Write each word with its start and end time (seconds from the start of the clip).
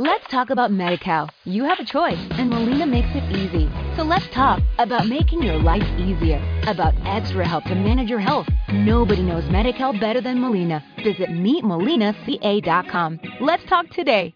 Let's 0.00 0.26
talk 0.28 0.48
about 0.48 0.70
MediCal. 0.70 1.28
You 1.44 1.64
have 1.64 1.78
a 1.78 1.84
choice, 1.84 2.16
and 2.38 2.48
Molina 2.48 2.86
makes 2.86 3.10
it 3.14 3.22
easy. 3.36 3.68
So 3.96 4.02
let's 4.02 4.26
talk 4.32 4.62
about 4.78 5.06
making 5.06 5.42
your 5.42 5.58
life 5.58 5.84
easier, 5.98 6.40
about 6.66 6.94
extra 7.04 7.46
help 7.46 7.64
to 7.64 7.74
manage 7.74 8.08
your 8.08 8.18
health. 8.18 8.48
Nobody 8.72 9.22
knows 9.22 9.44
MediCal 9.52 10.00
better 10.00 10.22
than 10.22 10.40
Molina. 10.40 10.82
Visit 11.04 11.28
meetmolinaca.com. 11.28 13.20
Let's 13.42 13.64
talk 13.66 13.90
today. 13.90 14.32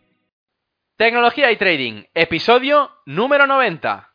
Tecnología 0.98 1.50
y 1.50 1.56
Trading, 1.56 2.04
episodio 2.14 2.90
número 3.06 3.46
90. 3.46 4.13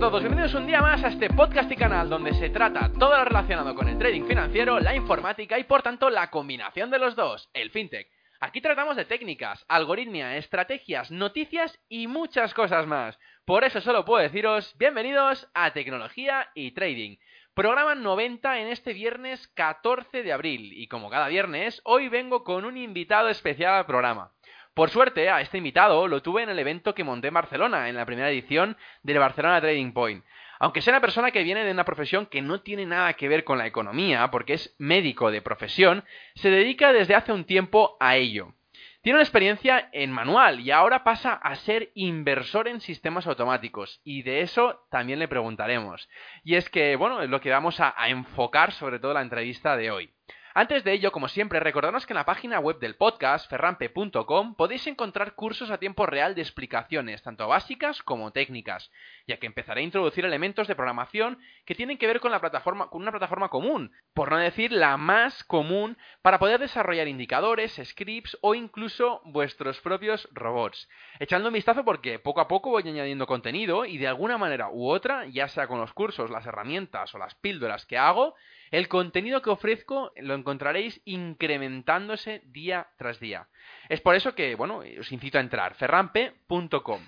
Todos, 0.00 0.22
bienvenidos 0.22 0.54
un 0.54 0.66
día 0.66 0.80
más 0.80 1.04
a 1.04 1.08
este 1.08 1.28
podcast 1.28 1.70
y 1.70 1.76
canal 1.76 2.08
donde 2.08 2.32
se 2.32 2.48
trata 2.48 2.90
todo 2.98 3.18
lo 3.18 3.24
relacionado 3.26 3.74
con 3.74 3.86
el 3.86 3.98
trading 3.98 4.24
financiero, 4.24 4.80
la 4.80 4.94
informática 4.94 5.58
y 5.58 5.64
por 5.64 5.82
tanto 5.82 6.08
la 6.08 6.30
combinación 6.30 6.90
de 6.90 6.98
los 6.98 7.14
dos, 7.16 7.50
el 7.52 7.70
fintech. 7.70 8.08
Aquí 8.40 8.62
tratamos 8.62 8.96
de 8.96 9.04
técnicas, 9.04 9.62
algoritmia, 9.68 10.38
estrategias, 10.38 11.10
noticias 11.10 11.78
y 11.90 12.06
muchas 12.06 12.54
cosas 12.54 12.86
más. 12.86 13.18
Por 13.44 13.62
eso 13.62 13.82
solo 13.82 14.06
puedo 14.06 14.22
deciros 14.22 14.74
bienvenidos 14.78 15.46
a 15.52 15.74
Tecnología 15.74 16.48
y 16.54 16.70
Trading. 16.70 17.18
Programa 17.52 17.94
90 17.94 18.60
en 18.60 18.68
este 18.68 18.94
viernes 18.94 19.48
14 19.48 20.22
de 20.22 20.32
abril 20.32 20.72
y 20.72 20.88
como 20.88 21.10
cada 21.10 21.28
viernes, 21.28 21.82
hoy 21.84 22.08
vengo 22.08 22.42
con 22.42 22.64
un 22.64 22.78
invitado 22.78 23.28
especial 23.28 23.74
al 23.74 23.84
programa. 23.86 24.32
Por 24.74 24.90
suerte, 24.90 25.28
a 25.30 25.40
este 25.40 25.58
invitado 25.58 26.06
lo 26.06 26.22
tuve 26.22 26.42
en 26.42 26.48
el 26.48 26.58
evento 26.58 26.94
que 26.94 27.04
monté 27.04 27.28
en 27.28 27.34
Barcelona, 27.34 27.88
en 27.88 27.96
la 27.96 28.06
primera 28.06 28.30
edición 28.30 28.76
del 29.02 29.18
Barcelona 29.18 29.60
Trading 29.60 29.92
Point. 29.92 30.24
Aunque 30.58 30.82
sea 30.82 30.92
una 30.92 31.00
persona 31.00 31.30
que 31.30 31.42
viene 31.42 31.64
de 31.64 31.72
una 31.72 31.84
profesión 31.84 32.26
que 32.26 32.42
no 32.42 32.60
tiene 32.60 32.86
nada 32.86 33.14
que 33.14 33.28
ver 33.28 33.44
con 33.44 33.58
la 33.58 33.66
economía, 33.66 34.30
porque 34.30 34.54
es 34.54 34.76
médico 34.78 35.30
de 35.30 35.42
profesión, 35.42 36.04
se 36.34 36.50
dedica 36.50 36.92
desde 36.92 37.14
hace 37.14 37.32
un 37.32 37.44
tiempo 37.44 37.96
a 37.98 38.16
ello. 38.16 38.54
Tiene 39.02 39.16
una 39.16 39.22
experiencia 39.22 39.88
en 39.92 40.12
manual 40.12 40.60
y 40.60 40.70
ahora 40.70 41.02
pasa 41.02 41.32
a 41.32 41.54
ser 41.56 41.90
inversor 41.94 42.68
en 42.68 42.82
sistemas 42.82 43.26
automáticos 43.26 44.02
y 44.04 44.22
de 44.22 44.42
eso 44.42 44.86
también 44.90 45.18
le 45.18 45.28
preguntaremos. 45.28 46.06
Y 46.44 46.56
es 46.56 46.68
que, 46.68 46.96
bueno, 46.96 47.22
es 47.22 47.30
lo 47.30 47.40
que 47.40 47.48
vamos 47.48 47.80
a, 47.80 47.94
enfocar 48.08 48.72
sobre 48.72 48.98
todo 48.98 49.14
la 49.14 49.22
entrevista 49.22 49.78
de 49.78 49.90
hoy. 49.90 50.10
Antes 50.52 50.82
de 50.82 50.92
ello, 50.92 51.12
como 51.12 51.28
siempre, 51.28 51.60
recordaros 51.60 52.06
que 52.06 52.12
en 52.12 52.16
la 52.16 52.24
página 52.24 52.58
web 52.58 52.80
del 52.80 52.96
podcast, 52.96 53.48
ferrampe.com, 53.48 54.56
podéis 54.56 54.84
encontrar 54.88 55.36
cursos 55.36 55.70
a 55.70 55.78
tiempo 55.78 56.06
real 56.06 56.34
de 56.34 56.42
explicaciones, 56.42 57.22
tanto 57.22 57.46
básicas 57.46 58.02
como 58.02 58.32
técnicas, 58.32 58.90
ya 59.28 59.36
que 59.36 59.46
empezaré 59.46 59.82
a 59.82 59.84
introducir 59.84 60.24
elementos 60.24 60.66
de 60.66 60.74
programación 60.74 61.38
que 61.64 61.76
tienen 61.76 61.98
que 61.98 62.08
ver 62.08 62.18
con, 62.18 62.32
la 62.32 62.40
plataforma, 62.40 62.90
con 62.90 63.00
una 63.00 63.12
plataforma 63.12 63.48
común, 63.48 63.92
por 64.12 64.32
no 64.32 64.38
decir 64.38 64.72
la 64.72 64.96
más 64.96 65.44
común, 65.44 65.96
para 66.20 66.40
poder 66.40 66.58
desarrollar 66.58 67.06
indicadores, 67.06 67.80
scripts 67.84 68.36
o 68.40 68.56
incluso 68.56 69.20
vuestros 69.26 69.80
propios 69.80 70.28
robots. 70.32 70.88
Echando 71.20 71.46
un 71.46 71.54
vistazo 71.54 71.84
porque 71.84 72.18
poco 72.18 72.40
a 72.40 72.48
poco 72.48 72.70
voy 72.70 72.82
añadiendo 72.82 73.28
contenido 73.28 73.84
y 73.84 73.98
de 73.98 74.08
alguna 74.08 74.36
manera 74.36 74.68
u 74.68 74.88
otra, 74.88 75.26
ya 75.26 75.46
sea 75.46 75.68
con 75.68 75.78
los 75.78 75.92
cursos, 75.92 76.28
las 76.28 76.44
herramientas 76.44 77.14
o 77.14 77.18
las 77.18 77.36
píldoras 77.36 77.86
que 77.86 77.96
hago, 77.96 78.34
el 78.70 78.88
contenido 78.88 79.42
que 79.42 79.50
ofrezco 79.50 80.12
lo 80.16 80.34
encontraréis 80.34 81.00
incrementándose 81.04 82.42
día 82.46 82.88
tras 82.96 83.20
día. 83.20 83.48
Es 83.88 84.00
por 84.00 84.14
eso 84.14 84.34
que, 84.34 84.54
bueno, 84.54 84.82
os 84.98 85.12
incito 85.12 85.38
a 85.38 85.40
entrar, 85.40 85.74
ferrampe.com. 85.74 87.00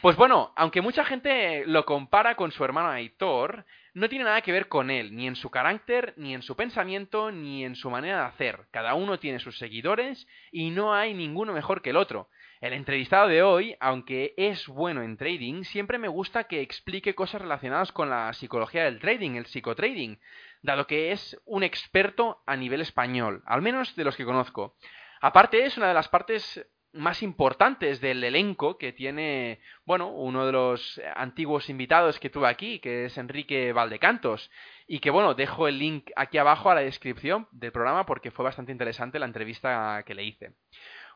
Pues 0.00 0.16
bueno, 0.16 0.52
aunque 0.56 0.80
mucha 0.80 1.04
gente 1.04 1.64
lo 1.66 1.84
compara 1.84 2.34
con 2.34 2.52
su 2.52 2.64
hermano 2.64 2.90
Aitor, 2.90 3.64
no 3.94 4.08
tiene 4.08 4.24
nada 4.24 4.40
que 4.40 4.52
ver 4.52 4.68
con 4.68 4.90
él, 4.90 5.14
ni 5.14 5.26
en 5.26 5.36
su 5.36 5.50
carácter, 5.50 6.14
ni 6.16 6.34
en 6.34 6.42
su 6.42 6.56
pensamiento, 6.56 7.30
ni 7.30 7.64
en 7.64 7.76
su 7.76 7.90
manera 7.90 8.20
de 8.20 8.26
hacer. 8.26 8.60
Cada 8.70 8.94
uno 8.94 9.18
tiene 9.18 9.38
sus 9.38 9.58
seguidores 9.58 10.26
y 10.50 10.70
no 10.70 10.94
hay 10.94 11.12
ninguno 11.12 11.52
mejor 11.52 11.82
que 11.82 11.90
el 11.90 11.96
otro. 11.96 12.28
El 12.62 12.74
entrevistado 12.74 13.28
de 13.28 13.42
hoy, 13.42 13.76
aunque 13.80 14.34
es 14.36 14.68
bueno 14.68 15.02
en 15.02 15.16
trading, 15.16 15.64
siempre 15.64 15.98
me 15.98 16.08
gusta 16.08 16.44
que 16.44 16.60
explique 16.60 17.14
cosas 17.14 17.42
relacionadas 17.42 17.90
con 17.90 18.08
la 18.08 18.32
psicología 18.34 18.84
del 18.84 19.00
trading, 19.00 19.32
el 19.32 19.46
psicotrading, 19.46 20.20
dado 20.62 20.86
que 20.86 21.12
es 21.12 21.40
un 21.44 21.62
experto 21.62 22.42
a 22.46 22.56
nivel 22.56 22.80
español, 22.80 23.42
al 23.46 23.62
menos 23.62 23.94
de 23.96 24.04
los 24.04 24.16
que 24.16 24.24
conozco. 24.24 24.76
Aparte 25.20 25.64
es 25.64 25.76
una 25.76 25.88
de 25.88 25.94
las 25.94 26.08
partes 26.08 26.66
más 26.92 27.22
importantes 27.22 28.00
del 28.00 28.22
elenco 28.22 28.76
que 28.76 28.92
tiene, 28.92 29.60
bueno, 29.84 30.08
uno 30.08 30.44
de 30.46 30.52
los 30.52 31.00
antiguos 31.16 31.70
invitados 31.70 32.20
que 32.20 32.30
tuve 32.30 32.48
aquí, 32.48 32.80
que 32.80 33.06
es 33.06 33.16
Enrique 33.16 33.72
Valdecantos, 33.72 34.50
y 34.86 34.98
que, 34.98 35.10
bueno, 35.10 35.34
dejo 35.34 35.68
el 35.68 35.78
link 35.78 36.10
aquí 36.16 36.38
abajo 36.38 36.70
a 36.70 36.74
la 36.74 36.82
descripción 36.82 37.48
del 37.50 37.72
programa 37.72 38.04
porque 38.04 38.30
fue 38.30 38.44
bastante 38.44 38.72
interesante 38.72 39.18
la 39.18 39.26
entrevista 39.26 40.02
que 40.04 40.14
le 40.14 40.24
hice. 40.24 40.52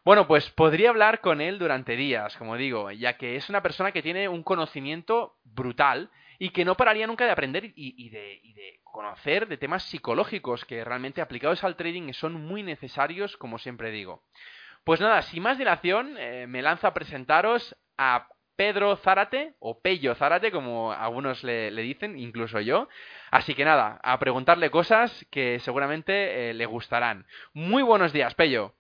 Bueno, 0.05 0.27
pues 0.27 0.49
podría 0.51 0.91
hablar 0.91 1.21
con 1.21 1.41
él 1.41 1.59
durante 1.59 1.97
días, 1.97 2.37
como 2.37 2.57
digo, 2.57 2.91
ya 2.93 3.19
que 3.19 3.37
es 3.37 3.49
una 3.51 3.63
persona 3.63 3.93
que 3.93 4.03
tiene 4.03 4.28
un 4.28 4.45
conocimiento 4.45 5.37
brutal 5.43 6.11
y 6.39 6.51
que 6.51 6.65
no 6.65 6.77
pararía 6.77 7.07
nunca 7.07 7.25
de 7.25 7.31
aprender 7.31 7.73
y, 7.75 8.09
de, 8.11 8.81
conocer 8.83 9.47
de 9.47 9.59
temas 9.59 9.83
psicológicos 9.85 10.65
que 10.65 10.85
realmente 10.85 11.21
aplicados 11.21 11.63
al 11.65 11.77
trading 11.77 12.13
son 12.13 12.33
muy 12.35 12.63
necesarios, 12.63 13.37
como 13.37 13.59
siempre 13.59 13.91
digo. 13.91 14.23
Pues 14.85 15.01
nada, 15.01 15.23
sin 15.23 15.43
más 15.43 15.59
dilación, 15.59 16.17
eh, 16.19 16.47
me 16.47 16.63
lanzo 16.63 16.87
a 16.87 16.95
presentaros 16.95 17.77
a 17.99 18.29
Pedro 18.57 18.97
Zárate, 18.97 19.55
o 19.59 19.81
Pello 19.81 20.15
Zárate, 20.15 20.51
como 20.51 20.93
algunos 20.93 21.45
le, 21.45 21.71
dicen, 21.71 22.19
incluso 22.19 22.61
yo. 22.61 22.89
Así 23.31 23.55
que 23.55 23.65
nada, 23.65 24.01
a 24.03 24.19
preguntarle 24.19 24.71
cosas 24.71 25.27
que 25.31 25.61
seguramente 25.61 26.51
eh, 26.51 26.55
le 26.55 26.67
gustarán. 26.67 27.27
Muy 27.53 27.83
buenos 27.83 28.13
días, 28.13 28.35
Pello. 28.35 28.75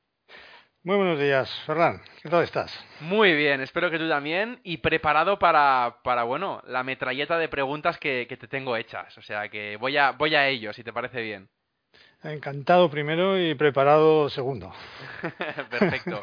Muy 0.86 0.98
buenos 0.98 1.18
días, 1.18 1.50
Ferran. 1.66 2.00
¿Qué 2.22 2.28
tal 2.28 2.44
estás? 2.44 2.72
Muy 3.00 3.34
bien, 3.34 3.60
espero 3.60 3.90
que 3.90 3.98
tú 3.98 4.08
también. 4.08 4.60
Y 4.62 4.76
preparado 4.76 5.36
para, 5.36 5.96
para 6.04 6.22
bueno, 6.22 6.62
la 6.68 6.84
metralleta 6.84 7.38
de 7.38 7.48
preguntas 7.48 7.98
que, 7.98 8.24
te 8.28 8.46
tengo 8.46 8.76
hechas. 8.76 9.18
O 9.18 9.22
sea 9.22 9.48
que 9.48 9.76
voy 9.78 9.96
a, 9.96 10.12
voy 10.12 10.36
a 10.36 10.46
ello, 10.46 10.72
si 10.72 10.84
te 10.84 10.92
parece 10.92 11.22
bien. 11.22 11.48
Encantado 12.22 12.88
primero 12.88 13.36
y 13.36 13.56
preparado 13.56 14.30
segundo. 14.30 14.72
Perfecto. 15.70 16.22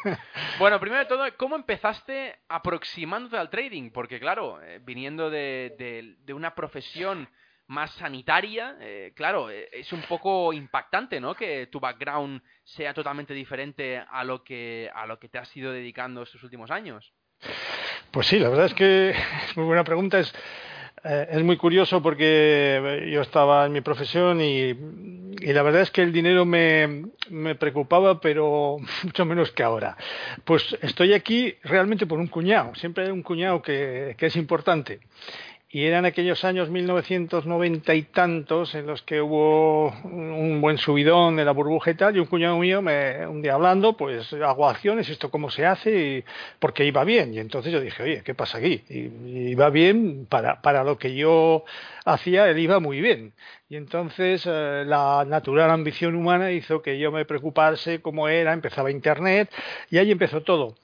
bueno, 0.59 0.79
primero 0.79 1.01
de 1.01 1.09
todo, 1.09 1.25
¿cómo 1.35 1.57
empezaste 1.57 2.33
aproximándote 2.47 3.35
al 3.35 3.49
trading? 3.49 3.91
Porque 3.91 4.17
claro, 4.17 4.61
eh, 4.63 4.79
viniendo 4.81 5.29
de, 5.29 6.15
de 6.17 6.33
una 6.33 6.55
profesión 6.55 7.27
más 7.67 7.91
sanitaria, 7.91 8.77
eh, 8.79 9.13
claro, 9.15 9.49
eh, 9.49 9.69
es 9.71 9.91
un 9.93 10.01
poco 10.01 10.53
impactante, 10.53 11.19
¿no? 11.19 11.33
Que 11.33 11.67
tu 11.67 11.79
background 11.79 12.41
sea 12.63 12.93
totalmente 12.93 13.33
diferente 13.33 13.97
a 13.97 14.23
lo 14.23 14.43
que 14.43 14.89
a 14.93 15.05
lo 15.05 15.19
que 15.19 15.29
te 15.29 15.37
has 15.37 15.55
ido 15.55 15.71
dedicando 15.71 16.23
estos 16.23 16.43
últimos 16.43 16.71
años. 16.71 17.13
Pues 18.11 18.27
sí, 18.27 18.39
la 18.39 18.49
verdad 18.49 18.67
es 18.67 18.73
que 18.73 19.09
es 19.09 19.57
muy 19.57 19.65
buena 19.65 19.83
pregunta. 19.83 20.19
Es, 20.19 20.33
eh, 21.03 21.27
es 21.31 21.43
muy 21.43 21.57
curioso 21.57 22.01
porque 22.01 23.09
yo 23.11 23.21
estaba 23.21 23.65
en 23.65 23.73
mi 23.73 23.81
profesión 23.81 24.39
y, 24.39 24.69
y 24.69 25.53
la 25.53 25.63
verdad 25.63 25.81
es 25.81 25.91
que 25.91 26.01
el 26.01 26.13
dinero 26.13 26.45
me, 26.45 27.05
me, 27.29 27.55
preocupaba, 27.55 28.21
pero 28.21 28.77
mucho 29.03 29.25
menos 29.25 29.51
que 29.51 29.63
ahora. 29.63 29.97
Pues 30.45 30.77
estoy 30.81 31.13
aquí 31.13 31.55
realmente 31.63 32.05
por 32.05 32.19
un 32.19 32.27
cuñado. 32.27 32.73
Siempre 32.75 33.05
hay 33.05 33.11
un 33.11 33.23
cuñado 33.23 33.61
que, 33.61 34.15
que 34.17 34.27
es 34.27 34.35
importante 34.35 35.01
y 35.73 35.85
eran 35.85 36.05
aquellos 36.05 36.45
años 36.45 36.69
1990 36.69 37.95
y 37.95 38.03
tantos 38.03 38.75
en 38.75 38.85
los 38.85 39.01
que 39.01 39.19
hubo 39.19 39.89
un 40.03 40.61
buen 40.61 40.77
subidón 40.77 41.35
de 41.35 41.45
la 41.45 41.51
burbuja 41.51 41.89
y 41.89 41.95
tal, 41.95 42.15
y 42.15 42.19
un 42.19 42.27
cuñado 42.27 42.59
mío 42.59 42.83
me, 42.83 43.25
un 43.25 43.41
día 43.41 43.55
hablando, 43.55 43.97
pues 43.97 44.31
hago 44.33 44.69
acciones, 44.69 45.09
esto 45.09 45.31
cómo 45.31 45.49
se 45.49 45.65
hace, 45.65 46.17
y, 46.19 46.23
porque 46.59 46.85
iba 46.85 47.03
bien. 47.03 47.33
Y 47.33 47.39
entonces 47.39 47.73
yo 47.73 47.81
dije, 47.81 48.03
oye, 48.03 48.21
¿qué 48.23 48.35
pasa 48.35 48.59
aquí? 48.59 48.83
Y, 48.87 49.49
iba 49.49 49.71
bien 49.71 50.27
para, 50.29 50.61
para 50.61 50.83
lo 50.83 50.99
que 50.99 51.15
yo 51.15 51.65
hacía, 52.05 52.47
él 52.51 52.59
iba 52.59 52.79
muy 52.79 53.01
bien. 53.01 53.33
Y 53.67 53.75
entonces 53.75 54.43
eh, 54.45 54.83
la 54.85 55.25
natural 55.27 55.71
ambición 55.71 56.13
humana 56.13 56.51
hizo 56.51 56.83
que 56.83 56.99
yo 56.99 57.11
me 57.11 57.25
preocupase 57.25 57.99
cómo 57.99 58.27
era, 58.27 58.53
empezaba 58.53 58.91
Internet, 58.91 59.49
y 59.89 59.97
ahí 59.97 60.11
empezó 60.11 60.43
todo 60.43 60.75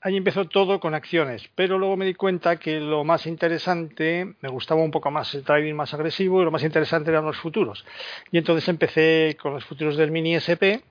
ahí 0.00 0.16
empezó 0.16 0.46
todo 0.46 0.80
con 0.80 0.94
acciones, 0.94 1.48
pero 1.54 1.78
luego 1.78 1.96
me 1.96 2.06
di 2.06 2.14
cuenta 2.14 2.56
que 2.56 2.80
lo 2.80 3.04
más 3.04 3.26
interesante, 3.26 4.34
me 4.40 4.48
gustaba 4.48 4.82
un 4.82 4.90
poco 4.90 5.10
más 5.10 5.34
el 5.34 5.44
trading 5.44 5.74
más 5.74 5.92
agresivo 5.94 6.40
y 6.40 6.44
lo 6.44 6.50
más 6.50 6.62
interesante 6.64 7.10
eran 7.10 7.24
los 7.24 7.36
futuros. 7.36 7.84
Y 8.30 8.38
entonces 8.38 8.68
empecé 8.68 9.36
con 9.40 9.54
los 9.54 9.64
futuros 9.64 9.96
del 9.96 10.10
mini 10.10 10.34
SP 10.36 10.82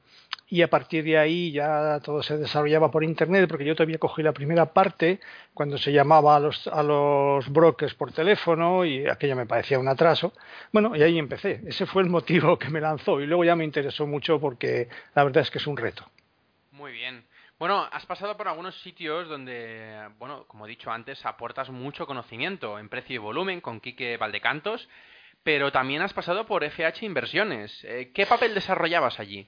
y 0.52 0.62
a 0.62 0.70
partir 0.70 1.04
de 1.04 1.18
ahí 1.18 1.52
ya 1.52 2.00
todo 2.04 2.24
se 2.24 2.38
desarrollaba 2.38 2.90
por 2.90 3.04
internet 3.04 3.48
porque 3.48 3.66
yo 3.66 3.76
todavía 3.76 3.98
cogí 3.98 4.24
la 4.24 4.32
primera 4.32 4.74
parte 4.74 5.20
cuando 5.54 5.78
se 5.78 5.92
llamaba 5.92 6.36
a 6.36 6.40
los, 6.40 6.68
a 6.68 6.82
los 6.84 7.50
brokers 7.50 7.94
por 7.94 8.12
teléfono 8.12 8.86
y 8.86 9.08
aquello 9.08 9.36
me 9.36 9.46
parecía 9.46 9.80
un 9.80 9.88
atraso. 9.88 10.34
Bueno, 10.72 10.96
y 10.96 11.04
ahí 11.04 11.18
empecé. 11.18 11.62
Ese 11.66 11.86
fue 11.86 12.04
el 12.04 12.10
motivo 12.10 12.58
que 12.58 12.70
me 12.70 12.82
lanzó 12.82 13.20
y 13.22 13.28
luego 13.28 13.44
ya 13.44 13.56
me 13.56 13.64
interesó 13.64 14.08
mucho 14.08 14.40
porque 14.40 14.88
la 15.16 15.24
verdad 15.24 15.42
es 15.42 15.52
que 15.52 15.60
es 15.60 15.68
un 15.68 15.78
reto. 15.78 16.06
Muy 16.72 16.92
bien. 16.94 17.29
Bueno, 17.60 17.86
has 17.92 18.06
pasado 18.06 18.38
por 18.38 18.48
algunos 18.48 18.74
sitios 18.84 19.28
donde, 19.28 20.08
bueno, 20.18 20.46
como 20.48 20.66
he 20.66 20.70
dicho 20.70 20.90
antes, 20.92 21.26
aportas 21.26 21.70
mucho 21.70 22.08
conocimiento 22.08 22.80
en 22.80 22.88
precio 22.88 23.16
y 23.16 23.18
volumen 23.18 23.60
con 23.60 23.82
Quique 23.82 24.16
Valdecantos, 24.16 24.88
pero 25.44 25.70
también 25.70 26.02
has 26.02 26.14
pasado 26.14 26.46
por 26.46 26.64
FH 26.64 27.06
Inversiones. 27.06 27.84
Eh, 27.84 28.12
¿Qué 28.14 28.26
papel 28.26 28.54
desarrollabas 28.54 29.20
allí? 29.20 29.46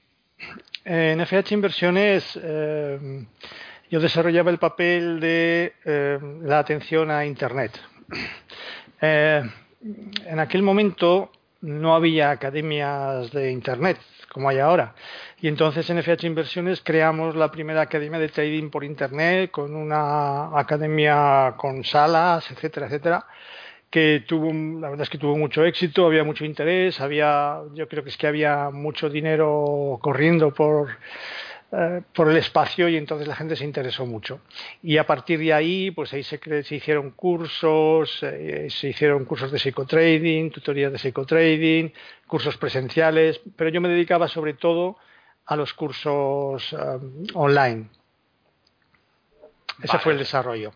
En 0.84 1.24
FH 1.24 1.54
Inversiones 1.54 2.38
eh, 2.42 3.24
yo 3.90 3.98
desarrollaba 3.98 4.50
el 4.50 4.58
papel 4.58 5.18
de 5.18 5.72
eh, 5.82 6.18
la 6.42 6.58
atención 6.58 7.10
a 7.10 7.24
Internet. 7.24 7.80
en 9.00 10.38
aquel 10.38 10.62
momento 10.62 11.32
no 11.62 11.94
había 11.94 12.30
academias 12.30 13.32
de 13.32 13.50
Internet 13.50 13.98
como 14.32 14.48
hay 14.48 14.58
ahora. 14.58 14.94
Y 15.40 15.48
entonces 15.48 15.88
en 15.90 15.98
FH 15.98 16.26
Inversiones 16.26 16.80
creamos 16.82 17.36
la 17.36 17.50
primera 17.50 17.82
academia 17.82 18.18
de 18.18 18.28
trading 18.28 18.70
por 18.70 18.82
Internet 18.82 19.50
con 19.50 19.74
una 19.74 20.58
academia 20.58 21.54
con 21.56 21.84
salas, 21.84 22.50
etcétera, 22.50 22.86
etcétera 22.86 23.26
que 23.92 24.24
tuvo, 24.26 24.50
la 24.80 24.88
verdad 24.88 25.02
es 25.02 25.10
que 25.10 25.18
tuvo 25.18 25.36
mucho 25.36 25.66
éxito, 25.66 26.06
había 26.06 26.24
mucho 26.24 26.46
interés, 26.46 26.98
había, 26.98 27.60
yo 27.74 27.86
creo 27.88 28.02
que 28.02 28.08
es 28.08 28.16
que 28.16 28.26
había 28.26 28.70
mucho 28.70 29.10
dinero 29.10 29.98
corriendo 30.00 30.50
por, 30.54 30.88
eh, 31.74 32.02
por 32.14 32.28
el 32.28 32.36
espacio 32.36 32.86
y 32.86 32.98
entonces 32.98 33.26
la 33.26 33.34
gente 33.34 33.56
se 33.56 33.64
interesó 33.64 34.04
mucho. 34.04 34.40
Y 34.82 34.98
a 34.98 35.06
partir 35.06 35.38
de 35.38 35.54
ahí, 35.54 35.90
pues 35.90 36.12
ahí 36.12 36.22
se, 36.22 36.38
se 36.62 36.74
hicieron 36.74 37.12
cursos, 37.12 38.22
eh, 38.22 38.68
se 38.68 38.90
hicieron 38.90 39.24
cursos 39.24 39.50
de 39.50 39.58
psicotrading, 39.58 40.50
tutorías 40.50 40.92
de 40.92 40.98
psicotrading, 40.98 41.94
cursos 42.26 42.58
presenciales, 42.58 43.40
pero 43.56 43.70
yo 43.70 43.80
me 43.80 43.88
dedicaba 43.88 44.28
sobre 44.28 44.52
todo 44.52 44.98
a 45.46 45.56
los 45.56 45.72
cursos 45.72 46.72
um, 46.74 47.24
online. 47.32 47.88
Ese 49.82 49.98
fue 49.98 50.12
el 50.12 50.18
desarrollo. 50.18 50.72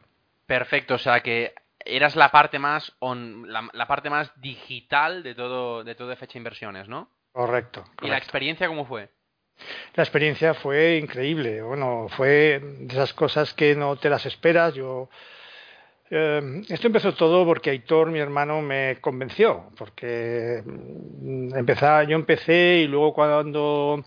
Perfecto, 0.46 0.94
o 0.94 0.98
sea 0.98 1.20
que 1.20 1.54
eras 1.78 2.16
la 2.16 2.30
parte 2.30 2.58
más 2.58 2.96
la, 3.00 3.86
parte 3.86 4.08
más 4.08 4.32
digital 4.40 5.22
de 5.22 5.34
todo 5.34 5.84
de 5.84 5.94
todo 5.94 6.16
fecha 6.16 6.38
inversiones, 6.38 6.88
¿no? 6.88 7.10
Correcto, 7.32 7.84
¿Y 8.00 8.08
la 8.08 8.16
experiencia 8.16 8.66
cómo 8.66 8.86
fue? 8.86 9.10
La 9.94 10.02
experiencia 10.02 10.54
fue 10.54 10.98
increíble. 10.98 11.62
Bueno, 11.62 12.06
fue 12.10 12.60
de 12.60 12.92
esas 12.92 13.12
cosas 13.14 13.54
que 13.54 13.74
no 13.74 13.96
te 13.96 14.10
las 14.10 14.26
esperas. 14.26 14.74
Yo 14.74 15.08
eh, 16.10 16.62
esto 16.68 16.86
empezó 16.86 17.14
todo 17.14 17.44
porque 17.44 17.70
Aitor, 17.70 18.10
mi 18.10 18.20
hermano, 18.20 18.62
me 18.62 18.98
convenció, 19.00 19.70
porque 19.76 20.62
mm, 20.64 21.50
yo 22.08 22.16
empecé 22.16 22.82
y 22.84 22.86
luego 22.86 23.12
cuando 23.12 24.04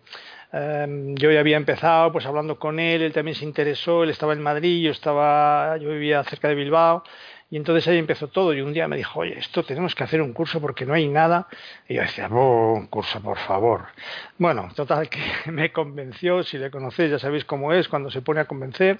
eh, 0.53 0.87
yo 1.15 1.31
ya 1.31 1.41
había 1.41 1.57
empezado, 1.57 2.11
pues 2.11 2.25
hablando 2.25 2.57
con 2.57 2.79
él, 2.79 3.01
él 3.01 3.13
también 3.13 3.35
se 3.35 3.43
interesó, 3.43 4.03
él 4.03 4.11
estaba 4.11 4.33
en 4.33 4.41
Madrid, 4.41 4.83
yo 4.83 4.91
estaba, 4.91 5.77
yo 5.77 5.89
vivía 5.89 6.23
cerca 6.23 6.47
de 6.47 6.55
Bilbao 6.55 7.03
y 7.51 7.57
entonces 7.57 7.87
ahí 7.87 7.97
empezó 7.97 8.27
todo. 8.27 8.53
Y 8.53 8.61
un 8.61 8.73
día 8.73 8.87
me 8.87 8.97
dijo, 8.97 9.21
oye, 9.21 9.37
esto 9.39 9.63
tenemos 9.63 9.95
que 9.95 10.03
hacer 10.03 10.21
un 10.21 10.33
curso 10.33 10.61
porque 10.61 10.85
no 10.85 10.93
hay 10.93 11.07
nada. 11.07 11.47
Y 11.87 11.95
yo 11.95 12.01
decía, 12.01 12.27
un 12.27 12.87
curso, 12.87 13.21
por 13.21 13.39
favor. 13.39 13.87
Bueno, 14.37 14.69
total, 14.75 15.09
que 15.09 15.19
me 15.51 15.71
convenció. 15.71 16.43
Si 16.43 16.57
le 16.57 16.69
conocéis, 16.69 17.11
ya 17.11 17.19
sabéis 17.19 17.45
cómo 17.45 17.73
es 17.73 17.87
cuando 17.87 18.11
se 18.11 18.21
pone 18.21 18.41
a 18.41 18.45
convencer. 18.45 18.97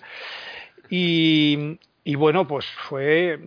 Y, 0.90 1.78
y 2.04 2.16
bueno, 2.16 2.48
pues 2.48 2.66
fue 2.66 3.40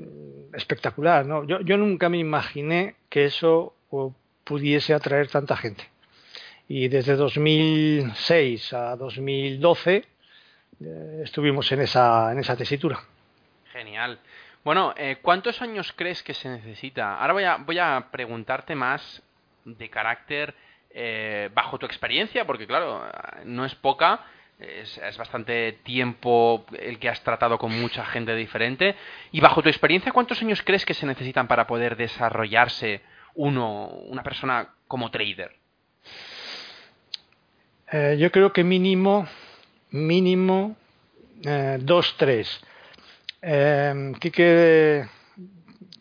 espectacular. 0.53 1.27
¿no? 1.27 1.45
Yo, 1.45 1.61
yo 1.63 1.77
nunca 1.77 2.09
me 2.09 2.19
imaginé 2.19 2.95
que 3.09 3.25
eso 3.25 3.75
pudiese 4.45 4.95
atraer 4.95 5.29
tanta 5.29 5.57
gente. 5.57 5.85
Y 6.69 6.87
desde 6.89 7.17
2006 7.17 8.73
a 8.73 8.97
2012 8.97 10.05
eh, 10.81 11.21
estuvimos 11.25 11.71
en 11.73 11.81
esa, 11.81 12.33
en 12.33 12.39
esa 12.39 12.57
tesitura. 12.57 13.01
Genial. 13.73 14.21
Bueno, 14.65 14.95
eh, 14.97 15.19
¿cuántos 15.21 15.61
años 15.61 15.93
crees 15.97 16.23
que 16.23 16.35
se 16.35 16.49
necesita? 16.49 17.19
Ahora 17.19 17.33
voy 17.33 17.43
a, 17.43 17.57
voy 17.57 17.79
a 17.81 18.07
preguntarte 18.13 18.77
más 18.77 19.21
de 19.65 19.91
carácter 19.91 20.55
eh, 20.91 21.51
bajo 21.53 21.79
tu 21.79 21.87
experiencia, 21.87 22.47
porque 22.47 22.69
claro, 22.69 23.05
no 23.45 23.65
es 23.65 23.75
poca, 23.75 24.21
es, 24.61 25.01
bastante 25.19 25.81
tiempo 25.83 26.65
el 26.79 27.01
que 27.01 27.09
has 27.09 27.21
tratado 27.25 27.59
con 27.59 27.73
mucha 27.73 28.07
gente 28.07 28.37
diferente. 28.37 28.95
Y 29.33 29.41
bajo 29.41 29.63
tu 29.63 29.69
experiencia, 29.69 30.13
¿cuántos 30.13 30.41
años 30.43 30.63
crees 30.63 30.87
que 30.87 30.95
se 30.95 31.07
necesitan 31.07 31.49
para 31.49 31.67
poder 31.67 31.97
desarrollarse 31.97 33.01
uno, 33.35 33.87
una 33.87 34.23
persona 34.23 34.69
como 34.87 35.11
trader? 35.11 35.57
Eh, 37.91 38.17
yo 38.17 38.31
creo 38.31 38.53
que 38.53 38.63
mínimo, 38.63 39.27
mínimo 39.91 40.77
dos, 41.81 42.17
tres 42.17 42.63
eh, 43.43 44.13
Quique, 44.21 45.07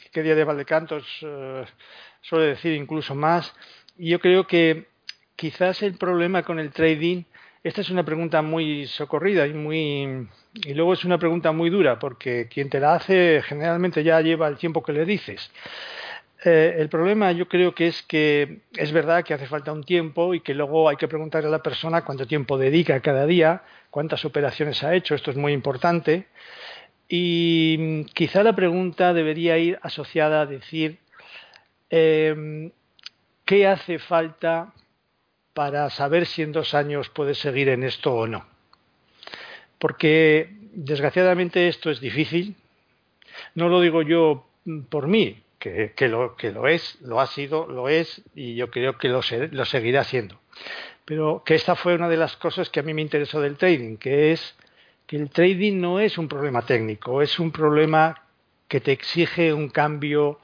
Quique 0.03 0.23
Díaz 0.23 0.38
de 0.38 0.43
Valdecantos 0.43 1.05
eh, 1.23 1.65
suele 2.21 2.45
decir 2.47 2.73
incluso 2.73 3.15
más. 3.15 3.53
Yo 3.97 4.19
creo 4.19 4.47
que 4.47 4.88
quizás 5.35 5.81
el 5.81 5.95
problema 5.95 6.43
con 6.43 6.59
el 6.59 6.71
trading, 6.71 7.23
esta 7.63 7.81
es 7.81 7.89
una 7.89 8.03
pregunta 8.03 8.41
muy 8.41 8.88
socorrida 8.88 9.45
y 9.47 9.53
muy 9.53 10.27
y 10.53 10.73
luego 10.73 10.93
es 10.93 11.05
una 11.05 11.17
pregunta 11.17 11.51
muy 11.51 11.69
dura 11.69 11.97
porque 11.97 12.47
quien 12.47 12.69
te 12.69 12.79
la 12.79 12.95
hace 12.95 13.41
generalmente 13.43 14.03
ya 14.03 14.21
lleva 14.21 14.47
el 14.47 14.57
tiempo 14.57 14.83
que 14.83 14.93
le 14.93 15.05
dices. 15.05 15.51
Eh, 16.43 16.75
el 16.79 16.89
problema 16.89 17.31
yo 17.31 17.47
creo 17.47 17.75
que 17.75 17.88
es 17.88 18.01
que 18.01 18.61
es 18.75 18.91
verdad 18.91 19.23
que 19.23 19.35
hace 19.35 19.45
falta 19.45 19.71
un 19.71 19.83
tiempo 19.83 20.33
y 20.33 20.39
que 20.41 20.55
luego 20.55 20.89
hay 20.89 20.97
que 20.97 21.07
preguntarle 21.07 21.47
a 21.49 21.51
la 21.51 21.61
persona 21.61 22.03
cuánto 22.03 22.25
tiempo 22.25 22.57
dedica 22.57 22.99
cada 22.99 23.27
día, 23.27 23.61
cuántas 23.91 24.25
operaciones 24.25 24.83
ha 24.83 24.95
hecho, 24.95 25.13
esto 25.13 25.29
es 25.29 25.38
muy 25.38 25.53
importante. 25.53 26.27
Y 27.13 28.05
quizá 28.13 28.41
la 28.41 28.55
pregunta 28.55 29.13
debería 29.13 29.57
ir 29.57 29.77
asociada 29.81 30.39
a 30.39 30.45
decir 30.45 30.99
em, 31.89 32.71
qué 33.43 33.67
hace 33.67 33.99
falta 33.99 34.73
para 35.53 35.89
saber 35.89 36.25
si 36.25 36.41
en 36.41 36.53
dos 36.53 36.73
años 36.73 37.09
puedes 37.09 37.37
seguir 37.37 37.67
en 37.67 37.83
esto 37.83 38.13
o 38.13 38.27
no. 38.27 38.45
Porque 39.77 40.55
desgraciadamente 40.71 41.67
esto 41.67 41.91
es 41.91 41.99
difícil. 41.99 42.55
No 43.55 43.67
lo 43.67 43.81
digo 43.81 44.03
yo 44.03 44.47
por 44.87 45.07
mí, 45.07 45.43
que, 45.59 45.91
lo, 46.07 46.37
que 46.37 46.53
lo 46.53 46.69
es, 46.69 46.97
lo 47.01 47.19
ha 47.19 47.27
sido, 47.27 47.67
lo 47.67 47.89
es 47.89 48.21
y 48.35 48.55
yo 48.55 48.71
creo 48.71 48.97
que 48.97 49.09
lo, 49.09 49.19
lo 49.51 49.65
seguirá 49.65 50.05
siendo. 50.05 50.39
Pero 51.03 51.43
que 51.45 51.55
esta 51.55 51.75
fue 51.75 51.93
una 51.93 52.07
de 52.07 52.15
las 52.15 52.37
cosas 52.37 52.69
que 52.69 52.79
a 52.79 52.83
mí 52.83 52.93
me 52.93 53.01
interesó 53.01 53.41
del 53.41 53.57
trading, 53.57 53.97
que 53.97 54.31
es 54.31 54.55
que 55.11 55.17
el 55.17 55.29
trading 55.29 55.81
no 55.81 55.99
es 55.99 56.17
un 56.17 56.29
problema 56.29 56.61
técnico, 56.61 57.21
es 57.21 57.37
un 57.37 57.51
problema 57.51 58.23
que 58.69 58.79
te 58.79 58.93
exige 58.93 59.51
un 59.51 59.67
cambio 59.67 60.39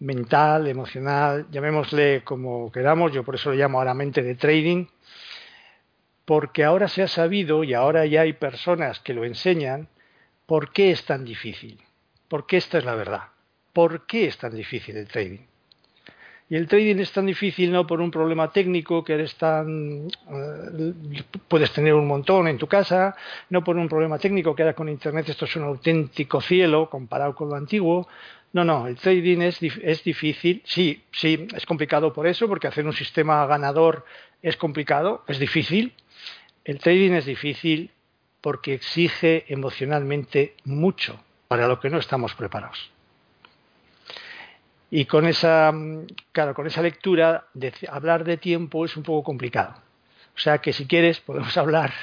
mental, 0.00 0.66
emocional, 0.66 1.46
llamémosle 1.52 2.24
como 2.24 2.72
queramos, 2.72 3.12
yo 3.12 3.22
por 3.22 3.36
eso 3.36 3.50
lo 3.50 3.56
llamo 3.56 3.78
ahora 3.78 3.94
mente 3.94 4.24
de 4.24 4.34
trading, 4.34 4.86
porque 6.24 6.64
ahora 6.64 6.88
se 6.88 7.04
ha 7.04 7.06
sabido 7.06 7.62
y 7.62 7.74
ahora 7.74 8.04
ya 8.04 8.22
hay 8.22 8.32
personas 8.32 8.98
que 8.98 9.14
lo 9.14 9.24
enseñan 9.24 9.86
por 10.46 10.72
qué 10.72 10.90
es 10.90 11.04
tan 11.04 11.24
difícil, 11.24 11.80
porque 12.26 12.56
esta 12.56 12.78
es 12.78 12.84
la 12.84 12.96
verdad, 12.96 13.28
por 13.72 14.04
qué 14.06 14.26
es 14.26 14.36
tan 14.36 14.56
difícil 14.56 14.96
el 14.96 15.06
trading. 15.06 15.51
Y 16.52 16.56
el 16.56 16.68
trading 16.68 16.96
es 16.96 17.10
tan 17.12 17.24
difícil 17.24 17.72
no 17.72 17.86
por 17.86 18.02
un 18.02 18.10
problema 18.10 18.52
técnico 18.52 19.02
que 19.02 19.14
eres 19.14 19.36
tan 19.36 20.06
eh, 20.06 21.22
puedes 21.48 21.72
tener 21.72 21.94
un 21.94 22.06
montón 22.06 22.46
en 22.46 22.58
tu 22.58 22.66
casa, 22.66 23.16
no 23.48 23.64
por 23.64 23.78
un 23.78 23.88
problema 23.88 24.18
técnico 24.18 24.54
que 24.54 24.62
ahora 24.62 24.74
con 24.74 24.86
internet 24.90 25.30
esto 25.30 25.46
es 25.46 25.56
un 25.56 25.62
auténtico 25.62 26.42
cielo 26.42 26.90
comparado 26.90 27.34
con 27.34 27.48
lo 27.48 27.54
antiguo. 27.54 28.06
No, 28.52 28.66
no, 28.66 28.86
el 28.86 28.96
trading 28.96 29.40
es, 29.40 29.62
es 29.62 30.04
difícil, 30.04 30.60
sí, 30.66 31.02
sí, 31.10 31.48
es 31.56 31.64
complicado 31.64 32.12
por 32.12 32.26
eso, 32.26 32.46
porque 32.46 32.66
hacer 32.66 32.84
un 32.84 32.92
sistema 32.92 33.46
ganador 33.46 34.04
es 34.42 34.58
complicado, 34.58 35.24
es 35.28 35.38
difícil. 35.38 35.94
El 36.66 36.80
trading 36.80 37.12
es 37.12 37.24
difícil 37.24 37.92
porque 38.42 38.74
exige 38.74 39.46
emocionalmente 39.48 40.54
mucho 40.66 41.18
para 41.48 41.66
lo 41.66 41.80
que 41.80 41.88
no 41.88 41.96
estamos 41.96 42.34
preparados. 42.34 42.91
Y 44.94 45.06
con 45.06 45.26
esa, 45.26 45.72
claro, 46.32 46.52
con 46.52 46.66
esa 46.66 46.82
lectura, 46.82 47.46
de, 47.54 47.72
hablar 47.88 48.24
de 48.24 48.36
tiempo 48.36 48.84
es 48.84 48.94
un 48.94 49.02
poco 49.02 49.24
complicado. 49.24 49.72
O 50.36 50.38
sea 50.38 50.58
que 50.58 50.74
si 50.74 50.86
quieres 50.86 51.18
podemos 51.18 51.56
hablar, 51.56 51.94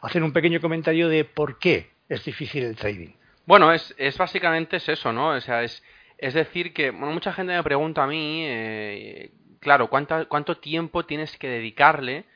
hacer 0.00 0.22
un 0.22 0.32
pequeño 0.32 0.60
comentario 0.60 1.08
de 1.08 1.24
por 1.24 1.58
qué 1.58 1.90
es 2.08 2.24
difícil 2.24 2.62
el 2.62 2.76
trading. 2.76 3.14
Bueno, 3.46 3.72
es, 3.72 3.92
es 3.98 4.16
básicamente 4.16 4.76
es 4.76 4.88
eso, 4.88 5.12
¿no? 5.12 5.30
O 5.30 5.40
sea, 5.40 5.64
es, 5.64 5.82
es 6.18 6.34
decir 6.34 6.72
que 6.72 6.92
bueno, 6.92 7.10
mucha 7.10 7.32
gente 7.32 7.52
me 7.52 7.64
pregunta 7.64 8.04
a 8.04 8.06
mí, 8.06 8.44
eh, 8.46 9.32
claro, 9.58 9.90
¿cuánto, 9.90 10.28
¿cuánto 10.28 10.58
tiempo 10.58 11.04
tienes 11.04 11.36
que 11.38 11.48
dedicarle 11.48 12.26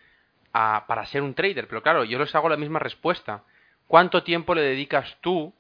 a, 0.52 0.86
para 0.88 1.06
ser 1.06 1.22
un 1.22 1.34
trader? 1.34 1.68
Pero 1.68 1.84
claro, 1.84 2.02
yo 2.02 2.18
les 2.18 2.34
hago 2.34 2.48
la 2.48 2.56
misma 2.56 2.80
respuesta. 2.80 3.44
¿Cuánto 3.86 4.24
tiempo 4.24 4.56
le 4.56 4.62
dedicas 4.62 5.18
tú 5.20 5.54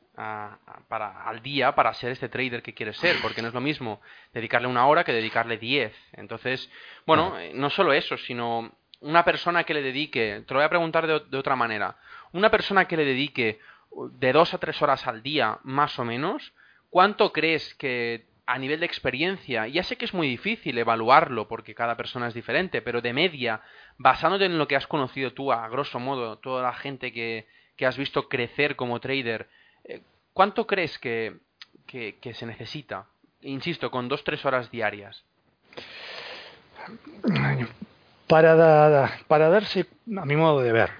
para, 0.88 1.24
al 1.24 1.42
día 1.42 1.74
para 1.74 1.94
ser 1.94 2.12
este 2.12 2.28
trader 2.28 2.62
que 2.62 2.74
quieres 2.74 2.96
ser, 2.96 3.16
porque 3.22 3.42
no 3.42 3.48
es 3.48 3.54
lo 3.54 3.60
mismo 3.60 4.00
dedicarle 4.32 4.68
una 4.68 4.86
hora 4.86 5.04
que 5.04 5.12
dedicarle 5.12 5.58
diez. 5.58 5.94
Entonces, 6.12 6.70
bueno, 7.06 7.38
eh, 7.38 7.52
no 7.54 7.70
solo 7.70 7.92
eso, 7.92 8.16
sino 8.16 8.72
una 9.00 9.24
persona 9.24 9.64
que 9.64 9.74
le 9.74 9.82
dedique, 9.82 10.44
te 10.46 10.54
lo 10.54 10.60
voy 10.60 10.66
a 10.66 10.70
preguntar 10.70 11.06
de, 11.06 11.20
de 11.20 11.38
otra 11.38 11.56
manera, 11.56 11.96
una 12.32 12.50
persona 12.50 12.86
que 12.86 12.96
le 12.96 13.04
dedique 13.04 13.60
de 14.12 14.32
dos 14.32 14.54
a 14.54 14.58
tres 14.58 14.80
horas 14.82 15.06
al 15.06 15.22
día, 15.22 15.58
más 15.62 15.98
o 15.98 16.04
menos, 16.04 16.52
¿cuánto 16.90 17.32
crees 17.32 17.74
que 17.74 18.30
a 18.50 18.58
nivel 18.58 18.80
de 18.80 18.86
experiencia, 18.86 19.68
ya 19.68 19.84
sé 19.84 19.96
que 19.96 20.04
es 20.04 20.12
muy 20.12 20.26
difícil 20.26 20.76
evaluarlo 20.76 21.46
porque 21.46 21.72
cada 21.74 21.96
persona 21.96 22.26
es 22.26 22.34
diferente, 22.34 22.82
pero 22.82 23.00
de 23.00 23.12
media, 23.12 23.62
basándote 23.96 24.46
en 24.46 24.58
lo 24.58 24.66
que 24.66 24.74
has 24.74 24.88
conocido 24.88 25.32
tú, 25.32 25.52
a 25.52 25.68
grosso 25.68 26.00
modo, 26.00 26.38
toda 26.38 26.64
la 26.64 26.72
gente 26.72 27.12
que, 27.12 27.46
que 27.76 27.86
has 27.86 27.96
visto 27.96 28.28
crecer 28.28 28.74
como 28.74 28.98
trader, 28.98 29.48
¿cuánto 30.32 30.66
crees 30.66 30.98
que, 30.98 31.36
se 31.86 32.46
necesita? 32.46 33.06
Insisto, 33.42 33.90
con 33.90 34.08
dos, 34.08 34.24
tres 34.24 34.44
horas 34.44 34.70
diarias. 34.70 35.24
Para, 38.26 39.18
para 39.26 39.48
darse, 39.48 39.86
a 40.16 40.24
mi 40.24 40.36
modo 40.36 40.60
de 40.60 40.72
ver, 40.72 40.90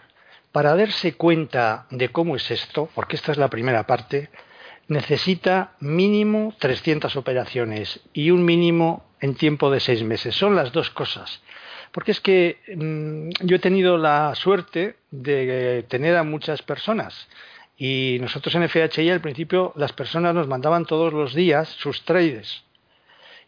para 0.52 0.74
darse 0.74 1.14
cuenta 1.14 1.86
de 1.90 2.08
cómo 2.08 2.36
es 2.36 2.50
esto, 2.50 2.88
porque 2.94 3.16
esta 3.16 3.32
es 3.32 3.38
la 3.38 3.48
primera 3.48 3.86
parte, 3.86 4.30
necesita 4.88 5.72
mínimo 5.78 6.54
300 6.58 7.14
operaciones 7.16 8.00
y 8.12 8.30
un 8.30 8.44
mínimo 8.44 9.04
en 9.20 9.36
tiempo 9.36 9.70
de 9.70 9.80
seis 9.80 10.02
meses. 10.02 10.34
Son 10.34 10.56
las 10.56 10.72
dos 10.72 10.90
cosas. 10.90 11.40
Porque 11.92 12.10
es 12.12 12.20
que 12.20 12.58
mmm, 12.76 13.30
yo 13.46 13.56
he 13.56 13.60
tenido 13.60 13.96
la 13.98 14.34
suerte 14.34 14.96
de 15.10 15.84
tener 15.88 16.16
a 16.16 16.24
muchas 16.24 16.62
personas 16.62 17.28
y 17.82 18.18
nosotros 18.20 18.54
en 18.54 18.68
FHI 18.68 19.08
al 19.08 19.22
principio 19.22 19.72
las 19.74 19.94
personas 19.94 20.34
nos 20.34 20.46
mandaban 20.46 20.84
todos 20.84 21.14
los 21.14 21.32
días 21.32 21.66
sus 21.66 22.04
trades 22.04 22.62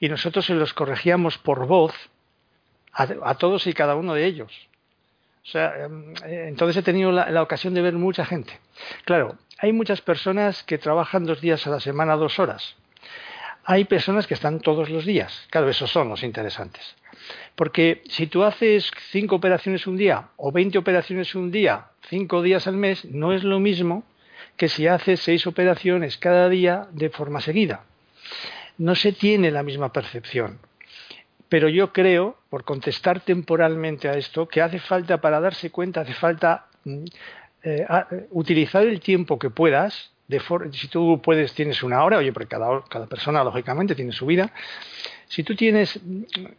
y 0.00 0.08
nosotros 0.08 0.46
se 0.46 0.54
los 0.54 0.72
corregíamos 0.72 1.36
por 1.36 1.66
voz 1.66 1.92
a, 2.94 3.34
todos 3.34 3.66
y 3.66 3.74
cada 3.74 3.94
uno 3.94 4.14
de 4.14 4.24
ellos. 4.24 4.50
O 5.44 5.46
sea, 5.46 5.74
entonces 6.24 6.78
he 6.78 6.82
tenido 6.82 7.12
la, 7.12 7.28
la, 7.30 7.42
ocasión 7.42 7.74
de 7.74 7.82
ver 7.82 7.92
mucha 7.92 8.24
gente. 8.24 8.58
Claro, 9.04 9.36
hay 9.58 9.74
muchas 9.74 10.00
personas 10.00 10.62
que 10.62 10.78
trabajan 10.78 11.26
dos 11.26 11.42
días 11.42 11.66
a 11.66 11.70
la 11.70 11.80
semana, 11.80 12.16
dos 12.16 12.38
horas. 12.38 12.74
Hay 13.64 13.84
personas 13.84 14.26
que 14.26 14.34
están 14.34 14.60
todos 14.60 14.88
los 14.88 15.04
días. 15.04 15.46
Claro, 15.50 15.68
esos 15.68 15.90
son 15.90 16.08
los 16.08 16.22
interesantes. 16.22 16.96
Porque 17.54 18.02
si 18.08 18.26
tú 18.28 18.44
haces 18.44 18.90
cinco 19.10 19.36
operaciones 19.36 19.86
un 19.86 19.98
día 19.98 20.28
o 20.36 20.52
veinte 20.52 20.78
operaciones 20.78 21.34
un 21.34 21.50
día, 21.50 21.88
cinco 22.08 22.40
días 22.40 22.66
al 22.66 22.76
mes, 22.76 23.04
no 23.04 23.34
es 23.34 23.44
lo 23.44 23.60
mismo 23.60 24.04
que 24.56 24.68
si 24.68 24.86
haces 24.86 25.20
seis 25.20 25.46
operaciones 25.46 26.18
cada 26.18 26.48
día 26.48 26.88
de 26.92 27.10
forma 27.10 27.40
seguida. 27.40 27.84
No 28.78 28.94
se 28.94 29.12
tiene 29.12 29.50
la 29.50 29.62
misma 29.62 29.92
percepción. 29.92 30.58
Pero 31.48 31.68
yo 31.68 31.92
creo, 31.92 32.38
por 32.48 32.64
contestar 32.64 33.20
temporalmente 33.20 34.08
a 34.08 34.14
esto, 34.14 34.48
que 34.48 34.62
hace 34.62 34.78
falta, 34.78 35.20
para 35.20 35.40
darse 35.40 35.70
cuenta, 35.70 36.00
hace 36.00 36.14
falta 36.14 36.66
eh, 37.62 37.84
a, 37.88 38.08
utilizar 38.30 38.86
el 38.86 39.00
tiempo 39.00 39.38
que 39.38 39.50
puedas. 39.50 40.12
De 40.26 40.40
si 40.72 40.88
tú 40.88 41.20
puedes, 41.22 41.52
tienes 41.52 41.82
una 41.82 42.02
hora, 42.04 42.16
oye, 42.16 42.32
porque 42.32 42.48
cada, 42.48 42.82
cada 42.88 43.06
persona, 43.06 43.44
lógicamente, 43.44 43.94
tiene 43.94 44.12
su 44.12 44.24
vida. 44.24 44.50
Si 45.26 45.42
tú 45.42 45.54
tienes, 45.54 46.00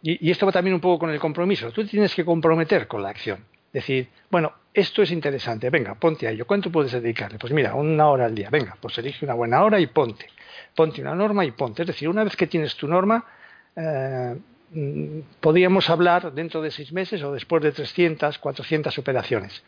y 0.03 0.29
esto 0.29 0.45
va 0.45 0.51
también 0.51 0.75
un 0.75 0.81
poco 0.81 0.99
con 0.99 1.09
el 1.09 1.19
compromiso, 1.19 1.71
tú 1.71 1.85
tienes 1.85 2.13
que 2.13 2.23
comprometer 2.23 2.87
con 2.87 3.01
la 3.01 3.09
acción. 3.09 3.43
Decir, 3.73 4.07
bueno, 4.29 4.53
esto 4.73 5.01
es 5.01 5.11
interesante, 5.11 5.69
venga, 5.69 5.95
ponte 5.95 6.27
a 6.27 6.31
ello. 6.31 6.45
¿Cuánto 6.45 6.71
puedes 6.71 6.91
dedicarle? 6.91 7.39
Pues 7.39 7.51
mira, 7.51 7.73
una 7.73 8.07
hora 8.07 8.25
al 8.25 8.35
día. 8.35 8.49
Venga, 8.51 8.77
pues 8.79 8.97
elige 8.99 9.25
una 9.25 9.33
buena 9.33 9.63
hora 9.63 9.79
y 9.79 9.87
ponte. 9.87 10.27
Ponte 10.75 11.01
una 11.01 11.15
norma 11.15 11.43
y 11.43 11.51
ponte. 11.51 11.81
Es 11.81 11.87
decir, 11.87 12.07
una 12.07 12.23
vez 12.23 12.35
que 12.35 12.47
tienes 12.47 12.75
tu 12.75 12.87
norma, 12.87 13.25
eh, 13.75 14.35
podríamos 15.39 15.89
hablar 15.89 16.33
dentro 16.33 16.61
de 16.61 16.71
seis 16.71 16.91
meses 16.91 17.21
o 17.23 17.33
después 17.33 17.61
de 17.63 17.71
300, 17.71 18.37
400 18.37 18.97
operaciones. 18.97 19.63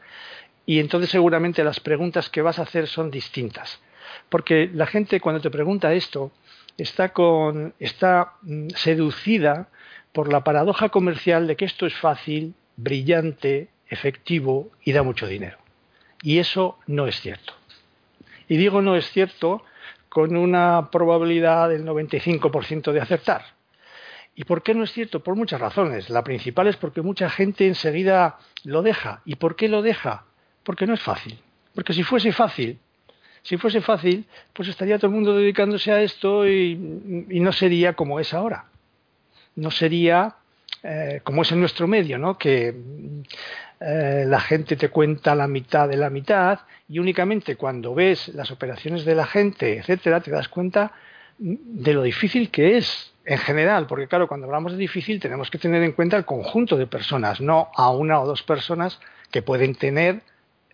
Y 0.65 0.79
entonces 0.79 1.09
seguramente 1.09 1.63
las 1.63 1.79
preguntas 1.79 2.29
que 2.29 2.41
vas 2.41 2.59
a 2.59 2.63
hacer 2.63 2.87
son 2.87 3.11
distintas. 3.11 3.79
Porque 4.29 4.69
la 4.73 4.87
gente 4.87 5.19
cuando 5.19 5.41
te 5.41 5.51
pregunta 5.51 5.93
esto 5.93 6.31
está, 6.77 7.09
con, 7.09 7.73
está 7.79 8.33
seducida 8.75 9.69
por 10.11 10.31
la 10.31 10.43
paradoja 10.43 10.89
comercial 10.89 11.47
de 11.47 11.55
que 11.55 11.65
esto 11.65 11.85
es 11.85 11.93
fácil, 11.95 12.55
brillante, 12.77 13.69
efectivo 13.89 14.71
y 14.83 14.91
da 14.91 15.03
mucho 15.03 15.27
dinero. 15.27 15.57
Y 16.21 16.39
eso 16.39 16.77
no 16.87 17.07
es 17.07 17.19
cierto. 17.19 17.53
Y 18.47 18.57
digo 18.57 18.81
no 18.81 18.95
es 18.95 19.09
cierto 19.11 19.63
con 20.09 20.35
una 20.37 20.89
probabilidad 20.91 21.69
del 21.69 21.85
95% 21.85 22.91
de 22.91 23.01
acertar. 23.01 23.55
¿Y 24.35 24.43
por 24.43 24.63
qué 24.63 24.73
no 24.73 24.83
es 24.83 24.91
cierto? 24.91 25.21
Por 25.21 25.35
muchas 25.35 25.61
razones. 25.61 26.09
La 26.09 26.23
principal 26.23 26.67
es 26.67 26.75
porque 26.75 27.01
mucha 27.01 27.29
gente 27.29 27.67
enseguida 27.67 28.37
lo 28.63 28.81
deja. 28.81 29.21
¿Y 29.25 29.35
por 29.35 29.55
qué 29.55 29.69
lo 29.69 29.81
deja? 29.81 30.25
Porque 30.63 30.87
no 30.87 30.93
es 30.93 31.01
fácil. 31.01 31.39
Porque 31.73 31.93
si 31.93 32.03
fuese 32.03 32.31
fácil, 32.31 32.79
si 33.43 33.57
fuese 33.57 33.81
fácil, 33.81 34.25
pues 34.53 34.67
estaría 34.67 34.97
todo 34.97 35.07
el 35.07 35.13
mundo 35.13 35.35
dedicándose 35.35 35.91
a 35.91 36.01
esto 36.01 36.47
y, 36.47 36.71
y 37.29 37.39
no 37.39 37.53
sería 37.53 37.93
como 37.93 38.19
es 38.19 38.33
ahora. 38.33 38.65
No 39.55 39.71
sería 39.71 40.35
eh, 40.87 41.21
como 41.23 41.41
es 41.41 41.51
en 41.51 41.59
nuestro 41.59 41.87
medio, 41.87 42.19
¿no? 42.19 42.37
Que 42.37 42.75
eh, 43.79 44.23
la 44.27 44.39
gente 44.39 44.75
te 44.75 44.89
cuenta 44.89 45.33
la 45.33 45.47
mitad 45.47 45.89
de 45.89 45.97
la 45.97 46.11
mitad 46.11 46.59
y 46.87 46.99
únicamente 46.99 47.55
cuando 47.55 47.95
ves 47.95 48.27
las 48.35 48.51
operaciones 48.51 49.03
de 49.03 49.15
la 49.15 49.25
gente, 49.25 49.79
etcétera, 49.79 50.21
te 50.21 50.29
das 50.29 50.47
cuenta 50.47 50.91
de 51.39 51.91
lo 51.91 52.03
difícil 52.03 52.51
que 52.51 52.77
es 52.77 53.13
en 53.25 53.39
general, 53.39 53.87
porque 53.87 54.07
claro, 54.07 54.27
cuando 54.27 54.45
hablamos 54.45 54.73
de 54.73 54.77
difícil 54.77 55.19
tenemos 55.19 55.49
que 55.49 55.57
tener 55.57 55.81
en 55.81 55.93
cuenta 55.93 56.17
el 56.17 56.25
conjunto 56.25 56.77
de 56.77 56.85
personas, 56.85 57.41
no 57.41 57.71
a 57.75 57.89
una 57.89 58.21
o 58.21 58.27
dos 58.27 58.43
personas 58.43 58.99
que 59.31 59.41
pueden 59.41 59.73
tener 59.73 60.21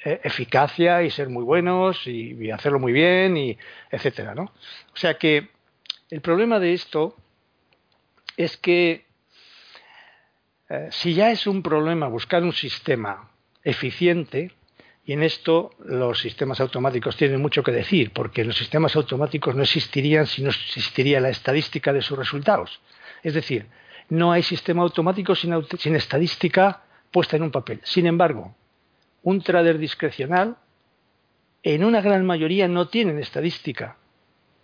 eh, 0.04 0.20
eficacia 0.26 1.04
y 1.04 1.10
ser 1.10 1.30
muy 1.30 1.46
buenos 1.46 2.06
y, 2.06 2.34
y, 2.34 2.52
hacerlo 2.52 2.80
muy 2.80 2.92
bien 2.92 3.38
y 3.38 3.58
etcétera, 3.90 4.36
¿no? 4.36 4.52
O 4.94 4.98
sea 4.98 5.14
que 5.18 5.52
el 6.10 6.20
problema 6.20 6.60
de 6.60 6.74
esto 6.74 7.16
es 8.36 8.58
que 8.58 9.06
eh, 10.72 10.88
si 10.90 11.14
ya 11.14 11.32
es 11.32 11.48
un 11.48 11.62
problema 11.62 12.08
buscar 12.08 12.44
un 12.44 12.54
sistema 12.54 13.30
eficiente, 13.62 14.54
y 15.04 15.12
en 15.12 15.22
esto 15.22 15.72
los 15.84 16.22
sistemas 16.22 16.62
automáticos 16.62 17.18
tienen 17.18 17.42
mucho 17.42 17.62
que 17.62 17.74
decir, 17.74 18.14
porque 18.14 18.46
los 18.46 18.56
sistemas 18.58 18.96
automáticos 18.96 19.54
no 19.54 19.64
existirían 19.64 20.28
si 20.28 20.42
no 20.42 20.50
existiría 20.50 21.20
la 21.20 21.28
estadística 21.28 21.92
de 21.92 22.02
sus 22.02 22.18
resultados. 22.18 22.80
Es 23.22 23.34
decir, 23.34 23.68
no 24.08 24.32
hay 24.32 24.44
sistema 24.44 24.84
automático 24.84 25.36
sin, 25.36 25.54
estadística 25.96 26.84
puesta 27.12 27.36
en 27.36 27.44
un 27.44 27.52
papel. 27.52 27.82
Sin 27.84 28.06
embargo, 28.06 28.56
un 29.24 29.42
trader 29.42 29.78
discrecional, 29.78 30.56
en 31.64 31.84
una 31.84 32.00
gran 32.00 32.26
mayoría 32.26 32.70
no 32.70 32.88
tienen 32.88 33.20
estadística 33.20 33.98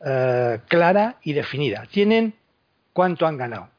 eh, 0.06 0.60
clara 0.70 1.18
y 1.22 1.34
definida. 1.34 1.86
Tienen 1.92 2.36
cuánto 2.94 3.28
han 3.28 3.36
ganado. 3.36 3.70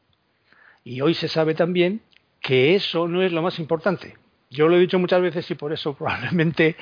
Y 0.85 1.00
hoy 1.00 1.14
se 1.14 1.28
sabe 1.28 1.54
también 1.54 2.02
que 2.40 2.75
eso 2.75 3.09
no 3.09 3.23
es 3.23 3.33
lo 3.33 3.42
más 3.42 3.59
importante. 3.59 4.16
Yo 4.50 4.68
lo 4.68 4.76
he 4.76 4.80
dicho 4.80 4.99
muchas 4.99 5.21
veces 5.21 5.50
y 5.50 5.54
por 5.54 5.73
eso 5.73 5.95
probablemente 5.99 6.76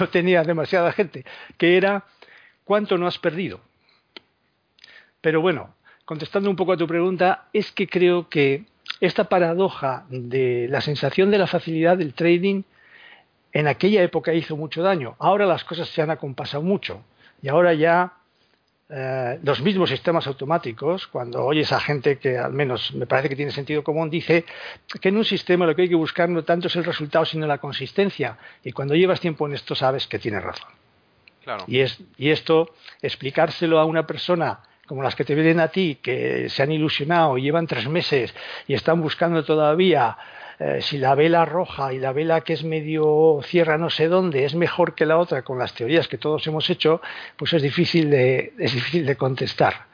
no 0.00 0.08
tenía 0.08 0.42
demasiada 0.42 0.92
gente, 0.92 1.24
que 1.58 1.76
era 1.76 2.04
cuánto 2.64 2.98
no 2.98 3.06
has 3.06 3.18
perdido. 3.18 3.60
Pero 5.20 5.40
bueno, 5.40 5.74
contestando 6.04 6.50
un 6.50 6.56
poco 6.56 6.72
a 6.72 6.76
tu 6.76 6.86
pregunta, 6.86 7.48
es 7.52 7.72
que 7.72 7.86
creo 7.86 8.28
que 8.28 8.64
esta 9.00 9.24
paradoja 9.24 10.04
de 10.08 10.66
la 10.68 10.80
sensación 10.80 11.30
de 11.30 11.38
la 11.38 11.46
facilidad 11.46 11.96
del 11.96 12.14
trading 12.14 12.62
en 13.52 13.68
aquella 13.68 14.02
época 14.02 14.34
hizo 14.34 14.56
mucho 14.56 14.82
daño. 14.82 15.16
Ahora 15.18 15.46
las 15.46 15.64
cosas 15.64 15.88
se 15.88 16.02
han 16.02 16.10
acompasado 16.10 16.62
mucho 16.62 17.04
y 17.42 17.48
ahora 17.48 17.74
ya 17.74 18.14
eh, 18.94 19.38
los 19.42 19.62
mismos 19.62 19.88
sistemas 19.88 20.26
automáticos, 20.26 21.06
cuando 21.06 21.42
oyes 21.42 21.72
a 21.72 21.80
gente 21.80 22.18
que 22.18 22.36
al 22.36 22.52
menos 22.52 22.92
me 22.92 23.06
parece 23.06 23.30
que 23.30 23.36
tiene 23.36 23.50
sentido 23.50 23.82
común, 23.82 24.10
dice 24.10 24.44
que 25.00 25.08
en 25.08 25.16
un 25.16 25.24
sistema 25.24 25.64
lo 25.64 25.74
que 25.74 25.82
hay 25.82 25.88
que 25.88 25.94
buscar 25.94 26.28
no 26.28 26.44
tanto 26.44 26.66
es 26.66 26.76
el 26.76 26.84
resultado 26.84 27.24
sino 27.24 27.46
la 27.46 27.56
consistencia. 27.56 28.36
Y 28.62 28.72
cuando 28.72 28.94
llevas 28.94 29.18
tiempo 29.18 29.46
en 29.46 29.54
esto 29.54 29.74
sabes 29.74 30.06
que 30.06 30.18
tiene 30.18 30.40
razón. 30.40 30.68
Claro. 31.42 31.64
Y, 31.66 31.78
es, 31.78 31.98
y 32.18 32.28
esto, 32.28 32.74
explicárselo 33.00 33.80
a 33.80 33.86
una 33.86 34.06
persona 34.06 34.60
como 34.86 35.02
las 35.02 35.14
que 35.14 35.24
te 35.24 35.34
vienen 35.34 35.60
a 35.60 35.68
ti, 35.68 35.98
que 36.02 36.50
se 36.50 36.62
han 36.62 36.70
ilusionado 36.70 37.38
y 37.38 37.42
llevan 37.44 37.66
tres 37.66 37.88
meses 37.88 38.34
y 38.68 38.74
están 38.74 39.00
buscando 39.00 39.42
todavía 39.42 40.18
eh, 40.64 40.80
si 40.80 40.96
la 40.96 41.16
vela 41.16 41.44
roja 41.44 41.92
y 41.92 41.98
la 41.98 42.12
vela 42.12 42.42
que 42.42 42.52
es 42.52 42.62
medio 42.62 43.40
cierra 43.42 43.78
no 43.78 43.90
sé 43.90 44.06
dónde 44.06 44.44
es 44.44 44.54
mejor 44.54 44.94
que 44.94 45.06
la 45.06 45.18
otra 45.18 45.42
con 45.42 45.58
las 45.58 45.74
teorías 45.74 46.06
que 46.06 46.18
todos 46.18 46.46
hemos 46.46 46.70
hecho, 46.70 47.00
pues 47.36 47.52
es 47.52 47.62
difícil 47.62 48.10
de, 48.10 48.52
es 48.58 48.72
difícil 48.72 49.04
de 49.04 49.16
contestar. 49.16 49.86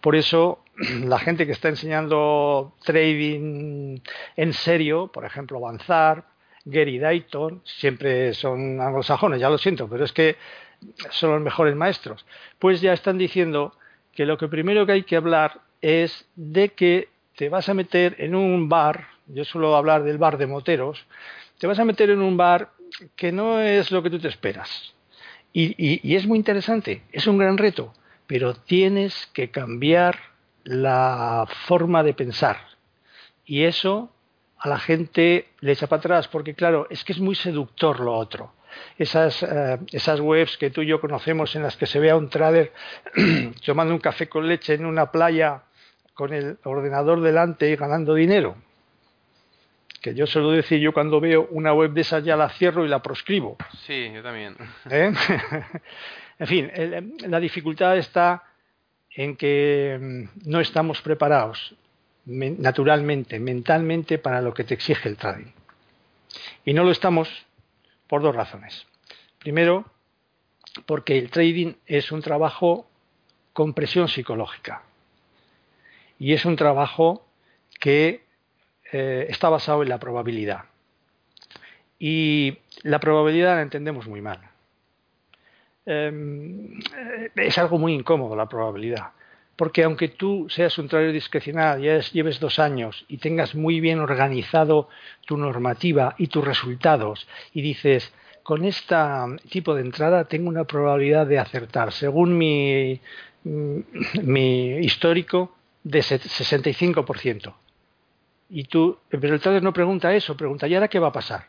Por 0.00 0.16
eso, 0.16 0.60
la 1.04 1.18
gente 1.18 1.44
que 1.44 1.52
está 1.52 1.68
enseñando 1.68 2.72
trading 2.82 3.98
en 4.36 4.52
serio, 4.54 5.08
por 5.08 5.26
ejemplo, 5.26 5.58
Avanzar, 5.58 6.24
Gary 6.64 6.98
Dayton, 6.98 7.60
siempre 7.64 8.32
son 8.32 8.80
anglosajones, 8.80 9.38
ya 9.38 9.50
lo 9.50 9.58
siento, 9.58 9.86
pero 9.86 10.04
es 10.04 10.12
que 10.12 10.36
son 11.10 11.32
los 11.32 11.42
mejores 11.42 11.76
maestros, 11.76 12.24
pues 12.58 12.80
ya 12.80 12.94
están 12.94 13.18
diciendo 13.18 13.74
que 14.14 14.24
lo 14.24 14.38
que 14.38 14.48
primero 14.48 14.86
que 14.86 14.92
hay 14.92 15.02
que 15.02 15.16
hablar 15.16 15.60
es 15.82 16.26
de 16.36 16.70
que 16.70 17.08
te 17.36 17.50
vas 17.50 17.68
a 17.68 17.74
meter 17.74 18.16
en 18.18 18.34
un 18.34 18.68
bar, 18.70 19.15
yo 19.26 19.44
suelo 19.44 19.76
hablar 19.76 20.02
del 20.04 20.18
bar 20.18 20.38
de 20.38 20.46
moteros, 20.46 21.06
te 21.58 21.66
vas 21.66 21.78
a 21.78 21.84
meter 21.84 22.10
en 22.10 22.20
un 22.20 22.36
bar 22.36 22.70
que 23.14 23.32
no 23.32 23.60
es 23.60 23.90
lo 23.90 24.02
que 24.02 24.10
tú 24.10 24.18
te 24.18 24.28
esperas. 24.28 24.94
Y, 25.52 25.74
y, 25.78 26.16
es 26.16 26.26
muy 26.26 26.36
interesante, 26.36 27.02
es 27.12 27.26
un 27.26 27.38
gran 27.38 27.56
reto, 27.56 27.94
pero 28.26 28.54
tienes 28.54 29.26
que 29.32 29.50
cambiar 29.50 30.18
la 30.64 31.46
forma 31.66 32.02
de 32.02 32.12
pensar. 32.12 32.58
Y 33.46 33.62
eso 33.62 34.12
a 34.58 34.68
la 34.68 34.78
gente 34.78 35.48
le 35.60 35.72
echa 35.72 35.86
para 35.86 36.00
atrás, 36.00 36.28
porque 36.28 36.54
claro, 36.54 36.86
es 36.90 37.04
que 37.04 37.12
es 37.12 37.20
muy 37.20 37.34
seductor 37.34 38.00
lo 38.00 38.14
otro. 38.14 38.52
Esas, 38.98 39.42
eh, 39.42 39.78
esas 39.92 40.20
webs 40.20 40.58
que 40.58 40.70
tú 40.70 40.82
y 40.82 40.86
yo 40.88 41.00
conocemos 41.00 41.56
en 41.56 41.62
las 41.62 41.76
que 41.78 41.86
se 41.86 42.00
ve 42.00 42.10
a 42.10 42.16
un 42.16 42.28
trader 42.28 42.72
tomando 43.64 43.94
un 43.94 44.00
café 44.00 44.28
con 44.28 44.46
leche 44.46 44.74
en 44.74 44.84
una 44.84 45.10
playa 45.10 45.62
con 46.12 46.34
el 46.34 46.58
ordenador 46.64 47.22
delante 47.22 47.70
y 47.70 47.76
ganando 47.76 48.14
dinero. 48.14 48.56
Que 50.06 50.14
yo 50.14 50.24
suelo 50.24 50.52
decir, 50.52 50.78
yo 50.78 50.92
cuando 50.92 51.18
veo 51.18 51.48
una 51.50 51.72
web 51.72 51.90
de 51.90 52.02
esas 52.02 52.22
ya 52.22 52.36
la 52.36 52.48
cierro 52.48 52.86
y 52.86 52.88
la 52.88 53.02
proscribo. 53.02 53.56
Sí, 53.88 54.08
yo 54.14 54.22
también. 54.22 54.56
¿Eh? 54.88 55.12
en 56.38 56.46
fin, 56.46 56.70
la 57.26 57.40
dificultad 57.40 57.98
está 57.98 58.44
en 59.10 59.34
que 59.34 59.98
mm, 60.00 60.48
no 60.48 60.60
estamos 60.60 61.02
preparados 61.02 61.74
naturalmente, 62.24 63.40
mentalmente, 63.40 64.18
para 64.18 64.40
lo 64.40 64.54
que 64.54 64.62
te 64.62 64.74
exige 64.74 65.08
el 65.08 65.16
trading. 65.16 65.50
Y 66.64 66.72
no 66.72 66.84
lo 66.84 66.92
estamos 66.92 67.28
por 68.06 68.22
dos 68.22 68.36
razones. 68.36 68.86
Primero, 69.40 69.86
porque 70.86 71.18
el 71.18 71.30
trading 71.30 71.72
es 71.84 72.12
un 72.12 72.22
trabajo 72.22 72.88
con 73.52 73.74
presión 73.74 74.06
psicológica. 74.06 74.84
Y 76.20 76.32
es 76.32 76.44
un 76.44 76.54
trabajo 76.54 77.26
que 77.80 78.25
eh, 78.92 79.26
está 79.28 79.48
basado 79.48 79.82
en 79.82 79.88
la 79.88 79.98
probabilidad. 79.98 80.64
Y 81.98 82.58
la 82.82 83.00
probabilidad 83.00 83.56
la 83.56 83.62
entendemos 83.62 84.06
muy 84.06 84.20
mal. 84.20 84.40
Em, 85.86 86.80
es 87.36 87.58
algo 87.58 87.78
muy 87.78 87.94
incómodo 87.94 88.34
la 88.36 88.48
probabilidad. 88.48 89.12
Porque 89.56 89.84
aunque 89.84 90.08
tú 90.08 90.48
seas 90.50 90.76
un 90.78 90.88
trader 90.88 91.12
discrecional, 91.12 91.80
ya 91.80 91.98
lleves 92.00 92.40
dos 92.40 92.58
años 92.58 93.06
y 93.08 93.16
tengas 93.18 93.54
muy 93.54 93.80
bien 93.80 94.00
organizado 94.00 94.88
tu 95.26 95.38
normativa 95.38 96.14
y 96.18 96.26
tus 96.26 96.44
resultados 96.44 97.26
y 97.54 97.62
dices, 97.62 98.12
con 98.42 98.64
este 98.64 98.94
tipo 99.48 99.74
de 99.74 99.80
entrada 99.80 100.24
tengo 100.24 100.48
una 100.48 100.64
probabilidad 100.64 101.26
de 101.26 101.38
acertar, 101.38 101.92
según 101.92 102.36
mi, 102.36 103.00
mm, 103.44 103.78
mi 104.22 104.76
histórico, 104.78 105.56
de 105.82 106.02
65%. 106.02 107.54
Y 108.48 108.64
tú, 108.64 108.98
pero 109.08 109.34
el 109.34 109.40
trader 109.40 109.62
no 109.62 109.72
pregunta 109.72 110.14
eso, 110.14 110.36
pregunta, 110.36 110.66
¿y 110.68 110.74
ahora 110.74 110.88
qué 110.88 110.98
va 110.98 111.08
a 111.08 111.12
pasar? 111.12 111.48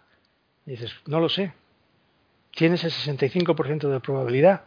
Y 0.66 0.72
dices, 0.72 0.94
no 1.06 1.20
lo 1.20 1.30
sé. 1.30 1.54
Tienes 2.52 2.84
el 2.84 2.92
65% 2.92 3.90
de 3.90 4.00
probabilidad. 4.00 4.64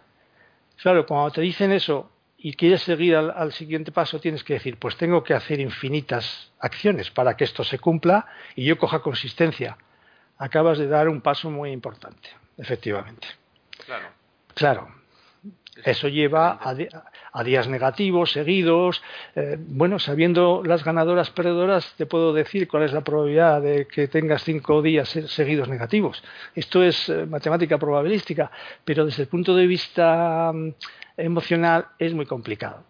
Claro, 0.81 1.07
cuando 1.07 1.31
te 1.31 1.41
dicen 1.41 1.73
eso 1.73 2.11
y 2.39 2.55
quieres 2.55 2.83
seguir 2.83 3.17
al, 3.17 3.53
siguiente 3.53 3.93
paso, 3.93 4.21
tienes 4.21 4.45
que 4.45 4.55
decir, 4.55 4.79
pues 4.79 4.97
tengo 4.97 5.23
que 5.23 5.35
hacer 5.35 5.61
infinitas 5.61 6.53
acciones 6.59 7.11
para 7.11 7.37
que 7.37 7.45
esto 7.45 7.65
se 7.65 7.79
cumpla 7.79 8.27
y 8.55 8.65
yo 8.65 8.79
coja 8.79 9.01
consistencia. 9.01 9.77
Acabas 10.39 10.79
de 10.79 10.87
dar 10.87 11.09
un 11.09 11.21
paso 11.21 11.51
muy 11.51 11.71
importante, 11.71 12.31
efectivamente. 12.57 13.27
Claro. 13.85 14.09
Claro. 14.55 14.95
Eso 15.85 16.09
lleva 16.09 16.59
a, 16.63 16.75
días 17.45 17.69
negativos, 17.69 18.33
seguidos. 18.33 19.03
Eh, 19.35 19.57
bueno, 19.59 19.99
sabiendo 19.99 20.63
las 20.65 20.85
ganadoras 20.85 21.31
perdedoras, 21.31 21.95
te 21.97 22.07
puedo 22.07 22.33
decir 22.33 22.69
cuál 22.69 22.83
es 22.85 22.93
la 22.93 23.03
probabilidad 23.03 23.63
de 23.63 23.87
que 23.87 24.09
tengas 24.09 24.45
cinco 24.45 24.83
días 24.83 25.09
seguidos 25.09 25.69
negativos. 25.69 26.23
Esto 26.55 26.83
es 26.83 27.09
eh, 27.09 27.27
matemática 27.27 27.79
probabilística, 27.79 28.51
pero 28.85 29.05
desde 29.05 29.23
el 29.23 29.29
punto 29.29 29.55
de 29.55 29.67
vista 29.67 30.53
mm, 30.53 30.71
emocional 31.17 31.87
es 31.99 32.13
muy 32.15 32.27
complicado. 32.27 32.85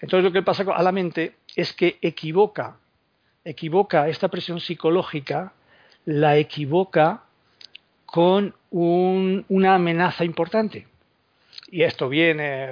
Entonces 0.00 0.24
lo 0.24 0.32
que 0.32 0.42
pasa 0.42 0.64
a 0.74 0.82
la 0.82 0.92
mente 0.92 1.36
es 1.54 1.72
que 1.72 1.98
equivoca, 2.02 2.76
equivoca 3.44 4.08
esta 4.08 4.28
presión 4.28 4.60
psicológica, 4.60 5.52
la 6.04 6.36
equivoca 6.36 7.22
con 8.04 8.54
una 8.70 9.74
amenaza 9.74 10.24
importante. 10.24 10.86
Y 11.74 11.82
esto 11.82 12.08
viene, 12.08 12.70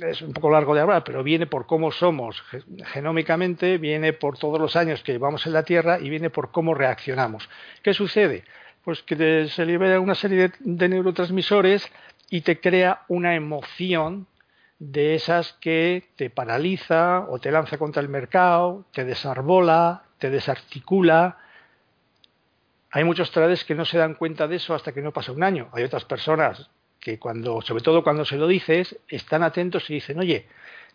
es 0.00 0.22
un 0.22 0.32
poco 0.32 0.50
largo 0.50 0.74
de 0.74 0.80
hablar, 0.80 1.04
pero 1.04 1.22
viene 1.22 1.46
por 1.46 1.66
cómo 1.66 1.92
somos 1.92 2.42
genómicamente, 2.86 3.76
viene 3.76 4.14
por 4.14 4.38
todos 4.38 4.58
los 4.58 4.76
años 4.76 5.02
que 5.02 5.12
llevamos 5.12 5.46
en 5.46 5.52
la 5.52 5.62
Tierra 5.62 5.98
y 6.00 6.08
viene 6.08 6.30
por 6.30 6.50
cómo 6.50 6.72
reaccionamos. 6.72 7.50
¿Qué 7.82 7.92
sucede? 7.92 8.44
Pues 8.82 9.02
que 9.02 9.46
se 9.48 9.66
libera 9.66 10.00
una 10.00 10.14
serie 10.14 10.50
de 10.58 10.88
neurotransmisores 10.88 11.86
y 12.30 12.40
te 12.40 12.60
crea 12.60 13.02
una 13.08 13.34
emoción 13.34 14.26
de 14.78 15.16
esas 15.16 15.52
que 15.60 16.04
te 16.16 16.30
paraliza 16.30 17.26
o 17.28 17.38
te 17.38 17.52
lanza 17.52 17.76
contra 17.76 18.00
el 18.00 18.08
mercado, 18.08 18.86
te 18.94 19.04
desarbola, 19.04 20.04
te 20.16 20.30
desarticula. 20.30 21.36
Hay 22.90 23.04
muchos 23.04 23.30
traders 23.30 23.64
que 23.64 23.74
no 23.74 23.84
se 23.84 23.98
dan 23.98 24.14
cuenta 24.14 24.48
de 24.48 24.56
eso 24.56 24.74
hasta 24.74 24.92
que 24.92 25.02
no 25.02 25.12
pasa 25.12 25.30
un 25.30 25.42
año. 25.42 25.68
Hay 25.74 25.84
otras 25.84 26.06
personas 26.06 26.70
que 27.04 27.18
cuando, 27.18 27.60
sobre 27.62 27.82
todo 27.82 28.02
cuando 28.02 28.24
se 28.24 28.36
lo 28.36 28.48
dices, 28.48 28.98
están 29.06 29.42
atentos 29.44 29.88
y 29.90 29.94
dicen, 29.94 30.18
oye, 30.18 30.46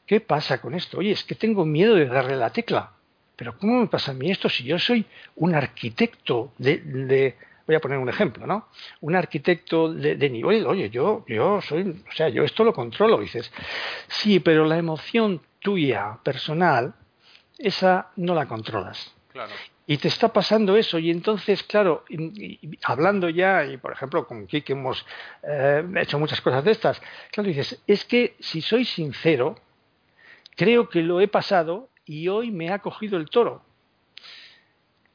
¿qué 0.06 0.20
pasa 0.20 0.60
con 0.60 0.74
esto? 0.74 0.98
Oye, 0.98 1.12
es 1.12 1.24
que 1.24 1.36
tengo 1.36 1.64
miedo 1.66 1.96
de 1.96 2.08
darle 2.08 2.36
la 2.36 2.50
tecla. 2.50 2.92
Pero 3.36 3.58
¿cómo 3.58 3.80
me 3.80 3.88
pasa 3.88 4.12
a 4.12 4.16
mí 4.16 4.30
esto 4.30 4.50
si 4.50 4.66
yo 4.66 4.78
soy 4.78 5.06
un 5.38 5.56
arquitecto 5.56 6.52
de 6.58 7.38
voy 7.70 7.76
a 7.76 7.82
poner 7.82 8.00
un 8.00 8.10
ejemplo, 8.10 8.48
¿no? 8.48 8.70
Un 9.02 9.16
arquitecto 9.16 9.94
de, 9.94 10.30
nivel, 10.32 10.66
oye, 10.66 10.90
yo, 10.90 11.24
yo 11.28 11.62
soy, 11.62 12.04
o 12.10 12.16
sea, 12.16 12.28
yo 12.28 12.44
esto 12.44 12.64
lo 12.64 12.74
controlo, 12.74 13.20
dices, 13.20 13.52
sí, 14.08 14.40
pero 14.40 14.66
la 14.66 14.76
emoción 14.80 15.40
tuya, 15.60 16.18
personal, 16.24 16.96
esa 17.60 18.08
no 18.16 18.34
la 18.34 18.48
controlas. 18.48 19.14
Claro. 19.32 19.52
Y 19.92 19.98
te 19.98 20.08
está 20.08 20.32
pasando 20.32 20.78
eso, 20.78 21.00
y 21.00 21.10
entonces, 21.10 21.64
claro, 21.64 22.06
hablando 22.84 23.28
ya, 23.28 23.66
y 23.66 23.78
por 23.78 23.92
ejemplo 23.92 24.28
con 24.28 24.46
Kike 24.46 24.74
hemos 24.74 25.04
eh, 25.42 25.84
hecho 25.96 26.20
muchas 26.20 26.42
cosas 26.42 26.64
de 26.64 26.74
estas, 26.74 27.02
claro, 27.32 27.48
dices, 27.48 27.82
es 27.88 28.06
que 28.06 28.36
si 28.40 28.62
soy 28.62 28.86
sincero, 28.86 29.56
creo 30.56 30.90
que 30.90 31.02
lo 31.02 31.22
he 31.22 31.28
pasado 31.28 31.90
y 32.06 32.28
hoy 32.28 32.52
me 32.52 32.72
ha 32.72 32.78
cogido 32.80 33.18
el 33.18 33.32
toro 33.32 33.64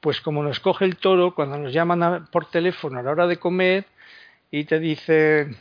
pues 0.01 0.21
como 0.21 0.43
nos 0.43 0.59
coge 0.59 0.85
el 0.85 0.97
toro 0.97 1.37
cuando 1.37 1.57
nos 1.57 1.73
llaman 1.73 2.27
por 2.27 2.51
teléfono 2.51 2.99
a 2.99 3.03
la 3.03 3.13
hora 3.13 3.27
de 3.29 3.39
comer 3.39 3.87
y 4.51 4.65
te 4.65 4.79
dicen, 4.81 5.57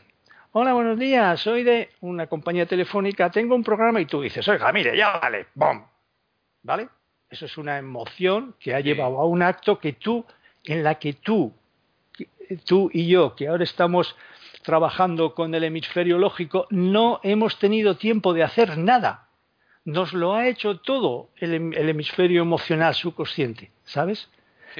hola, 0.54 0.74
buenos 0.74 0.98
días, 1.00 1.40
soy 1.40 1.64
de 1.64 1.92
una 2.02 2.26
compañía 2.28 2.66
telefónica, 2.66 3.30
tengo 3.30 3.56
un 3.56 3.64
programa 3.64 4.02
y 4.02 4.06
tú 4.06 4.22
dices, 4.22 4.46
oiga, 4.50 4.70
mire, 4.74 4.98
ya 4.98 5.20
vale, 5.20 5.46
¡bom! 5.54 5.86
¿Vale? 6.64 6.90
Eso 7.34 7.46
es 7.46 7.58
una 7.58 7.78
emoción 7.78 8.56
que 8.60 8.74
ha 8.74 8.80
llevado 8.80 9.20
a 9.20 9.26
un 9.26 9.42
acto 9.42 9.80
que 9.80 9.94
tú, 9.94 10.26
en 10.64 10.84
la 10.84 10.96
que 10.96 11.14
tú, 11.14 11.54
tú 12.66 12.90
y 12.94 13.08
yo, 13.08 13.36
que 13.36 13.48
ahora 13.48 13.64
estamos 13.64 14.16
trabajando 14.64 15.34
con 15.34 15.54
el 15.54 15.64
hemisferio 15.64 16.18
lógico, 16.18 16.68
no 16.70 17.20
hemos 17.24 17.60
tenido 17.60 17.98
tiempo 17.98 18.34
de 18.34 18.44
hacer 18.44 18.78
nada 18.78 19.24
nos 19.86 20.14
lo 20.14 20.34
ha 20.34 20.48
hecho 20.48 20.78
todo 20.80 21.30
el, 21.38 21.54
hemisferio 21.54 22.42
emocional 22.42 22.96
subconsciente, 22.96 23.72
¿sabes? 23.84 24.30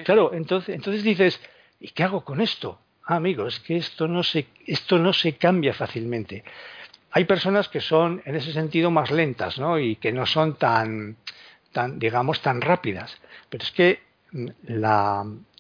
Claro, 0.06 0.34
entonces, 0.34 0.76
entonces 0.76 1.04
dices, 1.04 1.42
¿y 1.80 1.90
qué 1.90 2.04
hago 2.04 2.24
con 2.24 2.42
esto? 2.42 2.80
Ah, 3.06 3.18
amigo, 3.18 3.48
es 3.48 3.60
que 3.60 3.78
esto 3.78 4.08
no 4.08 4.24
se, 4.24 4.48
esto 4.66 4.98
no 4.98 5.12
se 5.14 5.34
cambia 5.34 5.74
fácilmente. 5.74 6.44
Hay 7.12 7.26
personas 7.26 7.68
que 7.68 7.82
son 7.82 8.22
en 8.26 8.36
ese 8.36 8.54
sentido 8.54 8.90
más 8.90 9.12
lentas, 9.12 9.60
¿no? 9.60 9.78
Y 9.78 9.98
que 9.98 10.12
no 10.12 10.26
son 10.26 10.56
tan, 10.56 11.18
tan 11.74 12.00
digamos, 12.00 12.42
tan 12.42 12.62
rápidas. 12.62 13.20
Pero 13.50 13.64
es 13.64 13.72
que 13.72 14.02
mm, 14.32 14.48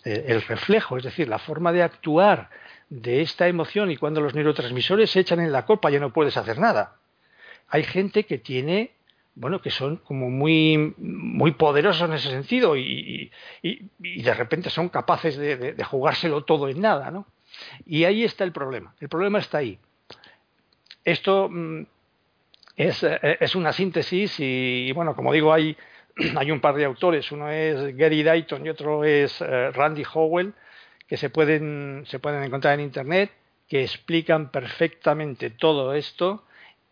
eh, 0.06 0.26
el 0.28 0.41
reflejo, 0.43 0.97
es 0.97 1.04
decir, 1.04 1.28
la 1.28 1.39
forma 1.39 1.73
de 1.73 1.84
actuar 1.84 2.49
de 2.89 3.21
esta 3.21 3.47
emoción 3.47 3.91
y 3.91 3.97
cuando 3.97 4.21
los 4.21 4.36
neurotransmisores 4.36 5.12
se 5.12 5.19
echan 5.19 5.41
en 5.41 5.52
la 5.52 5.65
copa 5.65 5.89
ya 5.89 5.99
no 5.99 6.13
puedes 6.13 6.38
hacer 6.38 6.60
nada. 6.60 6.95
Hay 7.67 7.84
gente 7.84 8.26
que 8.26 8.38
tiene 8.38 8.91
bueno, 9.36 9.62
que 9.62 9.71
son 9.71 9.97
como 9.97 10.30
muy, 10.30 10.93
muy 10.97 11.52
poderosos 11.52 12.08
en 12.08 12.13
ese 12.13 12.30
sentido 12.30 12.78
y, 12.78 13.32
de 13.62 14.34
repente 14.34 14.69
son 14.69 14.89
capaces 14.89 15.38
de, 15.38 15.84
jugárselo 15.84 16.43
todo 16.43 16.69
en 16.69 16.82
nada, 16.82 17.10
¿no? 17.10 17.26
Y 17.86 18.04
ahí 18.04 18.23
está 18.23 18.43
el 18.43 18.52
problema. 18.52 18.95
El 18.99 19.10
problema 19.10 19.39
está 19.39 19.60
ahí. 19.60 19.80
Esto 21.04 21.49
mm, 21.49 21.86
es, 22.76 23.04
eh, 23.04 23.38
es, 23.39 23.56
una 23.56 23.73
síntesis 23.73 24.36
y, 24.39 24.91
bueno, 24.93 25.15
como 25.15 25.34
digo, 25.34 25.54
hay, 25.54 25.78
hay 26.36 26.52
un 26.52 26.60
par 26.60 26.76
de 26.76 26.86
autores. 26.86 27.32
Uno 27.32 27.49
es 27.49 27.95
Gary 27.95 28.23
Dayton 28.23 28.65
y 28.65 28.69
otro 28.69 29.04
es 29.04 29.41
eh, 29.41 29.71
Randy 29.71 30.04
Howell, 30.13 30.54
que 31.08 31.17
se 31.17 31.30
pueden, 31.30 32.04
se 32.08 32.19
pueden 32.19 32.43
encontrar 32.43 32.76
en 32.76 32.86
Internet, 32.86 33.32
que 33.67 33.84
explican 33.84 34.52
perfectamente 34.52 35.49
todo 35.49 35.93
esto 35.93 36.43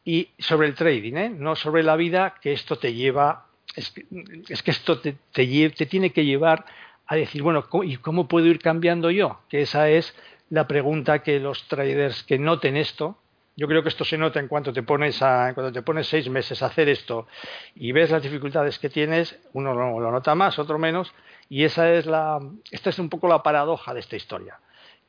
y 0.04 0.30
sobre 0.40 0.68
el 0.68 0.74
trading, 0.74 1.14
¿eh? 1.16 1.30
no 1.30 1.56
sobre 1.56 1.84
la 1.84 1.96
vida, 1.96 2.36
que 2.42 2.54
esto 2.54 2.78
te 2.78 2.94
lleva, 2.94 3.46
es 3.76 3.92
que, 3.92 4.72
esto 4.72 5.00
te, 5.00 5.16
te, 5.32 5.86
tiene 5.86 6.12
que 6.12 6.26
llevar 6.26 6.66
a 7.06 7.16
decir, 7.16 7.44
bueno, 7.44 7.66
¿y 7.84 7.98
cómo 7.98 8.28
puedo 8.28 8.48
ir 8.48 8.60
cambiando 8.60 9.12
yo? 9.12 9.42
Que 9.50 9.62
esa 9.62 9.90
es 9.90 10.16
la 10.50 10.68
pregunta 10.68 11.24
que 11.24 11.40
los 11.40 11.68
traders 11.68 12.24
que 12.24 12.40
noten 12.40 12.78
esto 12.78 13.18
Yo 13.56 13.68
creo 13.68 13.84
que 13.84 13.90
esto 13.90 14.06
se 14.06 14.18
nota 14.18 14.40
en 14.40 14.48
cuanto 14.48 14.72
te 14.72 14.84
pones 14.84 15.22
a, 15.22 15.54
cuando 15.54 15.72
te 15.72 15.82
pones 15.82 16.08
seis 16.08 16.30
meses 16.30 16.64
a 16.64 16.68
hacer 16.68 16.88
esto 16.90 17.28
y 17.76 17.92
ves 17.92 18.10
las 18.10 18.24
dificultades 18.24 18.80
que 18.80 18.90
tienes, 18.90 19.38
uno 19.54 19.74
lo, 19.74 20.00
lo 20.00 20.12
nota 20.12 20.36
más, 20.36 20.58
otro 20.58 20.80
menos, 20.80 21.14
y 21.50 21.64
esa 21.64 21.94
es 21.94 22.06
la, 22.06 22.40
esta 22.72 22.90
es 22.90 23.00
un 23.00 23.10
poco 23.10 23.28
la 23.28 23.44
paradoja 23.44 23.94
de 23.94 24.00
esta 24.00 24.16
historia, 24.16 24.60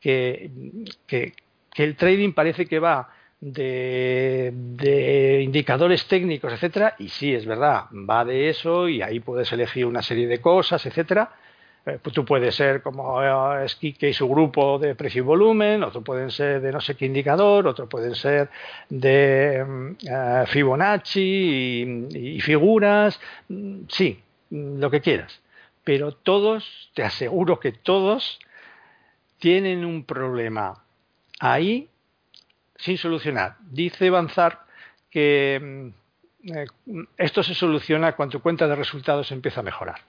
que, 0.00 0.50
que, 1.06 1.34
que 1.72 1.84
el 1.84 1.96
trading 1.96 2.32
parece 2.32 2.66
que 2.66 2.80
va 2.80 3.10
de, 3.40 4.52
de, 4.52 5.42
indicadores 5.42 6.06
técnicos, 6.06 6.52
etcétera, 6.52 6.96
y 6.98 7.08
sí, 7.08 7.32
es 7.34 7.46
verdad, 7.46 7.86
va 7.92 8.24
de 8.24 8.48
eso 8.48 8.88
y 8.88 9.02
ahí 9.02 9.20
puedes 9.20 9.52
elegir 9.52 9.86
una 9.86 10.02
serie 10.02 10.26
de 10.26 10.40
cosas, 10.40 10.84
etcétera. 10.86 11.32
Eh, 11.84 11.98
pues 12.00 12.14
tú 12.14 12.24
puedes 12.24 12.54
ser 12.54 12.80
como 12.80 13.22
eh, 13.22 13.68
Skike 13.68 14.08
y 14.08 14.12
su 14.12 14.28
grupo 14.28 14.78
de 14.78 14.94
precio 14.94 15.22
y 15.22 15.24
volumen, 15.24 15.82
otro 15.82 16.02
pueden 16.02 16.30
ser 16.30 16.60
de 16.60 16.70
no 16.70 16.80
sé 16.80 16.94
qué 16.94 17.06
indicador, 17.06 17.66
otro 17.66 17.88
pueden 17.88 18.14
ser 18.14 18.50
de 18.88 19.94
eh, 20.08 20.44
Fibonacci 20.46 22.08
y, 22.14 22.40
figuras, 22.40 23.20
mm, 23.48 23.80
sí, 23.88 24.20
lo 24.50 24.90
que 24.90 25.00
quieras 25.00 25.42
pero 25.84 26.12
todos, 26.12 26.90
te 26.94 27.02
aseguro 27.02 27.58
que 27.58 27.72
todos 27.72 28.38
tienen 29.38 29.84
un 29.84 30.04
problema 30.04 30.84
ahí 31.40 31.88
sin 32.76 32.98
solucionar. 32.98 33.56
Dice 33.60 34.10
Banzar 34.10 34.60
que 35.10 35.92
mm, 36.44 37.00
esto 37.16 37.42
se 37.42 37.54
soluciona 37.54 38.14
cuando 38.14 38.38
tu 38.38 38.42
cuenta 38.42 38.66
de 38.68 38.76
resultados 38.76 39.32
empieza 39.32 39.60
a 39.60 39.64
mejorar, 39.64 40.00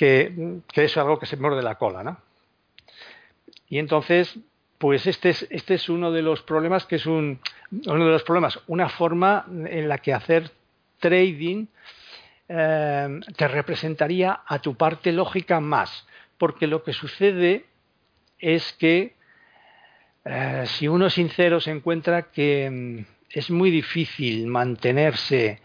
que, 0.00 0.62
que 0.72 0.84
es 0.84 0.96
algo 0.96 1.18
que 1.18 1.26
se 1.26 1.36
morde 1.36 1.62
la 1.62 1.74
cola, 1.74 2.02
¿no? 2.02 2.16
Y 3.68 3.78
entonces, 3.78 4.34
pues 4.78 5.06
este 5.06 5.28
es, 5.28 5.46
este 5.50 5.74
es 5.74 5.90
uno 5.90 6.10
de 6.10 6.22
los 6.22 6.40
problemas 6.40 6.86
que 6.86 6.96
es 6.96 7.04
un, 7.04 7.38
uno 7.70 8.06
de 8.06 8.10
los 8.10 8.22
problemas, 8.22 8.58
una 8.66 8.88
forma 8.88 9.44
en 9.46 9.90
la 9.90 9.98
que 9.98 10.14
hacer 10.14 10.52
trading 11.00 11.66
eh, 12.48 13.20
te 13.36 13.46
representaría 13.46 14.40
a 14.46 14.58
tu 14.60 14.74
parte 14.74 15.12
lógica 15.12 15.60
más, 15.60 16.06
porque 16.38 16.66
lo 16.66 16.82
que 16.82 16.94
sucede 16.94 17.66
es 18.38 18.72
que 18.72 19.12
eh, 20.24 20.64
si 20.64 20.88
uno 20.88 21.08
es 21.08 21.12
sincero 21.12 21.60
se 21.60 21.72
encuentra 21.72 22.30
que 22.30 22.70
mm, 22.70 23.04
es 23.36 23.50
muy 23.50 23.70
difícil 23.70 24.46
mantenerse 24.46 25.60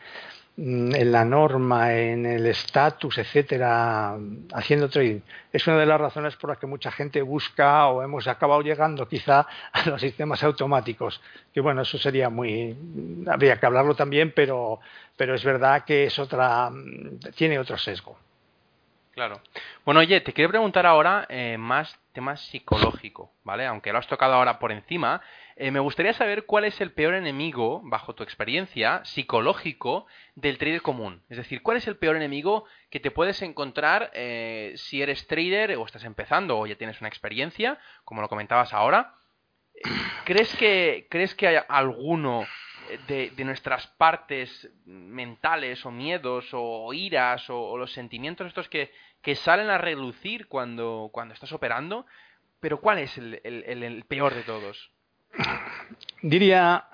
en 0.58 1.12
la 1.12 1.26
norma, 1.26 1.94
en 1.94 2.26
el 2.26 2.46
estatus, 2.46 3.18
etcétera, 3.18 4.18
haciendo 4.54 4.90
trading. 4.90 5.20
Es 5.52 5.68
una 5.68 5.78
de 5.78 5.86
las 5.86 6.00
razones 6.00 6.36
por 6.38 6.50
las 6.50 6.60
que 6.60 6.68
mucha 6.68 6.92
gente 6.92 7.22
busca 7.22 7.88
o 7.88 8.02
hemos 8.02 8.28
acabado 8.28 8.62
llegando 8.62 9.08
quizá 9.08 9.46
a 9.74 9.90
los 9.90 10.00
sistemas 10.00 10.44
automáticos. 10.44 11.22
Que 11.54 11.60
bueno, 11.60 11.82
eso 11.82 11.98
sería 11.98 12.30
muy. 12.30 12.76
Habría 13.28 13.60
que 13.60 13.66
hablarlo 13.66 13.96
también, 13.96 14.32
pero, 14.34 14.80
pero 15.18 15.36
es 15.36 15.44
verdad 15.44 15.84
que 15.84 16.06
es 16.06 16.18
otra. 16.20 16.72
tiene 17.36 17.60
otro 17.60 17.78
sesgo. 17.78 18.18
Claro. 19.16 19.42
Bueno, 19.86 20.02
oye, 20.02 20.20
te 20.20 20.34
quiero 20.34 20.50
preguntar 20.50 20.86
ahora 20.86 21.26
eh, 21.30 21.58
más 21.58 21.98
tema 22.12 22.36
psicológico, 22.36 23.32
¿vale? 23.46 23.66
Aunque 23.66 23.94
lo 23.94 24.00
has 24.00 24.08
tocado 24.08 24.34
ahora 24.34 24.60
por 24.60 24.74
encima, 24.74 25.22
eh, 25.56 25.72
me 25.72 25.80
gustaría 25.80 26.12
saber 26.12 26.46
cuál 26.46 26.66
es 26.66 26.82
el 26.82 26.92
peor 26.92 27.14
enemigo, 27.14 27.80
bajo 27.86 28.14
tu 28.14 28.24
experiencia, 28.24 29.06
psicológico 29.06 30.06
del 30.36 30.58
trader 30.58 30.82
común. 30.82 31.24
Es 31.30 31.38
decir, 31.38 31.64
cuál 31.64 31.78
es 31.78 31.88
el 31.88 31.96
peor 31.96 32.18
enemigo 32.18 32.66
que 32.90 33.00
te 33.00 33.10
puedes 33.10 33.42
encontrar 33.42 34.12
eh, 34.14 34.74
si 34.76 35.02
eres 35.02 35.26
trader 35.28 35.78
o 35.78 35.86
estás 35.86 36.04
empezando 36.04 36.60
o 36.60 36.68
ya 36.68 36.76
tienes 36.76 37.00
una 37.00 37.08
experiencia, 37.08 37.80
como 38.04 38.22
lo 38.22 38.28
comentabas 38.28 38.74
ahora. 38.74 39.14
¿Crees 40.26 40.54
que, 40.58 41.08
crees 41.10 41.34
que 41.36 41.48
hay 41.48 41.58
alguno 41.70 42.46
de, 43.08 43.32
nuestras 43.46 43.88
partes 43.98 44.70
mentales 44.86 45.86
o 45.86 45.92
miedos 45.92 46.48
o 46.52 46.94
iras 46.94 47.50
o, 47.50 47.78
los 47.78 47.92
sentimientos 47.92 48.48
estos 48.48 48.70
que, 48.70 48.92
que, 49.22 49.36
salen 49.36 49.70
a 49.70 49.78
relucir 49.78 50.48
cuando, 50.48 51.10
cuando 51.12 51.34
estás 51.34 51.52
operando? 51.52 52.06
Pero 52.60 52.80
¿cuál 52.80 53.00
es 53.00 53.18
el 53.18 54.06
peor 54.08 54.34
de 54.34 54.44
todos? 54.44 54.92
Diría, 56.22 56.86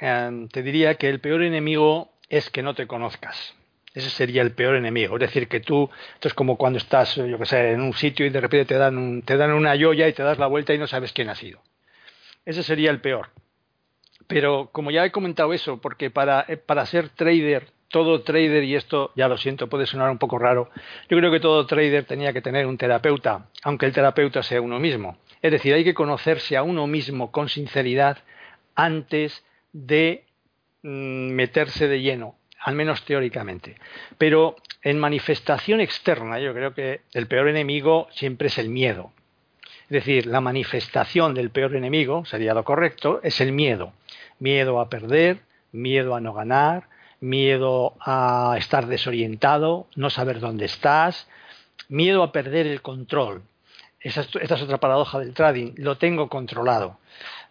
eh, 0.00 0.48
te 0.52 0.62
diría 0.62 0.94
que 0.96 1.08
el 1.08 1.20
peor 1.20 1.42
enemigo 1.42 2.12
es 2.28 2.50
que 2.50 2.62
no 2.62 2.74
te 2.74 2.86
conozcas. 2.86 3.54
Ese 3.94 4.10
sería 4.10 4.42
el 4.42 4.52
peor 4.52 4.76
enemigo. 4.76 5.16
Es 5.16 5.20
decir, 5.20 5.48
que 5.48 5.60
tú, 5.60 5.88
esto 6.14 6.28
es 6.28 6.34
como 6.34 6.56
cuando 6.56 6.78
estás, 6.78 7.14
yo 7.16 7.38
que 7.38 7.46
sé, 7.46 7.72
en 7.72 7.80
un 7.80 7.94
sitio 7.94 8.26
y 8.26 8.30
de 8.30 8.40
repente 8.40 8.74
te 8.74 8.78
dan, 8.78 8.98
un, 8.98 9.22
te 9.22 9.36
dan 9.36 9.52
una 9.52 9.78
joya 9.78 10.06
y 10.08 10.12
te 10.12 10.22
das 10.22 10.38
la 10.38 10.46
vuelta 10.46 10.74
y 10.74 10.78
no 10.78 10.86
sabes 10.86 11.12
quién 11.12 11.30
ha 11.30 11.34
sido. 11.34 11.62
Ese 12.44 12.62
sería 12.62 12.90
el 12.90 13.00
peor. 13.00 13.30
Pero 14.26 14.68
como 14.72 14.90
ya 14.90 15.04
he 15.04 15.12
comentado 15.12 15.52
eso, 15.52 15.78
porque 15.80 16.10
para, 16.10 16.44
eh, 16.48 16.56
para 16.56 16.86
ser 16.86 17.10
trader, 17.10 17.68
todo 17.88 18.22
trader, 18.22 18.64
y 18.64 18.74
esto 18.74 19.12
ya 19.14 19.28
lo 19.28 19.36
siento, 19.36 19.68
puede 19.68 19.86
sonar 19.86 20.10
un 20.10 20.18
poco 20.18 20.38
raro, 20.38 20.70
yo 21.08 21.16
creo 21.16 21.30
que 21.30 21.40
todo 21.40 21.66
trader 21.66 22.04
tenía 22.04 22.32
que 22.32 22.42
tener 22.42 22.66
un 22.66 22.76
terapeuta, 22.76 23.46
aunque 23.62 23.86
el 23.86 23.92
terapeuta 23.92 24.42
sea 24.42 24.60
uno 24.60 24.80
mismo. 24.80 25.16
Es 25.42 25.52
decir, 25.52 25.74
hay 25.74 25.84
que 25.84 25.94
conocerse 25.94 26.56
a 26.56 26.62
uno 26.62 26.86
mismo 26.86 27.30
con 27.30 27.48
sinceridad 27.48 28.18
antes 28.74 29.44
de 29.72 30.24
mm, 30.82 31.30
meterse 31.30 31.88
de 31.88 32.00
lleno, 32.00 32.36
al 32.60 32.74
menos 32.74 33.04
teóricamente. 33.04 33.76
Pero 34.18 34.56
en 34.82 34.98
manifestación 34.98 35.80
externa, 35.80 36.40
yo 36.40 36.52
creo 36.52 36.74
que 36.74 37.02
el 37.12 37.26
peor 37.28 37.48
enemigo 37.48 38.08
siempre 38.10 38.48
es 38.48 38.58
el 38.58 38.68
miedo. 38.68 39.12
Es 39.84 40.04
decir, 40.04 40.26
la 40.26 40.40
manifestación 40.40 41.34
del 41.34 41.50
peor 41.50 41.76
enemigo, 41.76 42.24
sería 42.24 42.54
lo 42.54 42.64
correcto, 42.64 43.20
es 43.22 43.40
el 43.40 43.52
miedo. 43.52 43.92
Miedo 44.38 44.80
a 44.80 44.88
perder, 44.88 45.40
miedo 45.72 46.14
a 46.14 46.20
no 46.20 46.32
ganar, 46.34 46.88
miedo 47.20 47.94
a 48.00 48.56
estar 48.58 48.86
desorientado, 48.86 49.86
no 49.96 50.10
saber 50.10 50.40
dónde 50.40 50.66
estás, 50.66 51.28
miedo 51.88 52.22
a 52.22 52.32
perder 52.32 52.66
el 52.66 52.82
control. 52.82 53.42
Esa 54.00 54.20
es, 54.20 54.28
esta 54.40 54.54
es 54.54 54.62
otra 54.62 54.78
paradoja 54.78 55.18
del 55.18 55.34
trading. 55.34 55.72
Lo 55.76 55.96
tengo 55.96 56.28
controlado. 56.28 56.98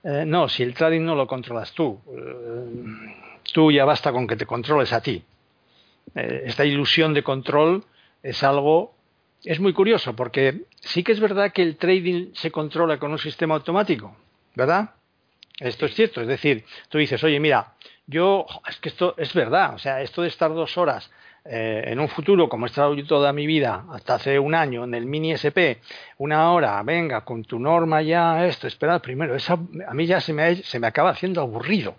Eh, 0.03 0.23
no, 0.25 0.47
si 0.47 0.63
el 0.63 0.73
trading 0.73 1.01
no 1.01 1.15
lo 1.15 1.27
controlas 1.27 1.73
tú, 1.73 1.99
eh, 2.15 3.41
tú 3.53 3.71
ya 3.71 3.85
basta 3.85 4.11
con 4.11 4.27
que 4.27 4.35
te 4.35 4.45
controles 4.45 4.93
a 4.93 5.01
ti. 5.01 5.23
Eh, 6.13 6.43
esta 6.45 6.63
ilusión 6.63 7.13
de 7.13 7.23
control 7.23 7.83
es 8.21 8.43
algo, 8.43 8.93
es 9.43 9.59
muy 9.59 9.73
curioso, 9.73 10.15
porque 10.15 10.61
sí 10.79 11.03
que 11.03 11.11
es 11.11 11.19
verdad 11.19 11.51
que 11.51 11.63
el 11.63 11.77
trading 11.77 12.33
se 12.33 12.51
controla 12.51 12.99
con 12.99 13.11
un 13.11 13.19
sistema 13.19 13.55
automático, 13.55 14.15
¿verdad? 14.55 14.91
Esto 15.59 15.85
es 15.85 15.95
cierto, 15.95 16.21
es 16.21 16.27
decir, 16.27 16.65
tú 16.89 16.97
dices, 16.97 17.23
oye, 17.23 17.39
mira, 17.39 17.75
yo, 18.07 18.45
es 18.67 18.77
que 18.77 18.89
esto 18.89 19.15
es 19.17 19.33
verdad, 19.33 19.75
o 19.75 19.79
sea, 19.79 20.01
esto 20.01 20.21
de 20.21 20.27
estar 20.27 20.53
dos 20.53 20.77
horas 20.77 21.09
eh, 21.45 21.83
en 21.87 21.99
un 21.99 22.09
futuro, 22.09 22.49
como 22.49 22.65
he 22.65 22.69
estado 22.69 22.93
yo 22.93 23.05
toda 23.05 23.31
mi 23.31 23.47
vida, 23.47 23.85
hasta 23.91 24.15
hace 24.15 24.37
un 24.37 24.53
año, 24.53 24.83
en 24.83 24.93
el 24.93 25.05
mini 25.05 25.31
SP, 25.31 25.79
una 26.17 26.51
hora, 26.51 26.81
venga, 26.83 27.21
con 27.21 27.45
tu 27.45 27.57
norma 27.57 28.01
ya, 28.01 28.45
esto, 28.45 28.67
esperad 28.67 29.01
primero, 29.01 29.35
esa, 29.35 29.53
a 29.87 29.93
mí 29.93 30.05
ya 30.05 30.19
se 30.19 30.33
me, 30.33 30.55
se 30.57 30.79
me 30.79 30.87
acaba 30.87 31.11
haciendo 31.11 31.39
aburrido, 31.39 31.95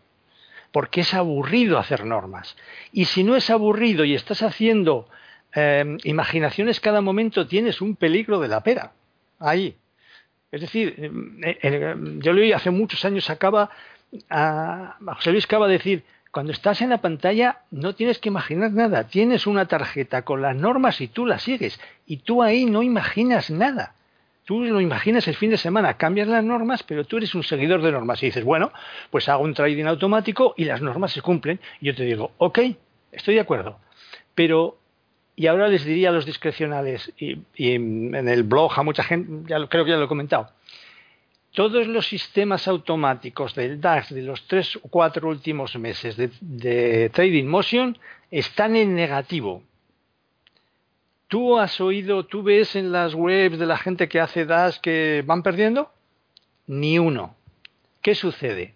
porque 0.71 1.01
es 1.01 1.15
aburrido 1.15 1.79
hacer 1.79 2.05
normas. 2.05 2.57
Y 2.93 3.07
si 3.07 3.25
no 3.25 3.37
es 3.37 3.49
aburrido 3.49 4.05
y 4.05 4.15
estás 4.15 4.43
haciendo 4.43 5.09
eh, 5.55 5.97
imaginaciones 6.05 6.81
cada 6.81 7.01
momento, 7.01 7.47
tienes 7.47 7.81
un 7.81 7.97
peligro 7.97 8.39
de 8.39 8.49
la 8.49 8.63
pera, 8.63 8.93
ahí. 9.39 9.77
Es 10.51 10.61
decir, 10.61 10.95
eh, 11.43 11.95
yo 12.19 12.33
leí 12.33 12.53
hace 12.53 12.71
muchos 12.71 13.05
años, 13.05 13.29
acaba, 13.31 13.71
a, 14.31 14.97
José 15.17 15.33
Luis 15.33 15.49
de 15.49 15.69
decir, 15.69 16.05
cuando 16.31 16.53
estás 16.53 16.83
en 16.83 16.91
la 16.91 17.01
pantalla 17.01 17.63
no 17.71 17.95
tienes 17.95 18.19
que 18.19 18.29
imaginar 18.29 18.73
nada, 18.73 19.05
tienes 19.05 19.47
una 19.47 19.67
tarjeta 19.67 20.23
con 20.23 20.43
las 20.43 20.55
normas 20.55 21.01
y 21.01 21.09
tú 21.09 21.27
las 21.27 21.43
sigues 21.43 21.81
y 22.07 22.19
tú 22.19 22.43
ahí 22.43 22.67
no 22.67 22.83
imaginas 22.83 23.51
nada. 23.51 23.95
Tú 24.45 24.63
lo 24.63 24.81
imaginas 24.81 25.27
el 25.27 25.35
fin 25.35 25.51
de 25.51 25.57
semana, 25.57 25.97
cambias 25.97 26.29
las 26.29 26.45
normas, 26.45 26.85
pero 26.85 27.05
tú 27.05 27.17
eres 27.17 27.35
un 27.35 27.43
seguidor 27.43 27.83
de 27.83 27.91
normas 27.91 28.23
y 28.23 28.27
dices, 28.27 28.45
bueno, 28.45 28.71
pues 29.11 29.29
hago 29.29 29.43
un 29.43 29.55
trading 29.55 29.87
automático 29.87 30.55
y 30.57 30.65
las 30.67 30.81
normas 30.81 31.11
se 31.11 31.21
cumplen. 31.21 31.59
Y 31.81 31.87
yo 31.87 31.97
te 31.97 32.05
digo, 32.05 32.31
ok, 32.39 32.61
estoy 33.11 33.35
de 33.35 33.41
acuerdo. 33.41 33.81
Pero, 34.37 34.79
y 35.37 35.47
ahora 35.49 35.69
les 35.69 35.85
diría 35.85 36.09
a 36.09 36.13
los 36.13 36.25
discrecionales, 36.25 37.13
y, 37.19 37.39
en 37.59 38.15
el 38.15 38.43
blog 38.43 38.73
a 38.79 38.83
mucha 38.83 39.05
gente, 39.05 39.47
ya 39.47 39.65
creo 39.69 39.85
que 39.85 39.91
ya 39.91 39.99
lo 39.99 40.07
he 40.07 40.09
comentado, 40.09 40.51
todos 41.53 41.87
los 41.87 42.07
sistemas 42.07 42.67
automáticos 42.67 43.55
del 43.55 43.81
DAX 43.81 44.15
de 44.15 44.23
los 44.23 44.47
tres 44.47 44.77
o 44.77 44.89
cuatro 44.89 45.29
últimos 45.29 45.77
meses 45.77 46.17
de, 46.17 46.31
de, 46.41 47.11
Trading 47.11 47.45
Motion 47.45 47.99
están 48.31 48.77
en 48.77 48.95
negativo. 48.95 49.63
¿Tú 51.29 51.59
has 51.59 51.81
oído, 51.81 52.25
tú 52.25 52.43
ves 52.43 52.77
en 52.77 52.93
las 52.93 53.15
webs 53.15 53.59
de 53.59 53.67
la 53.67 53.77
gente 53.77 54.09
que 54.09 54.21
hace 54.21 54.47
DAX 54.47 54.79
que 54.79 55.23
van 55.27 55.43
perdiendo? 55.43 55.91
Ni 56.67 56.99
uno. 56.99 57.35
¿Qué 58.01 58.15
sucede? 58.15 58.75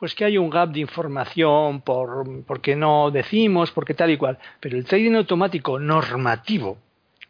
Pues 0.00 0.14
que 0.14 0.24
hay 0.24 0.38
un 0.38 0.50
gap 0.50 0.70
de 0.70 0.80
información 0.80 1.82
por, 1.82 2.44
porque 2.44 2.74
no 2.74 3.10
decimos, 3.10 3.70
porque 3.70 3.94
tal 3.94 4.10
y 4.10 4.16
cual. 4.16 4.38
Pero 4.58 4.76
el 4.76 4.84
trading 4.84 5.14
automático 5.14 5.78
normativo, 5.78 6.78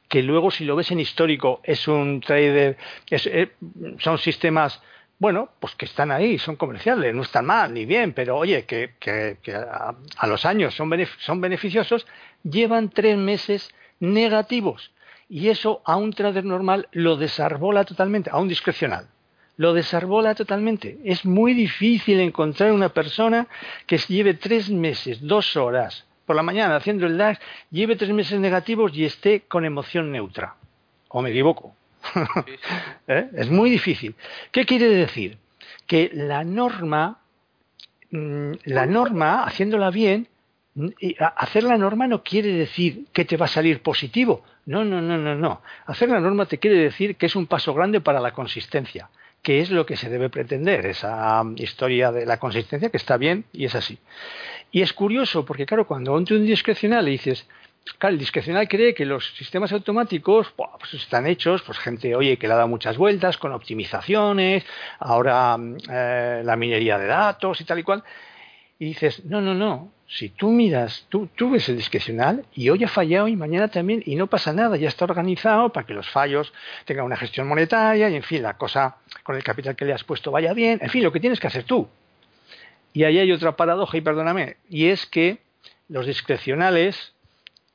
que 0.09 0.23
luego 0.23 0.51
si 0.51 0.65
lo 0.65 0.77
ves 0.77 0.91
en 0.93 1.01
histórico 1.01 1.61
es 1.65 1.87
un 1.89 2.21
trader, 2.21 2.79
eh, 3.11 3.51
son 3.99 4.19
sistemas 4.19 4.81
bueno, 5.21 5.51
pues 5.61 5.75
que 5.75 5.85
están 5.85 6.11
ahí, 6.11 6.39
son 6.39 6.57
comerciales, 6.57 7.15
no 7.15 7.21
están 7.21 7.45
mal 7.45 7.75
ni 7.75 7.85
bien, 7.85 8.15
pero 8.15 8.39
oye, 8.39 8.65
que, 8.65 8.95
a, 10.17 10.27
los 10.27 10.47
años 10.47 10.75
son, 10.75 10.91
son 11.19 11.43
beneficiosos, 11.43 12.07
llevan 12.43 12.89
tres 12.89 13.19
meses 13.19 13.71
negativos. 13.99 14.93
Y 15.29 15.49
eso 15.51 15.83
a 15.85 15.97
un 15.97 16.15
trader 16.15 16.47
normal 16.47 16.89
lo 16.93 17.17
desarbola 17.17 17.85
totalmente, 17.85 18.31
a 18.31 18.39
un 18.39 18.49
discrecional. 18.49 19.09
Lo 19.61 19.75
desarbola 19.75 20.35
totalmente. 20.35 20.97
Es 21.05 21.27
muy 21.27 21.53
difícil 21.53 22.19
encontrar 22.21 22.73
una 22.73 22.89
persona 22.89 23.47
que 23.87 23.99
lleve 23.99 24.33
tres 24.33 24.71
meses, 24.71 25.19
dos 25.21 25.55
horas 25.55 26.07
por 26.25 26.35
la 26.35 26.43
mañana 26.43 26.77
haciendo 26.77 27.07
el 27.07 27.19
DAX, 27.19 27.39
lleve 27.71 27.95
tres 27.97 28.11
meses 28.11 28.41
negativos 28.41 28.97
y 28.97 29.05
esté 29.05 29.43
con 29.43 29.67
emoción 29.67 30.11
neutra. 30.13 30.55
¿O 31.09 31.21
me 31.21 31.29
equivoco? 31.29 31.75
¿Eh? 33.07 33.29
Es 33.35 33.51
muy 33.51 33.69
difícil. 33.69 34.15
¿Qué 34.51 34.65
quiere 34.65 34.89
decir? 34.89 35.37
Que 35.87 36.11
la 36.15 36.43
norma, 36.43 37.19
mm, 38.13 38.53
la 38.65 38.87
norma, 38.87 39.45
haciéndola 39.45 39.91
bien, 39.91 40.27
hacer 41.37 41.65
la 41.65 41.77
norma 41.77 42.07
no 42.07 42.23
quiere 42.23 42.51
decir 42.55 43.05
que 43.13 43.27
te 43.27 43.37
va 43.37 43.45
a 43.45 43.49
salir 43.49 43.83
positivo. 43.83 44.43
No, 44.65 44.87
no, 44.87 45.03
no, 45.03 45.19
no, 45.19 45.35
no. 45.35 45.61
Hacer 45.85 46.09
la 46.09 46.21
norma 46.21 46.47
te 46.47 46.57
quiere 46.57 46.79
decir 46.79 47.17
que 47.17 47.27
es 47.27 47.37
un 47.37 47.47
paso 47.47 47.75
grande 47.75 48.01
para 48.01 48.21
la 48.21 48.33
consistencia, 48.33 49.11
que 49.43 49.61
es 49.61 49.71
lo 49.71 49.87
que 49.87 49.97
se 49.97 50.11
debe 50.11 50.29
pretender, 50.29 50.87
esa 50.87 51.43
historia 51.57 52.13
de 52.13 52.27
la 52.27 52.39
consistencia 52.39 52.91
que 52.91 52.97
está 52.97 53.17
bien 53.17 53.45
y 53.53 53.65
es 53.65 53.75
así. 53.75 53.99
Y 54.71 54.83
es 54.83 54.93
curioso 54.93 55.45
porque, 55.45 55.67
claro, 55.67 55.87
cuando 55.87 56.17
ante 56.17 56.35
un 56.35 56.47
discrecional 56.47 57.05
le 57.05 57.13
dices, 57.13 57.47
Claro, 57.99 58.15
el 58.15 58.19
discrecional 58.19 58.69
cree 58.69 58.95
que 58.95 59.05
los 59.05 59.35
sistemas 59.35 59.73
automáticos 59.73 60.53
pues 60.55 60.95
están 60.95 61.27
hechos, 61.27 61.63
pues 61.63 61.79
gente, 61.79 62.15
oye, 62.15 62.37
que 62.37 62.47
le 62.47 62.53
ha 62.53 62.57
dado 62.57 62.69
muchas 62.69 62.97
vueltas 62.97 63.37
con 63.37 63.53
optimizaciones, 63.53 64.65
ahora 64.99 65.57
eh, 65.91 66.43
la 66.45 66.57
minería 66.57 66.99
de 66.99 67.07
datos 67.07 67.61
y 67.61 67.65
tal 67.65 67.79
y 67.79 67.83
cual. 67.83 68.05
Y 68.81 68.87
dices, 68.87 69.25
no, 69.27 69.43
no, 69.43 69.55
no, 69.55 69.93
si 70.07 70.31
tú 70.31 70.51
miras, 70.51 71.07
tú, 71.11 71.29
tú 71.37 71.51
ves 71.51 71.69
el 71.69 71.77
discrecional 71.77 72.47
y 72.55 72.71
hoy 72.71 72.83
ha 72.83 72.89
fallado 72.89 73.29
y 73.29 73.37
mañana 73.37 73.69
también 73.69 74.03
y 74.07 74.17
no 74.17 74.27
pasa 74.27 74.55
nada, 74.55 74.77
ya 74.79 74.89
está 74.89 75.05
organizado 75.05 75.71
para 75.71 75.87
que 75.87 75.93
los 75.93 76.09
fallos 76.09 76.53
tengan 76.87 77.05
una 77.05 77.17
gestión 77.17 77.47
monetaria 77.47 78.09
y 78.09 78.17
en 78.17 78.23
fin, 78.23 78.43
la 78.43 78.57
cosa 78.57 78.97
con 79.23 79.37
el 79.37 79.45
capital 79.45 79.77
que 79.77 79.85
le 79.85 79.93
has 79.93 80.03
puesto 80.03 80.33
vaya 80.33 80.55
bien, 80.55 80.79
en 80.83 80.89
fin, 80.89 81.05
lo 81.05 81.13
que 81.13 81.21
tienes 81.21 81.39
que 81.39 81.47
hacer 81.47 81.65
tú. 81.65 81.89
Y 82.95 83.05
ahí 83.05 83.19
hay 83.19 83.31
otra 83.31 83.55
paradoja, 83.55 83.99
y 83.99 84.01
perdóname, 84.01 84.57
y 84.69 84.87
es 84.87 85.05
que 85.07 85.39
los 85.89 86.07
discrecionales 86.07 87.13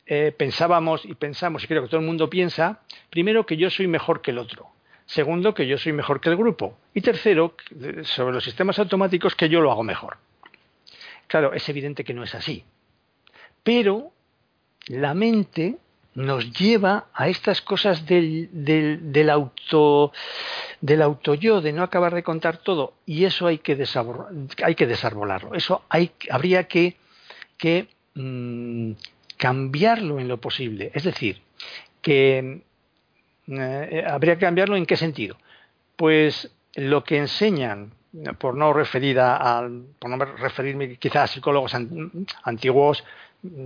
eh, 0.07 0.33
pensábamos 0.35 1.05
y 1.05 1.13
pensamos, 1.13 1.63
y 1.63 1.67
creo 1.67 1.83
que 1.83 1.87
todo 1.87 2.01
el 2.01 2.05
mundo 2.05 2.31
piensa, 2.31 2.81
primero 3.11 3.45
que 3.45 3.57
yo 3.57 3.69
soy 3.69 3.87
mejor 3.87 4.21
que 4.21 4.31
el 4.31 4.39
otro, 4.39 4.71
segundo 5.05 5.53
que 5.53 5.67
yo 5.67 5.77
soy 5.77 5.93
mejor 5.93 6.19
que 6.19 6.29
el 6.29 6.35
grupo, 6.35 6.77
y 6.95 7.01
tercero, 7.01 7.55
sobre 8.01 8.33
los 8.33 8.43
sistemas 8.43 8.79
automáticos, 8.79 9.35
que 9.35 9.47
yo 9.47 9.61
lo 9.61 9.71
hago 9.71 9.83
mejor. 9.83 10.17
Claro, 11.27 11.53
es 11.53 11.67
evidente 11.69 12.03
que 12.03 12.13
no 12.13 12.23
es 12.23 12.35
así. 12.35 12.63
Pero 13.63 14.11
la 14.87 15.13
mente 15.13 15.77
nos 16.15 16.51
lleva 16.57 17.07
a 17.13 17.27
estas 17.27 17.61
cosas 17.61 18.05
del, 18.05 19.29
auto 19.29 20.13
del 20.79 21.01
auto 21.01 21.33
yo, 21.33 21.61
de 21.61 21.73
no 21.73 21.83
acabar 21.83 22.15
de 22.15 22.23
contar 22.23 22.57
todo, 22.57 22.93
y 23.05 23.25
eso 23.25 23.47
hay 23.47 23.57
que, 23.57 23.77
hay 24.63 24.75
que 24.75 24.87
desarbolarlo. 24.87 25.53
Eso 25.55 25.83
habría 26.29 26.67
que, 26.67 26.95
mm, 28.13 28.91
cambiarlo 29.37 30.19
en 30.19 30.29
lo 30.29 30.37
posible. 30.39 30.91
Es 30.93 31.03
decir, 31.03 31.41
que 32.01 32.61
eh, 33.47 34.03
habría 34.07 34.35
que 34.35 34.45
cambiarlo 34.45 34.77
en 34.77 34.85
qué 34.85 34.95
sentido. 34.95 35.37
Pues 35.97 36.51
lo 36.75 37.03
que 37.03 37.17
enseñan, 37.17 37.91
por 38.37 38.55
no 38.55 38.73
referir 38.73 39.19
a, 39.19 39.67
por 39.99 40.09
no 40.09 40.23
referirme 40.23 40.95
quizás 40.97 41.23
a 41.23 41.33
psicólogos 41.33 41.75
antiguos, 42.43 43.03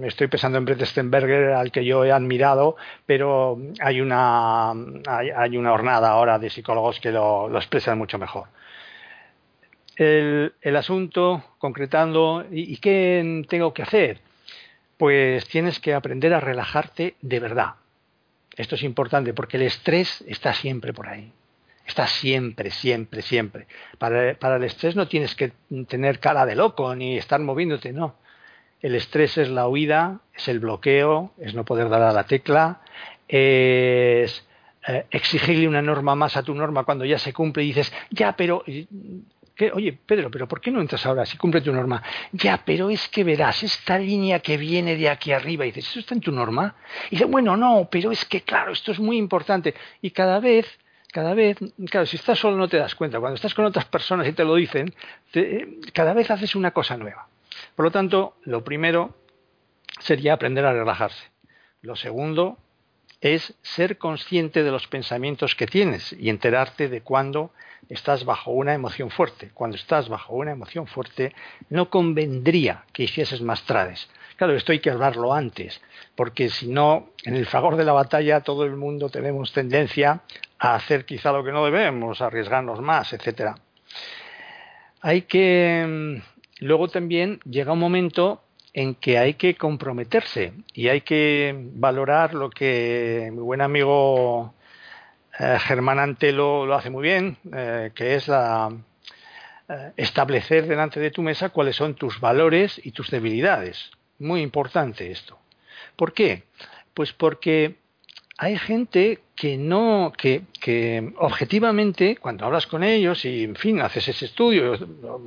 estoy 0.03 0.27
pensando 0.27 0.57
en 0.57 0.65
Brett 0.65 0.83
Stenberger, 0.85 1.51
al 1.53 1.71
que 1.71 1.85
yo 1.85 2.03
he 2.03 2.11
admirado, 2.11 2.75
pero 3.05 3.57
hay 3.79 4.01
una, 4.01 4.71
hay, 5.07 5.57
una 5.57 5.71
jornada 5.71 6.09
ahora 6.09 6.39
de 6.39 6.49
psicólogos 6.49 6.99
que 6.99 7.11
lo, 7.11 7.55
expresan 7.57 7.97
mucho 7.97 8.17
mejor. 8.17 8.47
El, 9.95 10.75
asunto, 10.77 11.43
concretando, 11.57 12.45
¿y 12.49 12.77
qué 12.77 13.43
tengo 13.49 13.73
que 13.73 13.83
hacer? 13.83 14.21
pues 14.99 15.47
tienes 15.47 15.79
que 15.79 15.93
aprender 15.93 16.33
a 16.33 16.41
relajarte 16.41 17.15
de 17.21 17.39
verdad. 17.39 17.75
Esto 18.57 18.75
es 18.75 18.83
importante 18.83 19.33
porque 19.33 19.55
el 19.55 19.63
estrés 19.63 20.21
está 20.27 20.53
siempre 20.53 20.91
por 20.91 21.07
ahí. 21.07 21.31
Está 21.89 22.05
siempre, 22.05 22.69
siempre, 22.69 23.23
siempre. 23.23 23.65
Para, 23.97 24.55
el 24.55 24.63
estrés 24.63 24.95
no 24.95 25.07
tienes 25.07 25.33
que 25.33 25.53
tener 25.87 26.19
cara 26.19 26.45
de 26.45 26.55
loco 26.55 26.95
ni 26.95 27.17
estar 27.17 27.39
moviéndote, 27.39 27.91
no. 27.91 28.15
El 28.79 28.93
estrés 28.93 29.39
es 29.39 29.49
la 29.49 29.67
huida, 29.67 30.19
es 30.35 30.47
el 30.49 30.59
bloqueo, 30.59 31.31
es 31.39 31.55
no 31.55 31.65
poder 31.65 31.89
dar 31.89 32.03
a 32.03 32.13
la 32.13 32.25
tecla, 32.25 32.81
es 33.27 34.47
eh, 34.87 35.05
exigirle 35.09 35.67
una 35.67 35.81
norma 35.81 36.13
más 36.13 36.37
a 36.37 36.43
tu 36.43 36.53
norma 36.53 36.83
cuando 36.83 37.05
ya 37.05 37.17
se 37.17 37.33
cumple 37.33 37.63
y 37.63 37.69
dices, 37.69 37.91
ya, 38.11 38.33
pero 38.33 38.63
oye, 39.73 39.97
Pedro, 40.05 40.29
pero 40.29 40.47
¿por 40.47 40.61
qué 40.61 40.69
no 40.69 40.79
entras 40.79 41.03
ahora 41.07 41.25
si 41.25 41.37
cumple 41.37 41.61
tu 41.61 41.73
norma? 41.73 42.03
Ya, 42.33 42.61
pero 42.63 42.91
es 42.91 43.09
que 43.09 43.23
verás, 43.23 43.63
esta 43.63 43.97
línea 43.97 44.41
que 44.41 44.57
viene 44.57 44.95
de 44.95 45.09
aquí 45.09 45.31
arriba, 45.31 45.65
y 45.65 45.71
dices, 45.71 45.89
¿eso 45.89 46.01
está 46.01 46.13
en 46.13 46.21
tu 46.21 46.31
norma? 46.31 46.75
Y 47.07 47.15
dice, 47.15 47.25
bueno, 47.25 47.57
no, 47.57 47.89
pero 47.89 48.11
es 48.11 48.25
que 48.25 48.41
claro, 48.41 48.73
esto 48.73 48.91
es 48.91 48.99
muy 48.99 49.17
importante. 49.17 49.73
Y 50.03 50.11
cada 50.11 50.39
vez, 50.39 50.67
cada 51.11 51.33
vez, 51.33 51.57
claro, 51.89 52.05
si 52.05 52.17
estás 52.17 52.39
solo 52.39 52.57
no 52.57 52.67
te 52.67 52.77
das 52.77 52.95
cuenta, 52.95 53.19
cuando 53.19 53.35
estás 53.35 53.53
con 53.53 53.65
otras 53.65 53.85
personas 53.85 54.27
y 54.27 54.33
te 54.33 54.43
lo 54.43 54.55
dicen, 54.55 54.93
cada 55.93 56.13
vez 56.13 56.29
haces 56.29 56.55
una 56.55 56.71
cosa 56.71 56.97
nueva. 56.97 57.27
Por 57.75 57.85
lo 57.85 57.91
tanto, 57.91 58.35
lo 58.43 58.63
primero 58.63 59.15
sería 59.99 60.33
aprender 60.33 60.65
a 60.65 60.73
relajarse. 60.73 61.31
Lo 61.81 61.95
segundo 61.95 62.57
es 63.21 63.55
ser 63.61 63.97
consciente 63.97 64.63
de 64.63 64.71
los 64.71 64.87
pensamientos 64.87 65.55
que 65.55 65.67
tienes 65.67 66.13
y 66.13 66.29
enterarte 66.29 66.87
de 66.87 67.01
cuándo 67.01 67.51
estás 67.89 68.23
bajo 68.23 68.51
una 68.51 68.73
emoción 68.73 69.09
fuerte. 69.09 69.51
Cuando 69.53 69.77
estás 69.77 70.09
bajo 70.09 70.35
una 70.35 70.51
emoción 70.51 70.87
fuerte, 70.87 71.33
no 71.69 71.89
convendría 71.89 72.85
que 72.93 73.03
hicieses 73.03 73.41
más 73.41 73.63
trades. 73.63 74.09
Claro, 74.37 74.55
esto 74.55 74.71
hay 74.71 74.79
que 74.79 74.89
hablarlo 74.89 75.33
antes, 75.33 75.81
porque 76.15 76.49
si 76.49 76.67
no, 76.67 77.09
en 77.23 77.35
el 77.35 77.45
fragor 77.45 77.75
de 77.75 77.83
la 77.83 77.91
batalla 77.91 78.41
todo 78.41 78.63
el 78.63 78.77
mundo 78.77 79.09
tenemos 79.09 79.51
tendencia 79.51 80.21
a 80.59 80.75
hacer 80.75 81.05
quizá 81.05 81.31
lo 81.31 81.43
que 81.43 81.51
no 81.51 81.65
debemos, 81.65 82.21
arriesgarnos 82.21 82.81
más, 82.81 83.13
etcétera. 83.13 83.55
Hay 85.01 85.23
que 85.23 85.85
mm, 85.87 86.65
luego 86.65 86.89
también 86.89 87.39
llega 87.45 87.73
un 87.73 87.79
momento 87.79 88.43
en 88.73 88.95
que 88.95 89.17
hay 89.17 89.33
que 89.33 89.55
comprometerse 89.55 90.53
y 90.73 90.89
hay 90.89 91.01
que 91.01 91.55
valorar 91.73 92.33
lo 92.33 92.49
que 92.49 93.29
mi 93.31 93.39
buen 93.41 93.61
amigo 93.61 94.53
eh, 95.39 95.57
Germán 95.59 95.99
Antelo 95.99 96.65
lo 96.65 96.75
hace 96.75 96.89
muy 96.89 97.03
bien, 97.03 97.37
eh, 97.55 97.91
que 97.95 98.15
es 98.15 98.27
la, 98.27 98.69
eh, 99.69 99.93
establecer 99.95 100.67
delante 100.67 100.99
de 100.99 101.11
tu 101.11 101.21
mesa 101.21 101.49
cuáles 101.49 101.77
son 101.77 101.95
tus 101.95 102.19
valores 102.19 102.79
y 102.83 102.91
tus 102.91 103.09
debilidades. 103.09 103.89
Muy 104.19 104.41
importante 104.41 105.09
esto. 105.11 105.39
¿Por 105.95 106.13
qué? 106.13 106.43
Pues 106.93 107.13
porque 107.13 107.77
hay 108.41 108.57
gente 108.57 109.19
que 109.35 109.57
no, 109.57 110.11
que, 110.17 110.43
que, 110.61 111.13
objetivamente, 111.17 112.17
cuando 112.17 112.45
hablas 112.45 112.67
con 112.67 112.83
ellos 112.83 113.23
y, 113.25 113.43
en 113.43 113.55
fin, 113.55 113.81
haces 113.81 114.07
ese 114.07 114.25
estudio, 114.25 114.73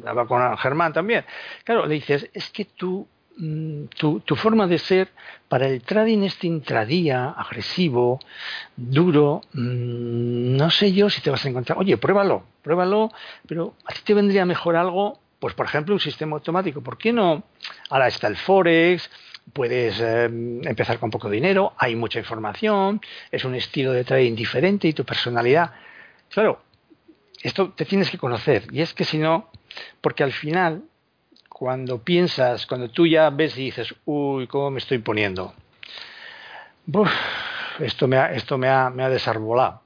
habla 0.07 0.27
con 0.27 0.57
Germán 0.59 0.93
también, 0.93 1.25
claro, 1.65 1.87
le 1.87 1.95
dices, 1.95 2.29
es 2.33 2.51
que 2.51 2.65
tú 2.65 3.07
Mm, 3.39 3.87
tu, 3.97 4.37
forma 4.37 4.67
de 4.67 4.79
ser 4.79 5.09
para 5.49 5.67
el 5.67 5.83
trading 5.83 6.23
este 6.23 6.47
intradía, 6.47 7.31
agresivo, 7.31 8.21
duro, 8.77 9.41
mm, 9.55 10.57
no 10.57 10.71
sé 10.71 10.93
yo 10.93 11.09
si 11.09 11.23
te 11.23 11.31
vas 11.31 11.45
a 11.45 11.49
encontrar, 11.49 11.79
oye, 11.79 11.97
pruébalo, 11.97 12.45
pruébalo, 12.63 13.11
pero 13.49 13.75
a 13.87 13.95
ti 13.95 14.01
te 14.05 14.15
vendría 14.15 14.45
mejor 14.45 14.77
algo, 14.77 15.19
pues 15.39 15.55
por 15.55 15.67
ejemplo 15.67 15.95
un 15.95 16.01
sistema 16.01 16.37
automático, 16.37 16.83
¿por 16.83 16.99
qué 16.99 17.13
no? 17.13 17.45
Ahora 17.89 18.09
está 18.09 18.27
el 18.29 18.37
Forex, 18.37 19.11
puedes 19.53 20.01
em, 20.01 20.67
empezar 20.67 20.99
con 20.99 21.11
poco 21.11 21.29
dinero, 21.29 21.73
hay 21.79 21.97
mucha 21.97 22.19
información, 22.19 23.01
es 23.31 23.45
un 23.45 23.55
estilo 23.55 23.93
de 23.93 24.05
trading 24.05 24.35
diferente 24.35 24.89
y 24.89 24.93
tu 24.93 25.05
personalidad. 25.05 25.73
Claro, 26.31 26.63
esto 27.43 27.71
te 27.71 27.85
tienes 27.85 28.11
que 28.11 28.19
conocer 28.19 28.67
y 28.71 28.81
es 28.81 28.95
que 28.95 29.05
si 29.05 29.19
no, 29.19 29.51
porque 30.01 30.23
al 30.23 30.33
final 30.33 30.83
cuando 31.49 32.03
piensas, 32.03 32.67
cuando 32.67 32.91
tú 32.91 33.07
ya 33.07 33.31
ves 33.31 33.57
y 33.57 33.67
dices, 33.67 33.95
uy, 34.05 34.47
¿cómo 34.47 34.71
me 34.71 34.79
estoy 34.79 34.99
poniendo? 34.99 35.55
esto 37.79 38.09
me 38.09 38.17
ha, 38.17 38.33
esto 38.33 38.59
me 38.59 38.69
ha, 38.69 38.91
me 38.91 39.05
ha 39.05 39.09
desarbolado. 39.09 39.83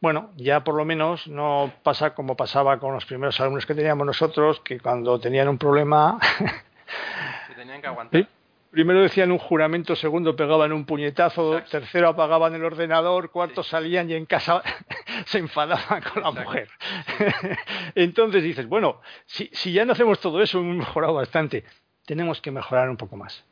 Bueno, 0.00 0.30
ya 0.36 0.62
por 0.62 0.74
lo 0.74 0.84
menos 0.84 1.26
no 1.26 1.72
pasa 1.82 2.14
como 2.14 2.36
pasaba 2.36 2.78
con 2.78 2.94
los 2.94 3.04
primeros 3.04 3.40
alumnos 3.40 3.66
que 3.66 3.74
teníamos 3.74 4.06
nosotros, 4.06 4.60
que 4.60 4.78
cuando 4.80 5.18
tenían 5.18 5.48
un 5.48 5.58
problema... 5.58 6.18
tenían 7.56 7.80
que 7.80 7.86
aguantar. 7.88 8.28
Primero 8.70 9.00
decían 9.00 9.32
un 9.32 9.38
juramento, 9.38 9.96
segundo 9.96 10.36
pegaban 10.36 10.72
un 10.72 10.84
puñetazo, 10.84 11.62
tercero 11.70 12.08
apagaban 12.08 12.54
el 12.54 12.64
ordenador, 12.64 13.30
cuarto 13.30 13.62
salían 13.62 14.10
y 14.10 14.14
en 14.14 14.26
casa 14.26 14.62
se 15.26 15.38
enfadaba 15.38 16.00
con 16.02 16.22
la 16.22 16.30
mujer. 16.30 16.68
Entonces 17.94 18.42
dices, 18.42 18.68
bueno, 18.68 19.00
si, 19.24 19.48
si 19.52 19.72
ya 19.72 19.84
no 19.84 19.92
hacemos 19.92 20.20
todo 20.20 20.42
eso, 20.42 20.60
hemos 20.60 20.76
mejorado 20.76 21.14
bastante, 21.14 21.64
tenemos 22.04 22.42
que 22.42 22.50
mejorar 22.50 22.90
un 22.90 22.98
poco 22.98 23.16
más. 23.16 23.44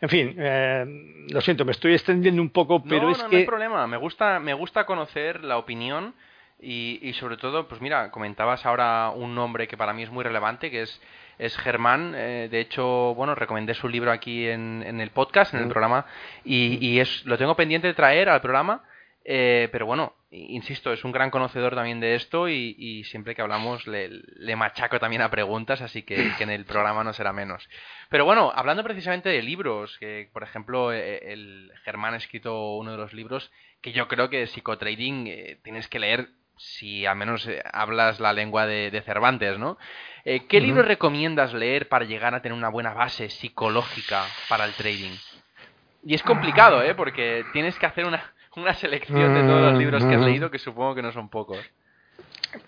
En 0.00 0.08
fin, 0.08 0.34
eh, 0.38 0.84
lo 1.28 1.40
siento, 1.40 1.64
me 1.64 1.72
estoy 1.72 1.94
extendiendo 1.94 2.42
un 2.42 2.50
poco, 2.50 2.82
pero 2.82 3.10
es 3.10 3.18
no, 3.18 3.28
que... 3.28 3.36
No 3.36 3.40
hay 3.40 3.46
problema, 3.46 3.86
me 3.86 3.96
gusta, 3.96 4.40
me 4.40 4.54
gusta 4.54 4.86
conocer 4.86 5.44
la 5.44 5.58
opinión 5.58 6.14
y, 6.60 6.98
y, 7.02 7.12
sobre 7.14 7.36
todo, 7.36 7.68
pues 7.68 7.80
mira, 7.80 8.10
comentabas 8.10 8.64
ahora 8.64 9.10
un 9.10 9.34
nombre 9.34 9.68
que 9.68 9.76
para 9.76 9.92
mí 9.92 10.02
es 10.02 10.10
muy 10.10 10.24
relevante, 10.24 10.70
que 10.70 10.82
es, 10.82 11.00
es 11.38 11.56
Germán. 11.58 12.14
Eh, 12.16 12.48
de 12.50 12.60
hecho, 12.60 13.14
bueno, 13.14 13.34
recomendé 13.34 13.74
su 13.74 13.88
libro 13.88 14.10
aquí 14.10 14.48
en, 14.48 14.82
en 14.86 15.00
el 15.00 15.10
podcast, 15.10 15.54
en 15.54 15.60
el 15.60 15.68
programa, 15.68 16.06
y, 16.44 16.78
y, 16.86 17.00
es, 17.00 17.24
lo 17.26 17.36
tengo 17.36 17.56
pendiente 17.56 17.88
de 17.88 17.94
traer 17.94 18.28
al 18.28 18.40
programa. 18.40 18.82
Eh, 19.26 19.70
pero 19.72 19.86
bueno, 19.86 20.14
insisto, 20.30 20.92
es 20.92 21.02
un 21.02 21.12
gran 21.12 21.30
conocedor 21.30 21.74
también 21.74 21.98
de 21.98 22.14
esto 22.14 22.46
y, 22.46 22.74
y 22.78 23.04
siempre 23.04 23.34
que 23.34 23.40
hablamos 23.40 23.86
le, 23.86 24.10
le, 24.10 24.54
machaco 24.54 25.00
también 25.00 25.22
a 25.22 25.30
preguntas, 25.30 25.80
así 25.80 26.02
que, 26.02 26.32
que, 26.36 26.44
en 26.44 26.50
el 26.50 26.66
programa 26.66 27.02
no 27.04 27.14
será 27.14 27.32
menos. 27.32 27.66
Pero 28.10 28.26
bueno, 28.26 28.52
hablando 28.54 28.84
precisamente 28.84 29.30
de 29.30 29.42
libros, 29.42 29.96
que 29.98 30.28
por 30.32 30.42
ejemplo 30.42 30.92
eh, 30.92 31.32
el 31.32 31.72
Germán 31.84 32.12
ha 32.12 32.18
escrito 32.18 32.76
uno 32.76 32.92
de 32.92 32.98
los 32.98 33.14
libros 33.14 33.50
que 33.80 33.92
yo 33.92 34.08
creo 34.08 34.28
que 34.28 34.40
de 34.40 34.46
psicotrading 34.46 35.26
eh, 35.26 35.58
tienes 35.62 35.88
que 35.88 35.98
leer 35.98 36.28
si 36.56 37.06
al 37.06 37.16
menos 37.16 37.46
eh, 37.46 37.62
hablas 37.72 38.20
la 38.20 38.32
lengua 38.32 38.66
de, 38.66 38.90
de 38.90 39.02
Cervantes, 39.02 39.58
¿no? 39.58 39.76
Eh, 40.24 40.46
¿Qué 40.48 40.58
uh 40.58 40.60
-huh. 40.60 40.64
libro 40.64 40.82
recomiendas 40.82 41.52
leer 41.52 41.88
para 41.88 42.04
llegar 42.04 42.34
a 42.34 42.40
tener 42.40 42.56
una 42.56 42.70
buena 42.70 42.94
base 42.94 43.28
psicológica 43.28 44.24
para 44.48 44.64
el 44.64 44.72
trading? 44.72 45.16
Y 46.04 46.14
es 46.14 46.22
complicado, 46.22 46.82
¿eh? 46.82 46.94
Porque 46.94 47.44
tienes 47.52 47.78
que 47.78 47.86
hacer 47.86 48.04
una, 48.04 48.32
una 48.56 48.74
selección 48.74 49.34
de 49.34 49.42
todos 49.42 49.72
los 49.72 49.78
libros 49.78 50.04
que 50.04 50.14
has 50.14 50.20
leído, 50.20 50.50
que 50.50 50.58
supongo 50.58 50.94
que 50.94 51.02
no 51.02 51.12
son 51.12 51.28
pocos. 51.28 51.58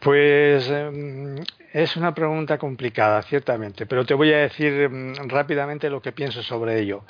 Pues 0.00 0.68
eh, 0.70 1.44
es 1.72 1.96
una 1.96 2.12
pregunta 2.12 2.58
complicada, 2.58 3.22
ciertamente, 3.22 3.86
pero 3.86 4.04
te 4.04 4.14
voy 4.14 4.32
a 4.32 4.38
decir 4.38 4.72
eh, 4.72 5.12
rápidamente 5.28 5.88
lo 5.90 6.00
que 6.02 6.12
pienso 6.12 6.42
sobre 6.42 6.80
ello. 6.80 7.04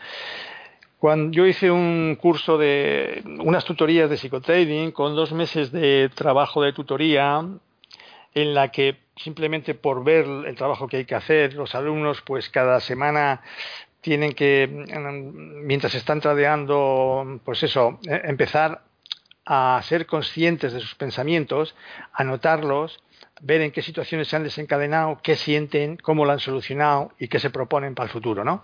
Cuando 1.06 1.30
yo 1.30 1.46
hice 1.46 1.70
un 1.70 2.18
curso 2.20 2.58
de 2.58 3.22
unas 3.38 3.64
tutorías 3.64 4.10
de 4.10 4.16
psicotrading 4.16 4.90
con 4.90 5.14
dos 5.14 5.30
meses 5.30 5.70
de 5.70 6.10
trabajo 6.12 6.62
de 6.62 6.72
tutoría 6.72 7.46
en 8.34 8.54
la 8.54 8.72
que 8.72 8.96
simplemente 9.14 9.76
por 9.76 10.02
ver 10.02 10.26
el 10.26 10.56
trabajo 10.56 10.88
que 10.88 10.96
hay 10.96 11.04
que 11.04 11.14
hacer, 11.14 11.54
los 11.54 11.76
alumnos 11.76 12.22
pues 12.22 12.48
cada 12.50 12.80
semana 12.80 13.40
tienen 14.00 14.32
que, 14.32 14.68
mientras 14.68 15.94
están 15.94 16.20
tradeando, 16.20 17.38
pues 17.44 17.62
eso, 17.62 18.00
empezar 18.02 18.82
a 19.44 19.80
ser 19.84 20.06
conscientes 20.06 20.72
de 20.72 20.80
sus 20.80 20.96
pensamientos, 20.96 21.76
anotarlos, 22.14 23.00
ver 23.40 23.60
en 23.60 23.70
qué 23.70 23.82
situaciones 23.82 24.28
se 24.28 24.36
han 24.36 24.42
desencadenado, 24.42 25.20
qué 25.22 25.36
sienten, 25.36 25.96
cómo 25.96 26.24
lo 26.24 26.32
han 26.32 26.40
solucionado 26.40 27.12
y 27.18 27.28
qué 27.28 27.38
se 27.38 27.50
proponen 27.50 27.94
para 27.94 28.06
el 28.06 28.12
futuro, 28.12 28.44
¿no? 28.44 28.60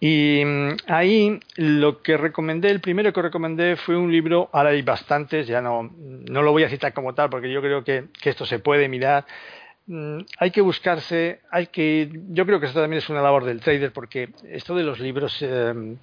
Y 0.00 0.42
ahí 0.86 1.38
lo 1.56 2.02
que 2.02 2.16
recomendé, 2.16 2.70
el 2.70 2.80
primero 2.80 3.12
que 3.12 3.22
recomendé 3.22 3.76
fue 3.76 3.96
un 3.96 4.10
libro, 4.10 4.48
ahora 4.52 4.70
hay 4.70 4.82
bastantes, 4.82 5.46
ya 5.46 5.60
no, 5.60 5.90
no 5.98 6.42
lo 6.42 6.52
voy 6.52 6.64
a 6.64 6.70
citar 6.70 6.92
como 6.92 7.14
tal 7.14 7.28
porque 7.30 7.52
yo 7.52 7.60
creo 7.60 7.84
que, 7.84 8.04
que 8.20 8.30
esto 8.30 8.46
se 8.46 8.58
puede 8.58 8.88
mirar, 8.88 9.26
hay 10.38 10.50
que 10.52 10.60
buscarse, 10.60 11.40
hay 11.50 11.66
que, 11.66 12.10
yo 12.28 12.46
creo 12.46 12.60
que 12.60 12.66
esto 12.66 12.80
también 12.80 12.98
es 12.98 13.08
una 13.08 13.22
labor 13.22 13.44
del 13.44 13.60
trader 13.60 13.92
porque 13.92 14.30
esto 14.48 14.74
de 14.76 14.84
los 14.84 15.00
libros, 15.00 15.36
eh, 15.40 15.96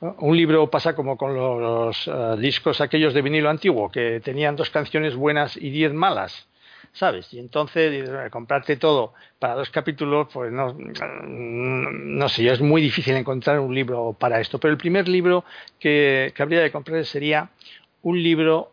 un 0.00 0.36
libro 0.36 0.70
pasa 0.70 0.94
como 0.94 1.16
con 1.16 1.34
los, 1.34 2.06
uh, 2.06 2.36
discos 2.36 2.80
aquellos 2.80 3.14
de 3.14 3.22
vinilo 3.22 3.50
antiguo 3.50 3.90
que 3.90 4.20
tenían 4.20 4.54
dos 4.54 4.70
canciones 4.70 5.16
buenas 5.16 5.56
y 5.56 5.70
diez 5.70 5.92
malas. 5.92 6.46
¿Sabes? 6.92 7.32
Y 7.32 7.38
entonces 7.38 8.08
comprarte 8.30 8.76
todo 8.76 9.14
para 9.38 9.54
dos 9.54 9.70
capítulos, 9.70 10.28
pues 10.32 10.52
no, 10.52 10.74
no 10.74 12.28
sé, 12.28 12.48
es 12.48 12.60
muy 12.60 12.82
difícil 12.82 13.16
encontrar 13.16 13.60
un 13.60 13.74
libro 13.74 14.16
para 14.18 14.40
esto. 14.40 14.58
Pero 14.58 14.72
el 14.72 14.78
primer 14.78 15.08
libro 15.08 15.44
que, 15.78 16.32
que 16.34 16.42
habría 16.42 16.60
de 16.60 16.70
comprar 16.70 17.04
sería 17.04 17.50
un 18.02 18.22
libro 18.22 18.72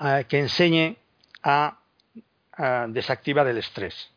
uh, 0.00 0.24
que 0.28 0.38
enseñe 0.38 0.96
a 1.42 1.76
Uh, 2.58 2.92
desactivar 2.92 3.46
el 3.46 3.56
estrés, 3.56 4.10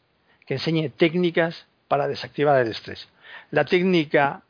que 0.46 0.56
enseñe 0.56 0.90
técnicas 0.90 1.66
para 1.88 2.10
desactivar 2.10 2.60
el 2.60 2.72
estrés. 2.72 3.08
La 3.52 3.64
técnica, 3.64 4.44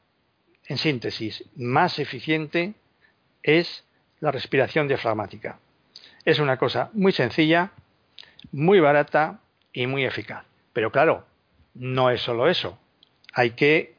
en 0.66 0.80
síntesis, 0.80 1.44
más 1.58 2.00
eficiente 2.00 2.74
es 3.44 3.84
la 4.20 4.32
respiración 4.32 4.88
diafragmática. 4.88 5.60
Es 6.26 6.40
una 6.40 6.58
cosa 6.58 6.90
muy 6.94 7.12
sencilla, 7.12 7.70
muy 8.52 8.80
barata 8.80 9.40
y 9.72 9.88
muy 9.88 10.06
eficaz. 10.06 10.46
Pero 10.74 10.92
claro, 10.92 11.26
no 11.74 12.10
es 12.10 12.22
solo 12.22 12.48
eso. 12.48 12.78
Hay 13.34 13.52
que 13.52 13.96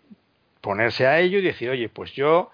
ponerse 0.61 1.07
a 1.07 1.21
ello 1.21 1.39
y 1.39 1.43
decir, 1.43 1.71
oye, 1.71 1.89
pues 1.89 2.13
yo 2.13 2.51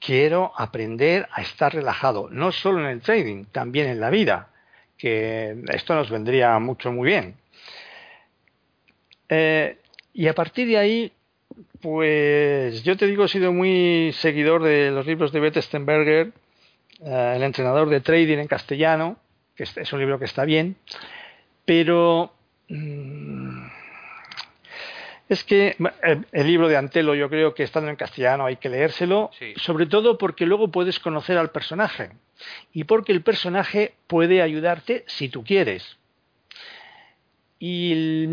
quiero 0.00 0.52
aprender 0.56 1.28
a 1.32 1.42
estar 1.42 1.74
relajado, 1.74 2.28
no 2.30 2.52
solo 2.52 2.80
en 2.80 2.86
el 2.86 3.00
trading, 3.00 3.44
también 3.46 3.88
en 3.88 4.00
la 4.00 4.10
vida 4.10 4.48
que 4.96 5.62
esto 5.68 5.94
nos 5.94 6.10
vendría 6.10 6.58
mucho 6.58 6.90
muy 6.92 7.08
bien. 7.08 7.34
Eh, 9.28 9.78
y 10.14 10.28
a 10.28 10.34
partir 10.34 10.66
de 10.68 10.78
ahí, 10.78 11.12
pues 11.80 12.82
yo 12.82 12.96
te 12.96 13.06
digo, 13.06 13.24
he 13.24 13.28
sido 13.28 13.52
muy 13.52 14.12
seguidor 14.14 14.62
de 14.62 14.90
los 14.90 15.06
libros 15.06 15.32
de 15.32 15.40
Beth 15.40 15.60
Stenberger, 15.60 16.32
eh, 17.04 17.32
el 17.36 17.42
entrenador 17.42 17.88
de 17.90 18.00
trading 18.00 18.38
en 18.38 18.46
castellano, 18.46 19.18
que 19.56 19.64
es 19.64 19.92
un 19.92 20.00
libro 20.00 20.18
que 20.18 20.26
está 20.26 20.44
bien, 20.44 20.76
pero 21.64 22.32
mmm, 22.68 23.66
es 25.28 25.42
que 25.42 25.76
el, 26.02 26.26
el, 26.30 26.46
libro 26.46 26.68
de 26.68 26.76
Antelo 26.76 27.14
yo 27.14 27.28
creo 27.28 27.54
que 27.54 27.64
estando 27.64 27.90
en 27.90 27.96
castellano 27.96 28.46
hay 28.46 28.56
que 28.56 28.68
leérselo, 28.68 29.30
sí. 29.38 29.54
sobre 29.56 29.86
todo 29.86 30.18
porque 30.18 30.46
luego 30.46 30.70
puedes 30.70 31.00
conocer 31.00 31.36
al 31.36 31.50
personaje 31.50 32.10
y 32.72 32.84
porque 32.84 33.12
el 33.12 33.22
personaje 33.22 33.94
puede 34.06 34.42
ayudarte 34.42 35.04
si 35.08 35.28
tú 35.28 35.42
quieres. 35.42 35.96
Y 37.58 38.26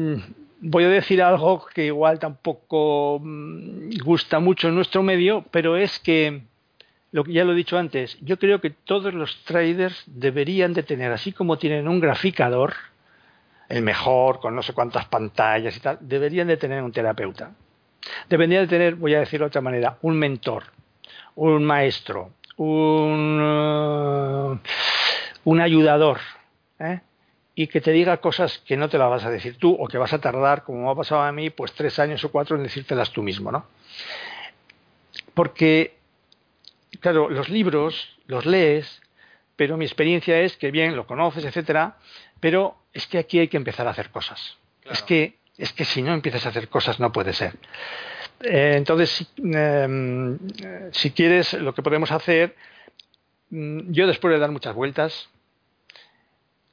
voy 0.59 0.83
a 0.85 0.89
decir 0.89 1.21
algo 1.21 1.65
que 1.73 1.85
igual 1.85 2.19
tampoco 2.19 3.19
mm, 3.21 3.97
gusta 4.03 4.39
mucho 4.39 4.67
en 4.67 4.75
nuestro 4.75 5.03
medio, 5.03 5.45
pero 5.51 5.77
es 5.77 5.99
que, 5.99 6.43
lo 7.13 7.23
que 7.23 7.31
ya 7.31 7.45
lo 7.45 7.53
he 7.53 7.55
dicho 7.55 7.77
antes, 7.77 8.17
yo 8.21 8.37
creo 8.39 8.59
que 8.59 8.71
todos 8.71 9.13
los 9.13 9.43
traders 9.43 10.03
deberían 10.07 10.73
de 10.73 10.81
tener, 10.81 11.11
así 11.11 11.31
como 11.31 11.59
tienen 11.59 11.87
un 11.87 11.99
graficador, 11.99 12.73
el 13.69 13.83
mejor, 13.83 14.39
con 14.39 14.55
no 14.55 14.63
sé 14.63 14.73
cuántas 14.73 15.05
pantallas 15.05 15.77
y 15.77 15.79
tal, 15.79 15.99
deberían 16.01 16.47
de 16.47 16.57
tener 16.57 16.81
un 16.81 16.91
terapeuta. 16.91 17.51
Deberían 18.27 18.63
de 18.63 18.67
tener, 18.67 18.95
voy 18.95 19.13
a 19.13 19.19
decirlo 19.19 19.45
de 19.45 19.49
otra 19.49 19.61
manera, 19.61 19.97
un 20.01 20.17
mentor, 20.17 20.63
un 21.35 21.63
maestro, 21.63 22.31
un, 22.57 23.39
uh, 23.39 24.59
un 25.43 25.61
ayudador, 25.61 26.19
¿eh? 26.79 27.01
y 27.53 27.67
que 27.67 27.79
te 27.79 27.91
diga 27.91 28.17
cosas 28.17 28.57
que 28.65 28.75
no 28.75 28.89
te 28.89 28.97
las 28.97 29.09
vas 29.11 29.25
a 29.25 29.29
decir 29.29 29.57
tú 29.57 29.77
o 29.79 29.87
que 29.87 29.99
vas 29.99 30.13
a 30.13 30.19
tardar, 30.19 30.63
como 30.63 30.85
me 30.85 30.91
ha 30.91 30.95
pasado 30.95 31.21
a 31.21 31.31
mí, 31.31 31.51
pues 31.51 31.73
tres 31.73 31.99
años 31.99 32.23
o 32.23 32.31
cuatro 32.31 32.57
en 32.57 32.63
decírtelas 32.63 33.11
tú 33.11 33.21
mismo, 33.21 33.51
¿no? 33.51 33.67
Porque, 35.35 35.95
claro, 36.99 37.29
los 37.29 37.49
libros 37.49 38.17
los 38.27 38.45
lees, 38.45 39.01
pero 39.55 39.77
mi 39.77 39.85
experiencia 39.85 40.39
es 40.39 40.57
que 40.57 40.71
bien, 40.71 40.95
lo 40.95 41.05
conoces, 41.05 41.45
etcétera, 41.45 41.97
pero 42.39 42.75
es 42.93 43.07
que 43.07 43.17
aquí 43.17 43.39
hay 43.39 43.47
que 43.47 43.57
empezar 43.57 43.87
a 43.87 43.91
hacer 43.91 44.09
cosas. 44.09 44.57
Claro. 44.81 44.93
Es 44.93 45.03
que 45.03 45.43
es 45.57 45.71
que 45.73 45.85
si 45.85 46.01
no 46.01 46.13
empiezas 46.13 46.45
a 46.45 46.49
hacer 46.49 46.67
cosas 46.67 46.99
no 46.99 47.11
puede 47.11 47.33
ser. 47.33 47.53
Eh, 48.41 48.73
entonces, 48.75 49.09
si, 49.09 49.27
eh, 49.53 50.89
si 50.91 51.11
quieres, 51.11 51.53
lo 51.53 51.73
que 51.73 51.83
podemos 51.83 52.11
hacer, 52.11 52.55
mm, 53.51 53.91
yo 53.91 54.07
después 54.07 54.33
de 54.33 54.39
dar 54.39 54.51
muchas 54.51 54.75
vueltas, 54.75 55.29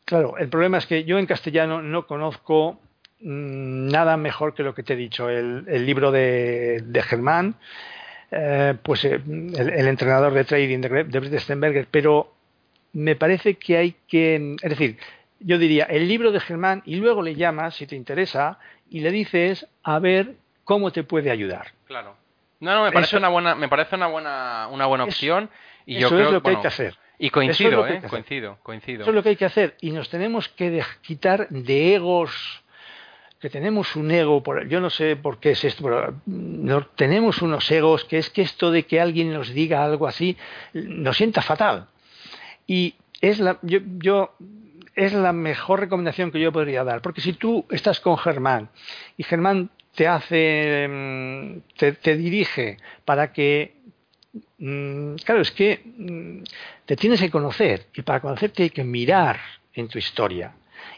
claro, 0.05 0.39
el 0.39 0.49
problema 0.49 0.79
es 0.79 0.87
que 0.87 1.05
yo 1.05 1.19
en 1.19 1.27
castellano 1.27 1.83
no 1.83 2.07
conozco 2.07 2.81
mmm, 3.21 3.89
nada 3.89 4.17
mejor 4.17 4.55
que 4.55 4.63
lo 4.63 4.75
que 4.75 4.83
te 4.83 4.95
he 4.95 4.97
dicho, 4.97 5.29
el, 5.29 5.65
el 5.69 5.87
libro 5.87 6.11
de, 6.11 6.83
de 6.85 7.03
Germán, 7.03 7.57
eh, 8.31 8.75
pues 8.83 9.05
el, 9.05 9.53
el, 9.57 9.87
entrenador 9.89 10.33
de 10.33 10.45
trading 10.45 10.81
de, 10.81 11.05
de 11.05 11.20
Brett 11.20 11.41
Stenberger, 11.41 11.89
pero 11.91 12.33
me 12.93 13.16
parece 13.16 13.55
que 13.55 13.76
hay 13.76 13.97
que, 14.07 14.57
es 14.62 14.70
decir, 14.70 14.99
yo 15.41 15.59
diría 15.59 15.85
el 15.85 16.07
libro 16.07 16.33
de 16.33 16.41
Germán 16.41 16.83
y 16.85 16.97
luego 16.97 17.22
le 17.22 17.35
llamas, 17.35 17.76
si 17.76 17.87
te 17.87 17.97
interesa, 17.97 18.59
y 18.89 19.01
le 19.01 19.11
dices 19.11 19.66
a 19.83 19.99
ver 19.99 20.35
cómo 20.64 20.93
te 20.93 21.03
puede 21.03 21.31
ayudar. 21.31 21.72
Claro. 21.87 22.16
No, 22.61 22.74
no, 22.74 22.85
me 22.85 22.93
parece 22.93 23.16
eso, 23.16 23.18
una 23.18 23.28
buena, 23.28 23.55
me 23.55 23.68
parece 23.68 23.97
una 23.97 24.07
buena, 24.07 24.68
una 24.70 24.87
buena 24.87 25.05
opción 25.05 25.49
y 25.87 25.97
eso 25.97 26.11
yo 26.11 26.16
creo 26.16 26.26
es 26.26 26.33
lo 26.33 26.41
que 26.41 26.43
bueno, 26.45 26.59
hay 26.59 26.62
que 26.62 26.68
hacer. 26.68 26.97
Y 27.18 27.31
coincido, 27.31 27.87
es 27.87 28.05
¿eh? 28.05 28.09
Coincido, 28.09 28.59
coincido. 28.62 29.03
Eso 29.03 29.11
es 29.11 29.14
lo 29.14 29.22
que 29.22 29.31
hay 29.31 29.37
que 29.37 29.45
hacer 29.45 29.76
y 29.81 29.91
nos 29.93 30.09
tenemos 30.11 30.49
que 30.49 30.83
quitar 31.01 31.49
de 31.49 31.95
egos 31.95 32.62
que 33.41 33.49
tenemos 33.49 33.97
un 33.97 34.11
ego, 34.11 34.43
por, 34.43 34.68
yo 34.68 34.80
no 34.80 34.91
sé 34.91 35.16
por 35.16 35.41
qué 35.41 35.53
es 35.53 35.64
esto, 35.64 35.82
pero 35.82 36.14
no, 36.26 36.86
tenemos 36.88 37.41
unos 37.41 37.70
egos 37.70 38.05
que 38.05 38.18
es 38.18 38.28
que 38.28 38.43
esto 38.43 38.70
de 38.70 38.84
que 38.84 39.01
alguien 39.01 39.32
nos 39.32 39.55
diga 39.55 39.82
algo 39.82 40.07
así 40.07 40.36
nos 40.74 41.16
sienta 41.16 41.41
fatal. 41.41 41.86
Y 42.66 42.97
es 43.22 43.41
la, 43.41 43.59
yo, 43.62 43.80
yo 43.99 44.34
es 44.95 45.14
la 45.14 45.32
mejor 45.32 45.80
recomendación 45.80 46.30
que 46.30 46.41
yo 46.41 46.53
podría 46.53 46.84
dar, 46.84 47.01
porque 47.01 47.22
si 47.22 47.32
tú 47.32 47.64
estás 47.70 48.01
con 48.01 48.18
Germán 48.18 48.68
y 49.16 49.22
Germán 49.22 49.70
te 49.95 50.07
hace, 50.07 50.86
mm, 50.88 51.61
te, 51.76 52.16
dirige 52.16 52.76
para 53.07 53.32
que, 53.32 53.76
mm, 54.59 55.14
claro, 55.24 55.41
es 55.41 55.51
que 55.51 55.80
mm, 55.84 56.43
te 56.84 56.97
tienes 56.97 57.20
que 57.20 57.30
conocer 57.30 57.86
y 57.95 58.03
para 58.03 58.20
conocerte 58.20 58.64
hay 58.64 58.70
que 58.70 58.84
mirar 58.84 59.41
en 59.72 59.88
tu 59.88 59.99
historia. 59.99 60.53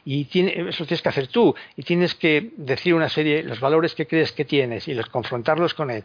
Y 0.04 0.26
eso 0.32 0.84
tienes 0.84 1.02
que 1.02 1.08
hacer 1.08 1.28
tú 1.28 1.54
y 1.76 1.82
tienes 1.82 2.14
que 2.14 2.50
decir 2.56 2.94
una 2.94 3.08
serie, 3.08 3.42
los 3.42 3.60
valores 3.60 3.94
que 3.94 4.06
crees 4.06 4.32
que 4.32 4.44
tienes 4.44 4.88
y 4.88 4.94
los 4.94 5.06
confrontarlos 5.06 5.74
con 5.74 5.90
él. 5.90 6.04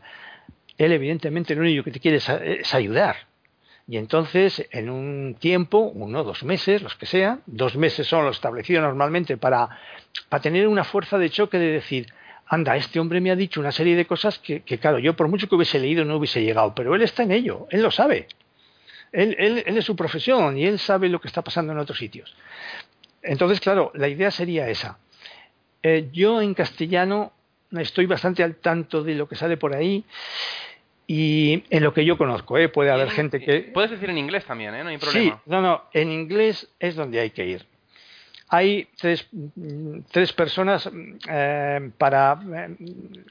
Él 0.77 0.91
evidentemente 0.91 1.55
lo 1.55 1.61
único 1.61 1.83
que 1.83 1.91
te 1.91 1.99
quiere 1.99 2.17
es 2.17 2.73
ayudar 2.73 3.27
y 3.89 3.95
entonces, 3.95 4.67
en 4.71 4.89
un 4.89 5.35
tiempo, 5.39 5.77
uno, 5.79 6.25
dos 6.25 6.43
meses, 6.43 6.81
los 6.81 6.95
que 6.95 7.05
sean, 7.05 7.41
dos 7.45 7.77
meses 7.77 8.05
son 8.05 8.25
los 8.25 8.35
establecidos 8.35 8.83
normalmente 8.83 9.37
para, 9.37 9.69
para 10.27 10.41
tener 10.41 10.67
una 10.67 10.83
fuerza 10.83 11.17
de 11.17 11.29
choque 11.29 11.57
de 11.57 11.71
decir, 11.71 12.07
anda, 12.47 12.75
este 12.75 12.99
hombre 12.99 13.21
me 13.21 13.31
ha 13.31 13.37
dicho 13.37 13.61
una 13.61 13.71
serie 13.71 13.95
de 13.95 14.05
cosas 14.05 14.39
que, 14.39 14.61
que, 14.61 14.77
claro, 14.77 14.99
yo 14.99 15.15
por 15.15 15.29
mucho 15.29 15.47
que 15.47 15.55
hubiese 15.55 15.79
leído 15.79 16.03
no 16.03 16.17
hubiese 16.17 16.43
llegado, 16.43 16.75
pero 16.75 16.95
él 16.95 17.01
está 17.01 17.23
en 17.23 17.31
ello, 17.31 17.67
él 17.69 17.81
lo 17.81 17.89
sabe. 17.89 18.27
Él, 19.13 19.37
él, 19.39 19.63
él 19.65 19.77
es 19.77 19.85
su 19.85 19.95
profesión 19.95 20.57
y 20.57 20.65
él 20.65 20.79
sabe 20.79 21.07
lo 21.07 21.21
que 21.21 21.29
está 21.29 21.41
pasando 21.41 21.71
en 21.71 21.79
otros 21.79 21.97
sitios. 21.97 22.35
Entonces, 23.21 23.59
claro, 23.59 23.91
la 23.95 24.07
idea 24.07 24.31
sería 24.31 24.69
esa. 24.69 24.99
Eh, 25.83 26.09
yo 26.11 26.41
en 26.41 26.53
castellano 26.53 27.31
estoy 27.71 28.05
bastante 28.05 28.43
al 28.43 28.55
tanto 28.55 29.03
de 29.03 29.15
lo 29.15 29.27
que 29.27 29.35
sale 29.35 29.57
por 29.57 29.75
ahí 29.75 30.03
y 31.07 31.63
en 31.69 31.83
lo 31.83 31.93
que 31.93 32.03
yo 32.03 32.17
conozco, 32.17 32.57
¿eh? 32.57 32.67
puede 32.67 32.91
haber 32.91 33.09
gente 33.11 33.39
que... 33.39 33.71
Puedes 33.73 33.91
decir 33.91 34.09
en 34.09 34.17
inglés 34.17 34.45
también, 34.45 34.75
¿eh? 34.75 34.83
no 34.83 34.89
hay 34.89 34.97
problema. 34.97 35.35
Sí, 35.35 35.41
no, 35.45 35.61
no, 35.61 35.83
en 35.93 36.11
inglés 36.11 36.69
es 36.79 36.95
donde 36.95 37.21
hay 37.21 37.29
que 37.29 37.45
ir. 37.45 37.65
Hay 38.49 38.87
tres, 38.97 39.27
tres 40.11 40.33
personas 40.33 40.89
eh, 41.29 41.91
para... 41.97 42.39
Eh, 42.55 42.75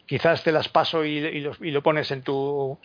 quizás 0.06 0.42
te 0.42 0.52
las 0.52 0.68
paso 0.68 1.04
y, 1.04 1.18
y, 1.18 1.70
lo, 1.70 1.82
pones 1.82 2.10
en 2.10 2.22
tu, 2.22 2.78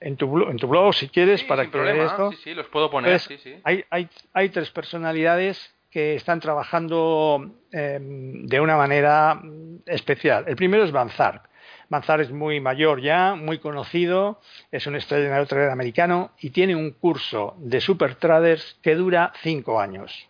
en 0.00 0.16
tu, 0.16 0.48
en 0.48 0.56
tu 0.56 0.68
blog 0.68 0.94
si 0.94 1.08
quieres 1.08 1.44
para 1.44 1.64
que 1.64 1.70
problema. 1.70 2.04
esto. 2.06 2.32
Sí, 2.32 2.38
sí, 2.44 2.54
los 2.54 2.66
puedo 2.68 2.90
poner. 2.90 3.20
sí, 3.20 3.36
sí. 3.38 3.56
Hay, 3.64 3.84
hay, 3.90 4.08
hay 4.32 4.48
tres 4.48 4.70
personalidades 4.70 5.74
que 5.90 6.14
están 6.14 6.40
trabajando 6.40 7.50
de 7.70 8.60
una 8.60 8.76
manera 8.76 9.40
especial. 9.86 10.44
El 10.46 10.56
primero 10.56 10.84
es 10.84 10.92
Van 10.92 11.10
Manzar 11.90 12.20
es 12.20 12.30
muy 12.30 12.60
mayor 12.60 13.02
ya, 13.02 13.34
muy 13.34 13.58
conocido, 13.58 14.40
es 14.70 14.86
un 14.86 14.94
estrella 14.94 15.44
trader 15.44 15.70
americano 15.70 16.30
y 16.38 16.50
tiene 16.50 16.76
un 16.76 16.92
curso 16.92 17.56
de 17.58 17.80
super 17.80 18.14
traders 18.14 18.78
que 18.80 18.94
dura 18.94 19.32
cinco 19.42 19.80
años. 19.80 20.28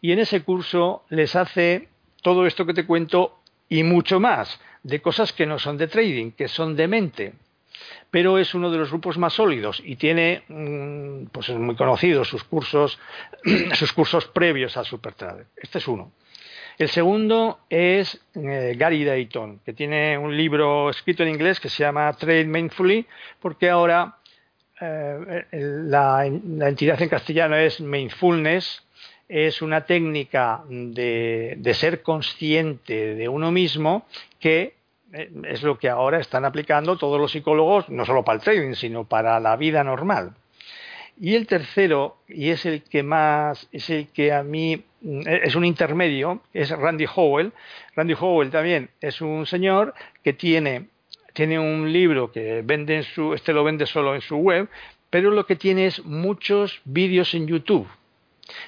Y 0.00 0.12
en 0.12 0.18
ese 0.18 0.42
curso 0.42 1.04
les 1.10 1.36
hace 1.36 1.88
todo 2.22 2.46
esto 2.46 2.64
que 2.64 2.72
te 2.72 2.86
cuento 2.86 3.38
y 3.68 3.82
mucho 3.82 4.18
más, 4.18 4.60
de 4.82 5.02
cosas 5.02 5.34
que 5.34 5.46
no 5.46 5.58
son 5.58 5.76
de 5.76 5.88
trading, 5.88 6.32
que 6.32 6.48
son 6.48 6.74
de 6.74 6.88
mente. 6.88 7.34
Pero 8.10 8.38
es 8.38 8.54
uno 8.54 8.70
de 8.70 8.78
los 8.78 8.90
grupos 8.90 9.18
más 9.18 9.34
sólidos 9.34 9.82
y 9.84 9.96
tiene, 9.96 10.42
mm, 10.48 11.26
pues 11.32 11.48
es 11.48 11.56
muy 11.56 11.76
conocido, 11.76 12.24
sus 12.24 12.44
cursos, 12.44 12.98
sus 13.74 13.92
cursos 13.92 14.26
previos 14.26 14.76
al 14.76 14.84
super 14.84 15.14
trader. 15.14 15.46
Este 15.56 15.78
es 15.78 15.88
uno. 15.88 16.12
El 16.78 16.88
segundo 16.88 17.60
es 17.68 18.20
eh, 18.34 18.74
Gary 18.76 19.04
Dayton, 19.04 19.60
que 19.64 19.72
tiene 19.72 20.16
un 20.16 20.36
libro 20.36 20.90
escrito 20.90 21.22
en 21.22 21.28
inglés 21.28 21.60
que 21.60 21.68
se 21.68 21.84
llama 21.84 22.12
Trade 22.14 22.46
Mindfully, 22.46 23.06
porque 23.40 23.68
ahora 23.68 24.16
eh, 24.80 25.46
la, 25.52 26.26
entidad 26.26 27.00
en 27.00 27.08
castellano 27.08 27.56
es 27.56 27.80
Mindfulness, 27.80 28.82
es 29.28 29.62
una 29.62 29.84
técnica 29.84 30.64
de, 30.68 31.72
ser 31.74 32.02
consciente 32.02 33.14
de 33.14 33.28
uno 33.28 33.52
mismo 33.52 34.06
que 34.40 34.74
es 35.12 35.62
lo 35.62 35.78
que 35.78 35.88
ahora 35.88 36.18
están 36.18 36.44
aplicando 36.44 36.96
todos 36.96 37.20
los 37.20 37.32
psicólogos, 37.32 37.88
no 37.88 38.04
solo 38.04 38.24
para 38.24 38.36
el 38.36 38.42
trading, 38.42 38.74
sino 38.74 39.04
para 39.04 39.38
la 39.40 39.56
vida 39.56 39.84
normal. 39.84 40.34
Y 41.20 41.34
el 41.34 41.46
tercero, 41.46 42.16
y 42.26 42.50
es 42.50 42.64
el 42.66 42.82
que 42.82 43.02
más, 43.02 43.68
es 43.70 43.90
el 43.90 44.08
que 44.08 44.32
a 44.32 44.42
mí 44.42 44.82
mm, 45.02 45.20
es 45.26 45.54
un 45.54 45.64
intermedio, 45.64 46.42
es 46.52 46.70
Randy 46.70 47.06
Howell. 47.14 47.52
Randy 47.94 48.14
Howell 48.18 48.50
también 48.50 48.90
es 49.00 49.20
un 49.20 49.46
señor 49.46 49.94
que 50.24 50.32
tiene, 50.32 50.88
tiene 51.34 51.58
un 51.58 51.92
libro 51.92 52.32
que 52.32 52.62
vende 52.64 52.96
en 52.96 53.02
su, 53.04 53.34
este 53.34 53.52
lo 53.52 53.64
vende 53.64 53.86
solo 53.86 54.14
en 54.14 54.22
su 54.22 54.36
web, 54.36 54.68
pero 55.10 55.30
lo 55.30 55.44
que 55.44 55.56
tiene 55.56 55.86
es 55.86 56.04
muchos 56.04 56.80
vídeos 56.84 57.34
en 57.34 57.46
YouTube. 57.46 57.86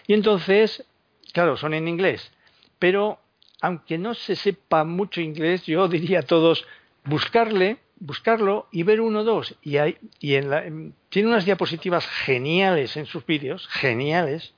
Y 0.06 0.12
entonces, 0.12 0.84
claro, 1.32 1.56
son 1.56 1.72
en 1.74 1.88
inglés, 1.88 2.30
pero 2.78 3.18
aunque 3.64 3.96
no 3.96 4.12
se 4.14 4.36
sepa 4.36 4.84
mucho 4.84 5.20
inglés, 5.20 5.64
yo 5.64 5.88
diría 5.96 6.20
a 6.20 6.22
todos, 6.22 6.66
buscarle 7.04 7.78
buscarlo 7.96 8.68
y 8.70 8.82
ver 8.82 9.00
uno 9.00 9.20
o 9.20 9.24
dos. 9.24 9.56
Y, 9.62 9.78
hay, 9.78 9.96
y 10.20 10.34
en 10.34 10.94
tiene 11.08 11.28
unas 11.28 11.46
diapositivas 11.46 12.06
geniales 12.06 12.96
en 12.98 13.06
sus 13.06 13.24
vídeos, 13.24 13.66
geniales, 13.68 14.52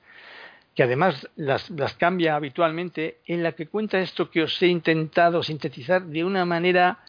que 0.75 0.83
además 0.83 1.29
las, 1.37 1.69
las, 1.69 1.93
cambia 1.93 2.35
habitualmente, 2.35 3.19
en 3.25 3.43
la 3.43 3.53
que 3.53 3.67
cuenta 3.67 3.99
esto 3.99 4.29
que 4.29 4.43
os 4.43 4.61
he 4.61 4.67
intentado 4.67 5.41
sintetizar 5.43 6.03
de 6.05 6.25
una 6.25 6.43
manera 6.43 6.99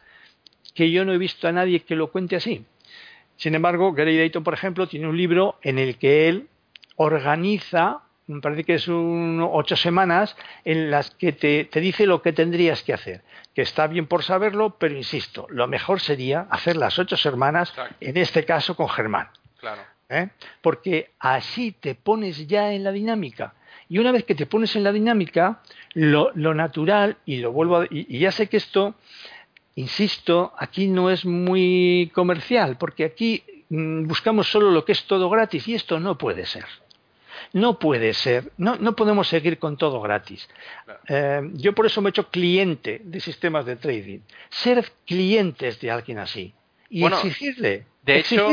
que 0.75 0.91
yo 0.93 1.05
no 1.05 1.13
he 1.13 1.19
visto 1.19 1.49
a 1.49 1.53
nadie 1.53 1.81
que 1.81 1.97
lo 1.97 2.13
cuente 2.13 2.37
así. 2.37 2.65
Sin 3.37 3.55
embargo, 3.57 3.93
Gary 3.93 4.17
Dayton, 4.17 4.45
por 4.45 4.55
ejemplo, 4.55 4.87
tiene 4.87 5.09
un 5.09 5.17
libro 5.17 5.59
en 5.63 5.79
el 5.79 5.97
que 5.97 6.29
él 6.29 6.49
organiza 6.97 8.03
me 8.29 8.41
parece 8.41 8.65
que 8.65 8.75
es 8.75 8.87
un, 8.89 9.41
ocho 9.51 9.75
semanas 9.75 10.37
en 10.65 10.91
las 10.91 11.11
que 11.11 11.33
te, 11.33 11.65
te, 11.65 11.81
dice 11.81 12.07
lo 12.07 12.23
que 12.23 12.33
tendrías 12.33 12.83
que 12.83 12.93
hacer, 12.93 13.23
que 13.55 13.63
está 13.63 13.87
bien 13.87 14.07
por 14.07 14.23
saberlo, 14.23 14.77
pero 14.79 14.95
insisto, 14.95 15.47
lo 15.51 15.67
mejor 15.67 16.01
sería 16.01 16.47
hacer 16.51 16.77
las 16.77 16.99
ocho 16.99 17.17
semanas, 17.17 17.73
en 18.01 18.17
este 18.19 18.45
caso 18.45 18.77
con 18.77 18.89
Germán. 18.89 19.29
Claro. 19.59 19.83
¿Eh? 20.11 20.29
Porque 20.61 21.11
así 21.19 21.73
te 21.73 21.95
pones 21.95 22.47
ya 22.47 22.73
en 22.73 22.85
la 22.85 22.93
dinámica. 22.93 23.55
Y 23.89 23.99
una 23.99 24.13
vez 24.13 24.25
que 24.25 24.35
te 24.35 24.47
pones 24.47 24.77
en 24.77 24.85
la 24.85 24.93
dinámica, 24.93 25.63
lo, 25.95 26.31
lo 26.35 26.55
natural, 26.55 27.17
y 27.25 27.39
lo 27.39 27.53
vuelvo 27.53 27.79
a, 27.79 27.87
y 27.91 28.19
ya 28.19 28.31
sé 28.31 28.49
que 28.49 28.59
esto, 28.59 28.95
insisto, 29.75 30.53
aquí 30.59 30.87
no 30.87 31.11
es 31.11 31.25
muy 31.25 32.11
comercial, 32.15 32.77
porque 32.79 33.05
aquí 33.05 33.43
mm, 33.71 34.07
buscamos 34.07 34.49
solo 34.51 34.71
lo 34.71 34.85
que 34.85 34.93
es 34.93 35.05
todo 35.05 35.31
gratis, 35.31 35.67
y 35.69 35.75
esto 35.75 35.99
no 35.99 36.19
puede 36.19 36.45
ser. 36.45 36.67
No 37.53 37.79
puede 37.79 38.15
ser, 38.15 38.53
no, 38.57 38.77
no 38.77 38.95
podemos 38.95 39.29
seguir 39.29 39.59
con 39.59 39.77
todo 39.77 40.01
gratis. 40.01 40.49
Eh, 41.09 41.43
yo 41.55 41.75
por 41.75 41.87
eso 41.87 42.01
me 42.01 42.09
he 42.09 42.11
hecho 42.11 42.29
cliente 42.31 43.01
de 43.05 43.21
sistemas 43.21 43.65
de 43.67 43.77
trading. 43.77 44.21
Ser 44.49 44.85
clientes 45.07 45.81
de 45.81 45.91
alguien 45.91 46.19
así 46.19 46.55
y 46.91 47.05
exigirle. 47.05 47.87
De 48.03 48.19
Hecho, 48.19 48.49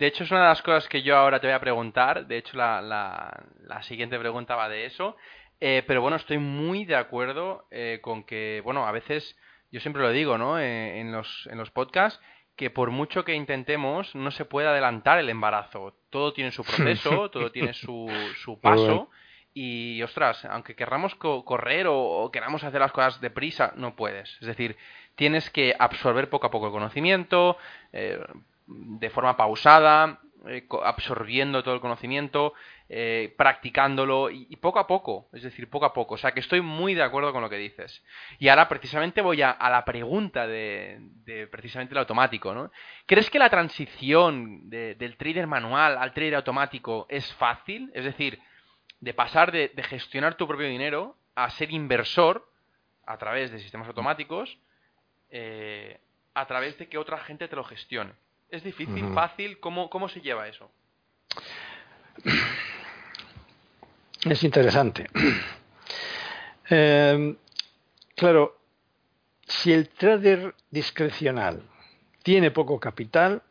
de 0.00 0.06
hecho, 0.06 0.24
es 0.24 0.30
una 0.30 0.40
de 0.40 0.48
las 0.48 0.62
cosas 0.62 0.88
que 0.88 1.02
yo 1.02 1.14
ahora 1.14 1.40
te 1.40 1.46
voy 1.46 1.54
a 1.54 1.60
preguntar. 1.60 2.26
De 2.26 2.38
hecho, 2.38 2.56
la, 2.56 2.80
la, 2.80 3.82
siguiente 3.82 4.18
pregunta 4.18 4.56
va 4.56 4.68
de 4.70 4.86
eso. 4.86 5.14
Eh, 5.60 5.82
pero 5.86 6.00
bueno, 6.00 6.16
estoy 6.16 6.38
muy 6.38 6.86
de 6.86 6.96
acuerdo 6.96 7.66
eh, 7.70 7.98
con 8.00 8.24
que, 8.24 8.62
bueno, 8.64 8.86
a 8.86 8.92
veces, 8.92 9.36
yo 9.70 9.78
siempre 9.80 10.00
lo 10.00 10.10
digo, 10.10 10.38
¿no? 10.38 10.58
en, 10.58 11.12
los, 11.12 11.46
en 11.50 11.58
los 11.58 11.70
podcasts, 11.70 12.18
que 12.60 12.68
por 12.68 12.90
mucho 12.90 13.24
que 13.24 13.32
intentemos, 13.34 14.14
no 14.14 14.30
se 14.30 14.44
puede 14.44 14.68
adelantar 14.68 15.18
el 15.18 15.30
embarazo. 15.30 15.94
Todo 16.10 16.34
tiene 16.34 16.50
su 16.50 16.62
proceso, 16.66 17.30
todo 17.30 17.50
tiene 17.50 17.72
su, 17.72 18.06
su 18.44 18.60
paso. 18.60 19.08
Y, 19.54 20.02
ostras, 20.02 20.44
aunque 20.44 20.76
querramos 20.76 21.14
correr 21.14 21.86
o, 21.88 22.28
queramos 22.30 22.62
hacer 22.62 22.82
las 22.82 22.92
cosas 22.92 23.18
deprisa, 23.22 23.72
no 23.76 23.96
puedes. 23.96 24.36
Es 24.42 24.46
decir, 24.46 24.76
tienes 25.14 25.48
que 25.48 25.74
absorber 25.78 26.28
poco 26.28 26.48
a 26.48 26.50
poco 26.50 26.66
el 26.66 26.72
conocimiento, 26.72 27.56
eh, 27.94 28.22
de 28.66 29.08
forma 29.08 29.38
pausada, 29.38 30.20
eh, 30.46 30.66
absorbiendo 30.84 31.62
todo 31.62 31.72
el 31.72 31.80
conocimiento, 31.80 32.52
eh, 32.92 33.32
practicándolo 33.36 34.30
y, 34.30 34.56
poco 34.56 34.80
a 34.80 34.88
poco, 34.88 35.28
es 35.32 35.44
decir, 35.44 35.70
poco 35.70 35.86
a 35.86 35.92
poco. 35.92 36.14
O 36.14 36.18
sea 36.18 36.32
que 36.32 36.40
estoy 36.40 36.60
muy 36.60 36.92
de 36.94 37.04
acuerdo 37.04 37.32
con 37.32 37.40
lo 37.40 37.48
que 37.48 37.56
dices. 37.56 38.02
Y 38.40 38.48
ahora 38.48 38.68
precisamente 38.68 39.20
voy 39.20 39.42
a, 39.42 39.56
la 39.60 39.84
pregunta 39.84 40.48
de, 40.48 40.98
precisamente 41.52 41.94
el 41.94 41.98
automático, 41.98 42.52
¿no? 42.52 42.72
¿Crees 43.06 43.30
que 43.30 43.38
la 43.38 43.48
transición 43.48 44.68
del 44.68 45.16
trader 45.16 45.46
manual 45.46 45.98
al 45.98 46.12
trader 46.12 46.34
automático 46.34 47.06
es 47.08 47.32
fácil? 47.34 47.92
Es 47.94 48.04
decir, 48.04 48.40
de 48.98 49.14
pasar 49.14 49.52
de, 49.52 49.70
gestionar 49.84 50.34
tu 50.34 50.48
propio 50.48 50.66
dinero 50.66 51.16
a 51.36 51.48
ser 51.50 51.70
inversor 51.70 52.44
a 53.06 53.16
través 53.18 53.52
de 53.52 53.60
sistemas 53.60 53.86
automáticos, 53.86 54.58
eh, 55.30 56.00
a 56.34 56.44
través 56.44 56.76
de 56.76 56.88
que 56.88 56.98
otra 56.98 57.18
gente 57.18 57.46
te 57.46 57.54
lo 57.54 57.62
gestione. 57.62 58.14
¿Es 58.48 58.64
difícil, 58.64 59.14
fácil? 59.14 59.60
¿Cómo, 59.60 59.88
¿Cómo 59.90 60.08
se 60.08 60.20
lleva 60.20 60.48
eso? 60.48 60.72
Es 64.24 64.44
interesante. 64.44 65.06
Eh, 66.68 67.34
claro, 68.16 68.58
si 69.46 69.72
el 69.72 69.88
trader 69.88 70.54
discrecional 70.70 71.62
tiene 72.22 72.50
poco 72.50 72.78
capital, 72.78 73.42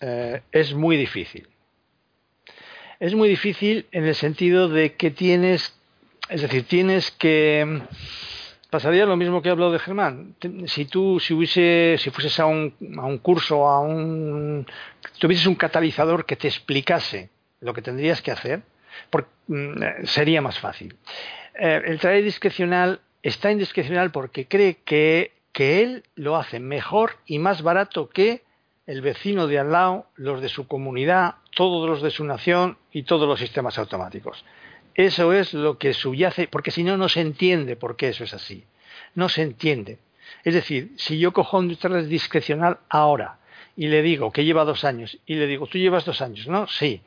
eh, 0.00 0.42
es 0.52 0.74
muy 0.74 0.96
difícil. 0.96 1.48
Es 2.98 3.14
muy 3.14 3.28
difícil 3.28 3.86
en 3.92 4.04
el 4.04 4.14
sentido 4.14 4.68
de 4.68 4.94
que 4.94 5.10
tienes 5.10 5.80
es 6.30 6.42
decir, 6.42 6.64
tienes 6.64 7.10
que 7.10 7.82
pasaría 8.70 9.04
lo 9.04 9.16
mismo 9.16 9.42
que 9.42 9.48
he 9.48 9.52
hablado 9.52 9.72
de 9.72 9.80
Germán. 9.80 10.36
Si 10.66 10.84
tú, 10.84 11.18
si 11.18 11.34
hubiese, 11.34 11.96
si 11.98 12.10
fueses 12.10 12.38
a 12.38 12.46
un, 12.46 12.72
a 12.98 13.04
un 13.04 13.18
curso, 13.18 13.68
a 13.68 13.80
un, 13.80 14.64
tuvieses 15.18 15.46
un 15.46 15.56
catalizador 15.56 16.24
que 16.24 16.36
te 16.36 16.46
explicase 16.46 17.30
lo 17.60 17.74
que 17.74 17.82
tendrías 17.82 18.22
que 18.22 18.30
hacer, 18.30 18.62
mm, 19.46 20.04
sería 20.04 20.40
más 20.40 20.58
fácil. 20.58 20.96
Eh, 21.58 21.82
el 21.84 21.98
trader 21.98 22.24
discrecional 22.24 23.00
está 23.22 23.50
indiscrecional 23.50 24.10
porque 24.10 24.46
cree 24.46 24.78
que, 24.84 25.32
que 25.52 25.82
él 25.82 26.04
lo 26.14 26.36
hace 26.36 26.60
mejor 26.60 27.16
y 27.26 27.38
más 27.38 27.62
barato 27.62 28.08
que 28.08 28.42
el 28.86 29.02
vecino 29.02 29.46
de 29.46 29.58
al 29.58 29.72
lado, 29.72 30.06
los 30.16 30.40
de 30.40 30.48
su 30.48 30.66
comunidad, 30.66 31.36
todos 31.54 31.88
los 31.88 32.02
de 32.02 32.10
su 32.10 32.24
nación 32.24 32.78
y 32.92 33.04
todos 33.04 33.28
los 33.28 33.38
sistemas 33.38 33.78
automáticos. 33.78 34.44
Eso 34.94 35.32
es 35.32 35.54
lo 35.54 35.78
que 35.78 35.94
subyace, 35.94 36.48
porque 36.48 36.70
si 36.70 36.82
no, 36.82 36.96
no 36.96 37.08
se 37.08 37.20
entiende 37.20 37.76
por 37.76 37.96
qué 37.96 38.08
eso 38.08 38.24
es 38.24 38.34
así. 38.34 38.64
No 39.14 39.28
se 39.28 39.42
entiende. 39.42 39.98
Es 40.44 40.54
decir, 40.54 40.92
si 40.96 41.18
yo 41.18 41.32
cojo 41.32 41.58
un 41.58 41.74
trader 41.76 42.06
discrecional 42.06 42.78
ahora 42.88 43.38
y 43.76 43.88
le 43.88 44.02
digo 44.02 44.32
que 44.32 44.44
lleva 44.44 44.64
dos 44.64 44.84
años 44.84 45.18
y 45.26 45.36
le 45.36 45.46
digo, 45.46 45.66
tú 45.66 45.78
llevas 45.78 46.04
dos 46.04 46.20
años, 46.20 46.48
¿no? 46.48 46.66
Sí. 46.66 47.02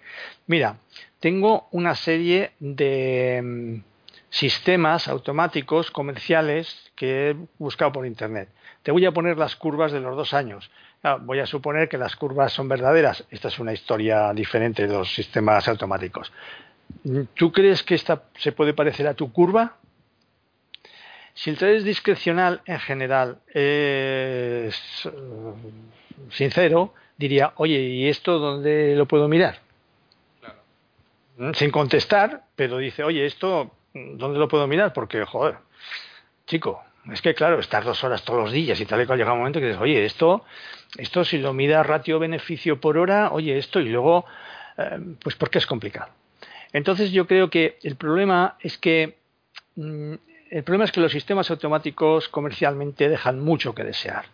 Mira, 0.47 0.77
tengo 1.23 1.69
una 1.71 1.95
serie 1.95 2.51
de 2.59 3.39
mm, 3.41 3.81
sistemas 4.29 5.07
automáticos 5.07 5.89
comerciales 5.89 6.91
que 6.97 7.29
he 7.29 7.35
buscado 7.57 7.93
por 7.93 8.05
Internet. 8.05 8.49
Te 8.83 8.91
voy 8.91 9.05
a 9.05 9.13
poner 9.13 9.37
las 9.37 9.55
curvas 9.55 9.93
de 9.93 10.01
los 10.01 10.17
dos 10.17 10.33
años. 10.33 10.69
voy 11.21 11.39
a 11.39 11.45
suponer 11.45 11.87
que 11.87 11.97
las 11.97 12.17
curvas 12.17 12.51
son 12.51 12.67
verdaderas. 12.67 13.23
Esta 13.31 13.47
es 13.47 13.57
una 13.57 13.71
historia 13.71 14.33
diferente 14.33 14.85
de 14.85 14.93
los 14.93 15.15
sistemas 15.15 15.65
automáticos. 15.69 16.29
¿Tú 17.35 17.53
crees 17.53 17.83
que 17.83 17.95
esta 17.95 18.23
se 18.35 18.51
puede 18.51 18.73
parecer 18.73 19.07
a 19.07 19.13
tu 19.13 19.31
curva? 19.31 19.77
Si 21.33 21.51
el 21.51 21.57
trade 21.57 21.77
es 21.77 21.83
discrecional 21.85 22.61
en 22.65 22.79
general 22.81 23.37
es 23.47 24.75
eh, 25.05 25.53
sincero, 26.31 26.93
diría, 27.15 27.53
oye, 27.55 27.79
¿y 27.79 28.09
esto 28.09 28.39
dónde 28.39 28.93
lo 28.97 29.05
puedo 29.05 29.29
mirar? 29.29 29.61
Sin 31.53 31.71
contestar, 31.71 32.43
pero 32.55 32.77
dice, 32.77 33.03
oye, 33.03 33.25
¿esto 33.25 33.71
dónde 33.93 34.39
lo 34.39 34.47
puedo 34.47 34.67
mirar? 34.67 34.93
Porque, 34.93 35.25
joder, 35.25 35.55
chico, 36.45 36.83
es 37.11 37.21
que 37.21 37.33
claro, 37.33 37.59
estar 37.59 37.83
dos 37.83 38.03
horas 38.03 38.23
todos 38.23 38.43
los 38.43 38.51
días 38.51 38.79
y 38.79 38.85
tal 38.85 39.01
y 39.01 39.05
cual 39.05 39.17
llega 39.17 39.33
un 39.33 39.39
momento 39.39 39.59
que 39.59 39.67
dices, 39.67 39.81
oye, 39.81 40.05
esto, 40.05 40.45
esto 40.97 41.25
si 41.25 41.37
lo 41.37 41.53
mira 41.53 41.83
ratio-beneficio 41.83 42.79
por 42.79 42.97
hora, 42.97 43.31
oye, 43.31 43.57
esto 43.57 43.79
y 43.79 43.89
luego, 43.89 44.25
eh, 44.77 44.99
pues 45.21 45.35
porque 45.35 45.57
es 45.57 45.65
complicado. 45.65 46.11
Entonces 46.71 47.11
yo 47.11 47.27
creo 47.27 47.49
que 47.49 47.77
el 47.83 47.95
problema 47.95 48.57
es 48.59 48.77
que 48.77 49.17
mm, 49.75 50.13
el 50.49 50.63
problema 50.63 50.85
es 50.85 50.91
que 50.91 51.01
los 51.01 51.11
sistemas 51.11 51.49
automáticos 51.49 52.29
comercialmente 52.29 53.09
dejan 53.09 53.39
mucho 53.39 53.73
que 53.73 53.83
desear. 53.83 54.25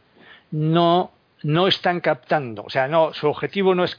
No 0.52 1.12
no 1.44 1.68
están 1.68 2.02
captando, 2.02 2.64
o 2.64 2.70
sea, 2.70 2.88
no, 2.88 3.14
su 3.14 3.28
objetivo 3.28 3.76
no 3.76 3.84
es 3.84 3.96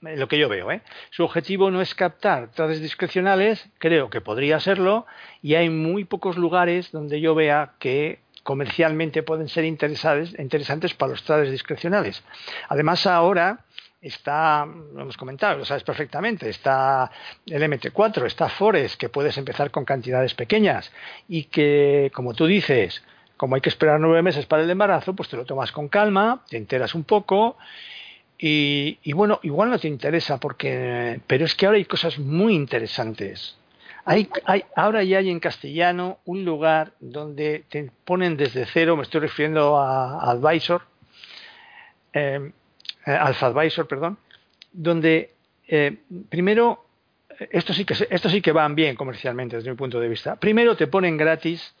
lo 0.00 0.28
que 0.28 0.38
yo 0.38 0.48
veo, 0.48 0.70
¿eh? 0.70 0.82
su 1.10 1.24
objetivo 1.24 1.70
no 1.70 1.80
es 1.80 1.94
captar 1.94 2.48
trades 2.52 2.80
discrecionales, 2.80 3.68
creo 3.78 4.08
que 4.10 4.20
podría 4.20 4.60
serlo, 4.60 5.06
y 5.42 5.54
hay 5.54 5.68
muy 5.68 6.04
pocos 6.04 6.36
lugares 6.36 6.90
donde 6.92 7.20
yo 7.20 7.34
vea 7.34 7.72
que 7.78 8.20
comercialmente 8.42 9.22
pueden 9.22 9.48
ser 9.48 9.64
interesantes 9.64 10.94
para 10.94 11.12
los 11.12 11.22
trades 11.22 11.50
discrecionales. 11.50 12.22
Además, 12.68 13.06
ahora 13.06 13.60
está, 14.00 14.64
lo 14.66 15.02
hemos 15.02 15.16
comentado, 15.16 15.58
lo 15.58 15.64
sabes 15.64 15.84
perfectamente, 15.84 16.48
está 16.48 17.10
el 17.46 17.62
MT4, 17.62 18.26
está 18.26 18.48
Forest, 18.48 18.98
que 18.98 19.08
puedes 19.08 19.36
empezar 19.36 19.70
con 19.70 19.84
cantidades 19.84 20.34
pequeñas 20.34 20.90
y 21.28 21.44
que, 21.44 22.10
como 22.14 22.34
tú 22.34 22.46
dices, 22.46 23.02
como 23.40 23.54
hay 23.54 23.62
que 23.62 23.70
esperar 23.70 23.98
nueve 23.98 24.20
meses 24.20 24.44
para 24.44 24.64
el 24.64 24.68
embarazo, 24.68 25.14
pues 25.14 25.30
te 25.30 25.36
lo 25.38 25.46
tomas 25.46 25.72
con 25.72 25.88
calma, 25.88 26.44
te 26.50 26.58
enteras 26.58 26.94
un 26.94 27.04
poco 27.04 27.56
y, 28.36 28.98
bueno, 29.14 29.40
igual 29.44 29.70
no 29.70 29.78
te 29.78 29.88
interesa 29.88 30.38
porque, 30.38 31.22
pero 31.26 31.46
es 31.46 31.54
que 31.54 31.64
ahora 31.64 31.78
hay 31.78 31.86
cosas 31.86 32.18
muy 32.18 32.54
interesantes. 32.54 33.56
Hay, 34.04 34.28
hay, 34.44 34.64
ahora 34.76 35.02
ya 35.04 35.20
hay 35.20 35.30
en 35.30 35.40
castellano 35.40 36.18
un 36.26 36.44
lugar 36.44 36.92
donde 37.00 37.64
te 37.70 37.90
ponen 38.04 38.36
desde 38.36 38.66
cero, 38.66 38.94
me 38.94 39.04
estoy 39.04 39.22
refiriendo 39.22 39.78
a, 39.78 40.30
Advisor, 40.32 40.82
eh, 42.12 42.52
eh, 43.06 43.10
Advisor, 43.10 43.88
perdón, 43.88 44.18
donde 44.70 45.32
eh, 45.66 45.96
primero, 46.28 46.84
esto 47.38 47.72
sí, 47.72 47.86
que, 47.86 47.94
esto 48.10 48.28
sí 48.28 48.42
que 48.42 48.52
van 48.52 48.74
bien 48.74 48.96
comercialmente 48.96 49.56
desde 49.56 49.70
mi 49.70 49.76
punto 49.76 49.98
de 49.98 50.10
vista. 50.10 50.36
Primero 50.36 50.76
te 50.76 50.88
ponen 50.88 51.16
gratis 51.16 51.74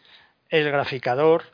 el 0.50 0.70
graficador, 0.70 1.44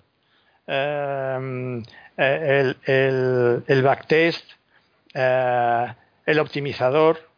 eh, 0.66 1.82
el, 2.16 2.76
el, 2.84 3.64
el, 3.66 3.82
backtest, 3.82 4.44
el 5.14 6.38
optimizador 6.38 7.28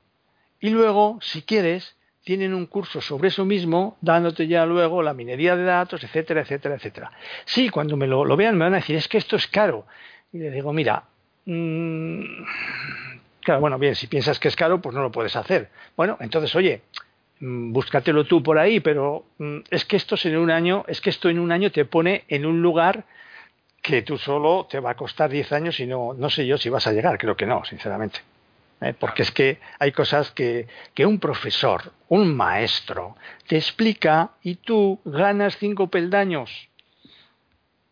y 0.61 0.71
luego, 0.71 1.19
si 1.21 1.43
quieres, 1.43 1.97
tienen 2.25 2.55
un 2.55 2.67
curso 2.67 3.01
sobre 3.01 3.29
eso 3.29 3.45
mismo, 3.45 3.97
dándote 4.01 4.47
ya 4.47 4.67
luego 4.67 5.03
la 5.03 5.15
minería 5.15 5.57
de 5.57 5.65
datos, 5.65 6.03
etcétera, 6.05 6.43
etcétera, 6.43 6.77
etcétera. 6.77 7.13
Sí, 7.45 7.69
cuando 7.69 7.97
me 7.97 8.07
lo, 8.07 8.25
lo 8.25 8.37
vean 8.37 8.57
me 8.57 8.65
van 8.65 8.75
a 8.75 8.79
decir, 8.79 8.97
es 8.97 9.09
que 9.09 9.19
esto 9.19 9.37
es 9.37 9.47
caro. 9.47 9.87
Y 10.33 10.39
le 10.39 10.51
digo, 10.51 10.73
mira, 10.73 11.05
Mm, 11.51 12.45
claro, 13.41 13.61
bueno, 13.63 13.79
bien, 13.79 13.95
si 13.95 14.07
piensas 14.07 14.39
que 14.39 14.49
es 14.49 14.57
caro, 14.57 14.83
pues 14.83 14.95
no 14.95 15.01
lo 15.01 15.11
puedes 15.11 15.35
hacer. 15.35 15.71
Bueno, 15.97 16.19
entonces, 16.21 16.55
oye, 16.55 16.83
búscatelo 17.41 18.24
tú 18.24 18.43
por 18.43 18.59
ahí, 18.59 18.80
pero 18.80 19.24
mm, 19.39 19.59
es 19.70 19.84
que 19.84 19.97
esto 19.97 20.16
en 20.24 20.36
un 20.36 20.51
año, 20.51 20.84
es 20.89 21.01
que 21.01 21.11
esto 21.11 21.28
en 21.28 21.39
un 21.39 21.53
año 21.53 21.70
te 21.70 21.84
pone 21.84 22.24
en 22.28 22.47
un 22.47 22.61
lugar 22.62 23.05
que 23.82 24.03
tú 24.03 24.18
solo 24.18 24.66
te 24.68 24.80
va 24.80 24.91
a 24.91 24.97
costar 24.97 25.30
10 25.30 25.53
años 25.53 25.80
y 25.80 25.86
no, 25.86 26.14
no 26.14 26.30
sé 26.30 26.47
yo 26.47 26.59
si 26.59 26.68
vas 26.68 26.86
a 26.86 26.93
llegar, 26.93 27.16
creo 27.18 27.36
que 27.36 27.47
no, 27.47 27.64
sinceramente. 27.64 28.20
¿eh? 28.80 28.95
Porque 28.99 29.22
es 29.22 29.30
que 29.30 29.61
hay 29.78 29.93
cosas 29.93 30.30
que, 30.32 30.66
que 30.95 31.07
un 31.07 31.18
profesor, 31.18 31.93
un 32.09 32.34
maestro, 32.34 33.16
te 33.47 33.57
explica 33.57 34.30
y 34.43 34.57
tú 34.57 35.01
ganas 35.05 35.57
cinco 35.59 35.89
peldaños. 35.89 36.68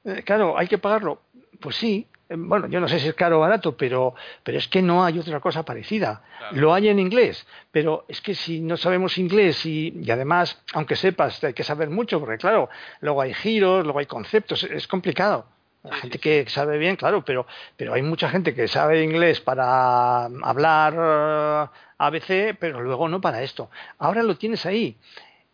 Eh, 0.05 0.23
claro, 0.25 0.59
hay 0.59 0.67
que 0.67 0.79
pagarlo. 0.79 1.23
Pues 1.61 1.77
sí, 1.77 2.07
bueno, 2.29 2.67
yo 2.69 2.81
no 2.81 2.89
sé 2.89 2.99
si 2.99 3.09
es 3.09 3.15
caro 3.15 3.39
o 3.39 3.41
barato, 3.41 3.77
pero, 3.77 4.15
pero 4.43 4.59
es 4.59 4.67
que 4.69 4.83
no 4.83 5.05
hay 5.05 5.19
otra 5.19 5.41
cosa 5.41 5.65
parecida. 5.65 6.23
Lo 6.53 6.75
hay 6.75 6.89
en 6.89 6.99
inglés, 6.99 7.47
pero 7.71 8.05
es 8.09 8.21
que 8.21 8.35
si 8.35 8.61
no 8.61 8.77
sabemos 8.77 9.19
inglés 9.19 9.65
y, 9.65 9.95
y, 10.03 10.11
además, 10.11 10.61
aunque 10.73 10.97
sepas, 10.97 11.43
hay 11.45 11.55
que 11.55 11.65
saber 11.65 11.91
mucho, 11.91 12.19
porque 12.21 12.39
claro, 12.39 12.69
luego 13.01 13.23
hay 13.23 13.35
giros, 13.35 13.85
luego 13.85 14.01
hay 14.01 14.07
conceptos, 14.07 14.65
es 14.65 14.89
complicado. 14.89 15.47
La 15.89 15.97
gente 15.97 16.19
que 16.19 16.47
sabe 16.49 16.79
bien, 16.79 16.97
claro, 16.97 17.25
pero, 17.25 17.47
pero 17.77 17.95
hay 17.95 18.03
mucha 18.03 18.29
gente 18.29 18.55
que 18.55 18.67
sabe 18.67 19.05
inglés 19.05 19.41
para 19.41 20.25
hablar 20.25 20.95
uh, 20.95 21.71
ABC, 21.99 22.57
pero 22.59 22.81
luego 22.81 23.09
no 23.09 23.21
para 23.21 23.43
esto. 23.43 23.71
Ahora 23.99 24.25
lo 24.25 24.37
tienes 24.37 24.67
ahí. 24.67 24.97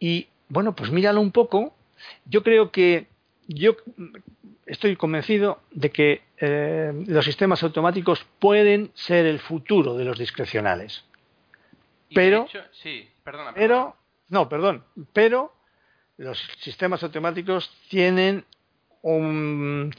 Y 0.01 0.29
bueno, 0.49 0.75
pues 0.75 0.91
míralo 0.91 1.21
un 1.21 1.33
poco. 1.33 1.75
Yo 2.25 2.43
creo 2.43 2.71
que 2.71 3.09
yo 3.47 3.77
estoy 4.67 4.97
convencido 4.97 5.61
de 5.71 5.91
que 5.91 6.23
eh, 6.39 6.93
los 7.07 7.25
sistemas 7.25 7.63
automáticos 7.63 8.25
pueden 8.39 8.91
ser 8.95 9.27
el 9.27 9.39
futuro 9.39 9.97
de 9.97 10.05
los 10.05 10.19
discrecionales. 10.19 11.05
Pero, 12.15 12.47
sí, 12.73 13.09
perdona, 13.25 13.55
pero, 13.55 13.97
no, 14.29 14.49
perdón, 14.49 14.85
pero 15.13 15.55
los 16.19 16.39
sistemas 16.59 17.03
automáticos 17.03 17.75
tienen 17.89 18.45
un, 19.01 19.95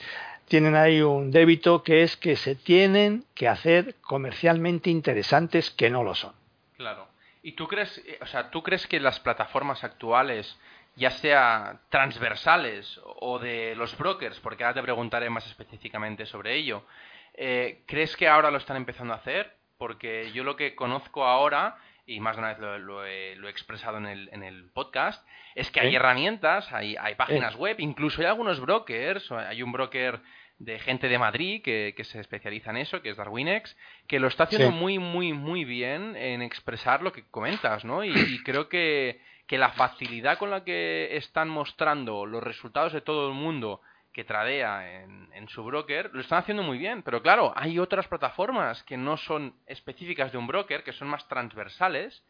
tienen 0.48 0.76
ahí 0.76 1.02
un 1.02 1.32
débito 1.32 1.84
que 1.84 2.04
es 2.04 2.16
que 2.18 2.36
se 2.36 2.56
tienen 2.56 3.26
que 3.34 3.48
hacer 3.48 3.96
comercialmente 4.02 4.90
interesantes 4.90 5.72
que 5.72 5.90
no 5.90 6.04
lo 6.04 6.14
son. 6.14 6.34
Claro. 6.78 7.08
¿Y 7.42 7.54
tú 7.54 7.68
crees, 7.68 7.98
eh, 8.06 8.20
o 8.22 8.26
sea, 8.26 8.52
tú 8.52 8.64
crees 8.64 8.88
que 8.88 9.00
las 9.00 9.20
plataformas 9.20 9.84
actuales 9.84 10.58
ya 10.96 11.12
sea 11.12 11.80
transversales 11.90 13.00
o 13.04 13.40
de 13.40 13.76
los 13.76 13.98
brokers, 13.98 14.40
porque 14.40 14.64
ahora 14.64 14.76
te 14.76 14.84
preguntaré 14.84 15.30
más 15.30 15.46
específicamente 15.48 16.26
sobre 16.26 16.56
ello, 16.56 16.86
eh, 17.34 17.82
¿crees 17.88 18.16
que 18.16 18.28
ahora 18.28 18.52
lo 18.52 18.58
están 18.58 18.78
empezando 18.78 19.14
a 19.14 19.18
hacer? 19.18 19.56
Porque 19.78 20.32
yo 20.34 20.44
lo 20.44 20.56
que 20.56 20.76
conozco 20.76 21.26
ahora, 21.26 21.78
y 22.06 22.20
más 22.20 22.36
de 22.36 22.42
una 22.42 22.54
vez 22.54 22.60
lo, 22.82 23.06
he, 23.06 23.34
expresado 23.50 23.98
en 23.98 24.06
el, 24.06 24.30
en 24.32 24.44
el, 24.44 24.70
podcast, 24.70 25.26
es 25.56 25.72
que 25.72 25.80
hay 25.80 25.96
herramientas, 25.96 26.72
hay, 26.72 26.96
hay 26.96 27.16
páginas 27.16 27.56
web, 27.56 27.78
incluso 27.80 28.22
hay 28.22 28.28
algunos 28.28 28.60
brokers, 28.60 29.32
hay 29.32 29.64
un 29.64 29.72
broker 29.72 30.22
de 30.60 30.80
gente 30.80 31.10
de 31.10 31.18
Madrid 31.18 31.62
que, 31.64 31.94
que, 31.98 32.04
se 32.04 32.20
especializa 32.20 32.70
en 32.70 32.78
eso, 32.78 33.02
que 33.02 33.10
es 33.10 33.18
Darwinex, 33.18 33.76
que 34.08 34.20
lo 34.20 34.28
está 34.28 34.44
haciendo 34.44 34.72
muy, 34.72 35.00
muy, 35.00 35.34
muy 35.34 35.66
bien 35.66 36.16
en 36.16 36.44
expresar 36.44 37.02
lo 37.02 37.12
que 37.12 37.28
comentas, 37.30 37.84
¿no? 37.84 38.06
y 38.06 38.14
creo 38.44 38.70
que, 38.70 39.20
que 39.54 39.60
la 39.60 39.70
facilidad 39.70 40.40
con 40.40 40.50
la 40.50 40.64
que 40.64 41.16
están 41.16 41.48
mostrando 41.48 42.26
los 42.26 42.42
resultados 42.42 42.92
de 42.92 43.02
todo 43.02 43.28
el 43.28 43.36
mundo 43.36 43.82
que 44.12 44.24
tradea 44.24 45.04
en, 45.04 45.48
su 45.48 45.64
broker, 45.64 46.10
lo 46.12 46.22
están 46.22 46.40
haciendo 46.40 46.64
muy 46.64 46.80
bien. 46.80 47.04
Pero 47.04 47.22
claro, 47.22 47.54
hay 47.56 47.78
otras 47.78 48.08
plataformas 48.08 48.82
que 48.82 48.98
no 48.98 49.16
son 49.16 49.54
específicas 49.68 50.32
de 50.32 50.40
un 50.40 50.48
broker, 50.48 50.84
que 50.84 50.92
son 50.92 51.08
más 51.08 51.28
transversales, 51.28 52.24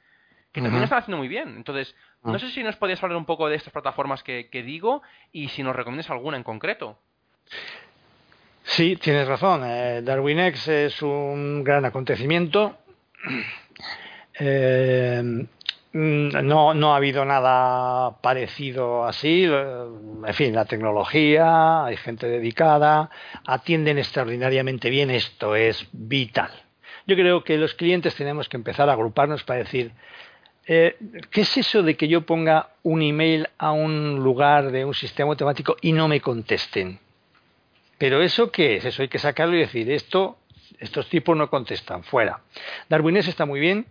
que 0.52 0.60
también 0.60 0.82
lo 0.82 0.84
están 0.84 1.00
haciendo 1.00 1.16
muy 1.18 1.30
bien. 1.30 1.56
Entonces, 1.56 1.96
no 2.24 2.34
Ah. 2.34 2.40
sé 2.40 2.50
si 2.50 2.62
nos 2.62 2.76
podías 2.76 3.02
hablar 3.02 3.18
un 3.18 3.26
poco 3.26 3.48
de 3.48 3.56
estas 3.56 3.72
plataformas 3.72 4.22
que, 4.22 4.50
que 4.50 4.62
digo 4.62 5.02
y 5.32 5.48
si 5.48 5.64
nos 5.64 5.78
recomiendas 5.78 6.10
alguna 6.10 6.36
en 6.36 6.44
concreto. 6.44 7.00
Sí, 8.64 8.98
tienes 8.98 9.30
razón. 9.30 9.62
Eh, 9.64 10.02
DarwinX 10.02 10.68
es 10.68 11.02
un 11.02 11.64
gran 11.64 11.86
acontecimiento. 11.86 12.80
Eh, 14.40 15.22
mm, 15.24 15.42
no, 15.94 16.74
no 16.74 16.94
ha 16.94 16.98
habido 16.98 17.24
nada 17.24 18.20
parecido 18.22 19.06
así. 19.06 19.46
Eh, 19.46 19.86
En 20.26 20.34
fin, 20.34 20.56
la 20.56 20.66
tecnología, 20.66 21.86
hay 21.86 21.98
gente 21.98 22.28
dedicada, 22.28 23.10
atienden 23.46 23.98
extraordinariamente 23.98 24.90
bien. 24.90 25.12
Esto 25.12 25.56
es 25.56 25.88
vital. 25.92 26.50
Yo 27.06 27.16
creo 27.16 27.44
que 27.44 27.58
los 27.58 27.74
clientes 27.74 28.16
tenemos 28.16 28.48
que 28.48 28.58
empezar 28.58 28.90
a 28.90 28.94
agruparnos 28.94 29.44
para 29.44 29.60
decir, 29.60 29.92
eh, 30.66 30.96
¿qué 31.30 31.42
es 31.42 31.58
eso 31.58 31.84
de 31.84 31.96
que 31.98 32.08
yo 32.08 32.22
ponga 32.22 32.70
un 32.84 33.02
email 33.02 33.50
a 33.58 33.74
un 33.74 34.24
lugar 34.24 34.72
de 34.72 34.86
un 34.86 34.94
sistema 34.94 35.32
automático 35.32 35.76
y 35.82 35.92
no 35.92 36.08
me 36.08 36.22
contesten? 36.22 37.00
Pero 37.98 38.22
eso 38.22 38.50
qué 38.50 38.78
es? 38.78 38.86
Eso 38.86 39.02
hay 39.02 39.10
que 39.10 39.20
sacarlo 39.20 39.56
y 39.56 39.60
decir, 39.60 39.92
esto, 39.92 40.38
estos 40.80 41.10
tipos 41.10 41.36
no 41.36 41.50
contestan, 41.50 42.04
fuera. 42.04 42.40
Darwinés 42.90 43.28
está 43.28 43.46
muy 43.46 43.60
bien, 43.60 43.86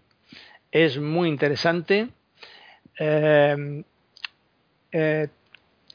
es 0.72 0.98
muy 0.98 1.28
interesante. 1.28 2.08
eh, 2.98 3.84
eh, 4.90 5.28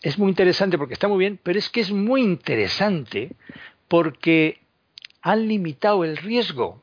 es 0.01 0.17
muy 0.19 0.29
interesante 0.29 0.77
porque 0.77 0.93
está 0.93 1.07
muy 1.07 1.17
bien, 1.17 1.39
pero 1.41 1.57
es 1.57 1.69
que 1.69 1.81
es 1.81 1.91
muy 1.91 2.21
interesante 2.21 3.31
porque 3.87 4.59
han 5.21 5.47
limitado 5.47 6.03
el 6.03 6.17
riesgo. 6.17 6.81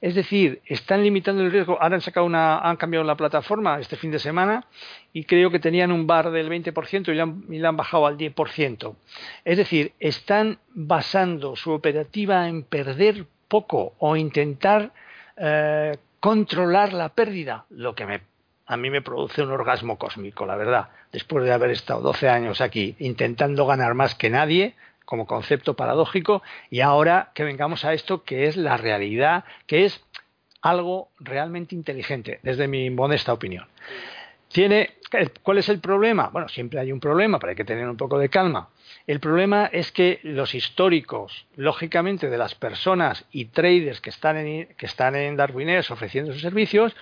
Es 0.00 0.14
decir, 0.14 0.60
están 0.66 1.02
limitando 1.02 1.42
el 1.42 1.50
riesgo. 1.50 1.78
Ahora 1.80 1.96
han 1.96 2.02
sacado 2.02 2.26
una, 2.26 2.58
han 2.58 2.76
cambiado 2.76 3.04
la 3.04 3.16
plataforma 3.16 3.80
este 3.80 3.96
fin 3.96 4.10
de 4.10 4.18
semana 4.18 4.66
y 5.12 5.24
creo 5.24 5.50
que 5.50 5.58
tenían 5.58 5.90
un 5.90 6.06
bar 6.06 6.30
del 6.30 6.48
20% 6.48 7.08
y 7.48 7.58
la 7.58 7.68
han, 7.68 7.76
bajado 7.76 8.06
al 8.06 8.16
10%. 8.16 8.94
Es 9.44 9.56
decir, 9.56 9.92
están 9.98 10.58
basando 10.74 11.56
su 11.56 11.72
operativa 11.72 12.48
en 12.48 12.62
perder 12.62 13.26
poco 13.48 13.94
o 13.98 14.16
intentar 14.16 14.92
eh, 15.36 15.96
controlar 16.20 16.92
la 16.92 17.10
pérdida, 17.10 17.66
lo 17.70 17.94
que 17.94 18.06
me, 18.06 18.20
a 18.66 18.76
mí 18.76 18.90
me 18.90 19.02
produce 19.02 19.42
un 19.42 19.50
orgasmo 19.50 19.98
cósmico, 19.98 20.46
la 20.46 20.56
verdad. 20.56 20.88
Después 21.12 21.44
de 21.44 21.52
haber 21.52 21.70
estado 21.70 22.00
12 22.00 22.28
años 22.28 22.60
aquí 22.60 22.96
intentando 22.98 23.66
ganar 23.66 23.94
más 23.94 24.14
que 24.14 24.30
nadie, 24.30 24.74
como 25.06 25.26
concepto 25.26 25.74
paradójico 25.74 26.42
y 26.68 26.80
ahora 26.80 27.30
que 27.32 27.44
vengamos 27.44 27.84
a 27.84 27.94
esto 27.94 28.24
que 28.24 28.48
es 28.48 28.56
la 28.56 28.76
realidad, 28.76 29.44
que 29.66 29.84
es 29.86 30.04
algo 30.60 31.10
realmente 31.20 31.74
inteligente, 31.74 32.40
desde 32.42 32.66
mi 32.66 32.90
modesta 32.90 33.32
opinión. 33.32 33.66
Tiene, 34.56 34.94
¿Cuál 35.42 35.58
es 35.58 35.68
el 35.68 35.80
problema? 35.80 36.28
Bueno, 36.28 36.48
siempre 36.48 36.80
hay 36.80 36.90
un 36.90 36.98
problema, 36.98 37.38
pero 37.38 37.50
hay 37.50 37.56
que 37.56 37.66
tener 37.66 37.86
un 37.86 37.98
poco 37.98 38.18
de 38.18 38.30
calma. 38.30 38.70
El 39.06 39.20
problema 39.20 39.66
es 39.66 39.92
que 39.92 40.18
los 40.22 40.54
históricos, 40.54 41.44
lógicamente, 41.56 42.30
de 42.30 42.38
las 42.38 42.54
personas 42.54 43.26
y 43.30 43.44
traders 43.44 44.00
que 44.00 44.08
están 44.08 44.38
en, 44.38 44.68
que 44.78 44.86
están 44.86 45.14
en 45.14 45.36
Darwiners 45.36 45.90
ofreciendo 45.90 46.32
sus 46.32 46.40
servicios, 46.40 46.96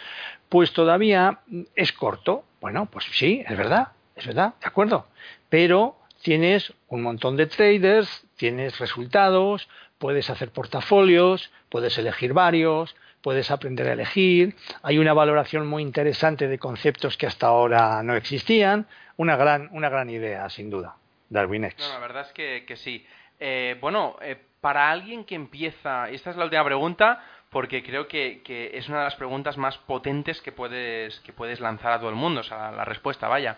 pues 0.48 0.72
todavía 0.72 1.42
es 1.76 1.92
corto. 1.92 2.44
Bueno, 2.60 2.86
pues 2.90 3.04
sí, 3.12 3.44
es 3.48 3.56
verdad, 3.56 3.92
es 4.16 4.26
verdad, 4.26 4.54
de 4.60 4.66
acuerdo. 4.66 5.06
Pero 5.48 5.96
tienes 6.22 6.72
un 6.88 7.02
montón 7.02 7.36
de 7.36 7.46
traders, 7.46 8.26
tienes 8.34 8.80
resultados, 8.80 9.68
puedes 9.98 10.28
hacer 10.28 10.50
portafolios, 10.50 11.52
puedes 11.68 11.96
elegir 11.98 12.32
varios, 12.32 12.96
puedes 13.24 13.50
aprender 13.50 13.88
a 13.88 13.94
elegir, 13.94 14.54
hay 14.82 14.98
una 14.98 15.14
valoración 15.14 15.66
muy 15.66 15.82
interesante 15.82 16.46
de 16.46 16.58
conceptos 16.58 17.16
que 17.16 17.26
hasta 17.26 17.46
ahora 17.46 18.02
no 18.02 18.14
existían, 18.16 18.86
una 19.16 19.34
gran, 19.34 19.70
una 19.72 19.88
gran 19.88 20.10
idea, 20.10 20.50
sin 20.50 20.68
duda, 20.68 20.96
Darwinex. 21.30 21.78
No, 21.78 21.88
la 21.88 22.00
verdad 22.00 22.26
es 22.26 22.32
que, 22.34 22.76
sí. 22.76 23.06
Eh, 23.40 23.78
bueno, 23.80 24.18
eh, 24.20 24.36
para 24.60 24.90
alguien 24.90 25.24
que 25.24 25.36
empieza, 25.36 26.10
esta 26.10 26.30
es 26.30 26.36
la 26.36 26.44
última 26.44 26.66
pregunta, 26.66 27.24
porque 27.48 27.82
creo 27.82 28.08
que, 28.08 28.42
es 28.74 28.90
una 28.90 28.98
de 28.98 29.04
las 29.04 29.16
preguntas 29.16 29.56
más 29.56 29.78
potentes 29.78 30.42
que 30.42 30.52
puedes, 30.52 31.18
que 31.20 31.32
puedes 31.32 31.60
lanzar 31.60 31.92
a 31.92 31.98
todo 31.98 32.10
el 32.10 32.16
mundo, 32.16 32.42
o 32.42 32.44
sea, 32.44 32.72
la, 32.72 32.84
respuesta, 32.84 33.26
vaya. 33.26 33.56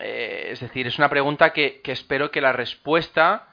Eh, 0.00 0.48
es 0.50 0.60
decir, 0.60 0.86
es 0.86 0.98
una 0.98 1.08
pregunta 1.08 1.54
que, 1.54 1.80
que, 1.80 1.92
espero 1.92 2.30
que 2.30 2.42
la 2.42 2.52
respuesta 2.52 3.48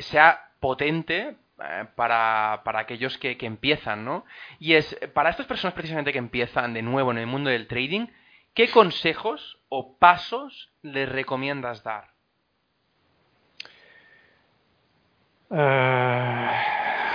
sea 0.00 0.48
potente 0.58 1.36
para, 1.94 2.62
para, 2.64 2.80
aquellos 2.80 3.18
que, 3.18 3.36
que, 3.36 3.46
empiezan, 3.46 4.04
¿no? 4.04 4.24
Y 4.58 4.74
es, 4.74 4.98
para 5.14 5.30
estas 5.30 5.46
personas 5.46 5.74
precisamente 5.74 6.12
que 6.12 6.18
empiezan 6.18 6.74
de 6.74 6.82
nuevo 6.82 7.10
en 7.10 7.18
el 7.18 7.26
mundo 7.26 7.50
del 7.50 7.66
trading, 7.66 8.06
¿qué 8.54 8.70
consejos 8.70 9.58
o 9.68 9.96
pasos 9.98 10.72
les 10.82 11.08
recomiendas 11.08 11.82
dar? 11.82 12.10
Uh... 15.48 15.56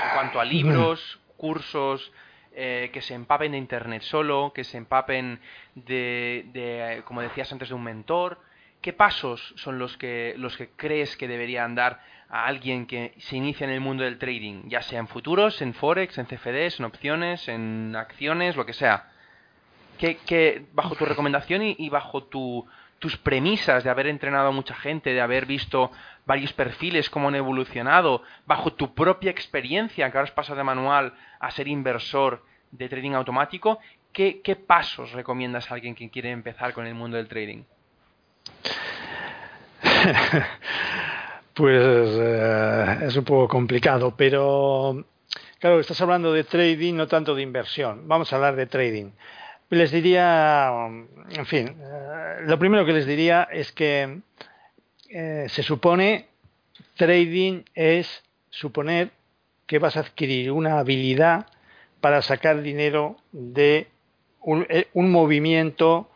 En 0.07 0.13
cuanto 0.13 0.39
a 0.39 0.45
libros, 0.45 1.19
cursos, 1.37 2.11
eh, 2.59 2.89
que 2.91 3.01
se 3.01 3.13
empapen 3.13 3.51
de 3.51 3.59
Internet 3.59 4.01
solo, 4.01 4.51
que 4.53 4.63
se 4.63 4.77
empapen 4.77 5.39
de, 5.75 6.45
de, 6.53 7.03
como 7.05 7.21
decías 7.21 7.51
antes, 7.51 7.69
de 7.69 7.75
un 7.75 7.83
mentor. 7.83 8.39
¿Qué 8.81 8.93
pasos 8.93 9.53
son 9.57 9.77
los 9.77 9.95
que, 9.97 10.33
los 10.37 10.57
que 10.57 10.69
crees 10.69 11.17
que 11.17 11.27
deberían 11.27 11.75
dar 11.75 12.01
a 12.29 12.45
alguien 12.45 12.85
que 12.85 13.13
se 13.17 13.37
inicia 13.37 13.65
en 13.65 13.71
el 13.71 13.79
mundo 13.79 14.03
del 14.03 14.17
trading? 14.17 14.69
Ya 14.69 14.81
sea 14.81 14.99
en 14.99 15.07
futuros, 15.07 15.61
en 15.61 15.73
forex, 15.73 16.17
en 16.17 16.25
CFDs, 16.25 16.79
en 16.79 16.85
opciones, 16.85 17.47
en 17.47 17.95
acciones, 17.95 18.55
lo 18.55 18.65
que 18.65 18.73
sea. 18.73 19.11
¿Qué, 19.97 20.17
qué 20.25 20.65
bajo 20.73 20.95
tu 20.95 21.05
recomendación 21.05 21.63
y, 21.63 21.75
y 21.79 21.89
bajo 21.89 22.23
tu, 22.23 22.67
tus 22.99 23.17
premisas 23.17 23.83
de 23.83 23.89
haber 23.89 24.07
entrenado 24.07 24.49
a 24.49 24.51
mucha 24.51 24.75
gente, 24.75 25.13
de 25.13 25.21
haber 25.21 25.45
visto 25.45 25.91
varios 26.25 26.53
perfiles, 26.53 27.09
cómo 27.09 27.27
han 27.29 27.35
evolucionado, 27.35 28.23
bajo 28.45 28.73
tu 28.73 28.93
propia 28.93 29.31
experiencia, 29.31 30.11
que 30.11 30.17
ahora 30.17 30.29
has 30.29 30.35
pasado 30.35 30.57
de 30.57 30.63
manual 30.63 31.13
a 31.39 31.51
ser 31.51 31.67
inversor 31.67 32.43
de 32.71 32.89
trading 32.89 33.13
automático, 33.13 33.79
¿qué, 34.11 34.41
qué 34.43 34.55
pasos 34.55 35.11
recomiendas 35.11 35.69
a 35.71 35.75
alguien 35.75 35.95
que 35.95 36.09
quiere 36.09 36.31
empezar 36.31 36.73
con 36.73 36.87
el 36.87 36.95
mundo 36.95 37.17
del 37.17 37.27
trading? 37.27 37.63
pues 41.57 41.81
eh, 41.83 42.97
es 43.07 43.15
un 43.15 43.23
poco 43.23 43.47
complicado, 43.47 44.13
pero 44.15 45.03
claro, 45.59 45.79
estás 45.79 45.99
hablando 46.01 46.31
de 46.31 46.43
trading, 46.43 46.93
no 46.93 47.07
tanto 47.07 47.33
de 47.33 47.41
inversión. 47.41 48.07
Vamos 48.07 48.31
a 48.31 48.35
hablar 48.35 48.55
de 48.55 48.67
trading. 48.67 49.09
Les 49.71 49.91
diría, 49.91 50.71
en 51.31 51.45
fin, 51.47 51.75
eh, 51.81 52.35
lo 52.43 52.59
primero 52.59 52.85
que 52.85 52.93
les 52.93 53.07
diría 53.07 53.47
es 53.51 53.71
que 53.71 54.19
eh, 55.09 55.45
se 55.49 55.63
supone 55.63 56.27
trading 56.95 57.63
es 57.73 58.23
suponer 58.51 59.09
que 59.65 59.79
vas 59.79 59.97
a 59.97 60.01
adquirir 60.01 60.51
una 60.51 60.77
habilidad 60.77 61.47
para 62.01 62.21
sacar 62.21 62.61
dinero 62.61 63.17
de 63.31 63.87
un, 64.41 65.11
movimiento 65.11 66.09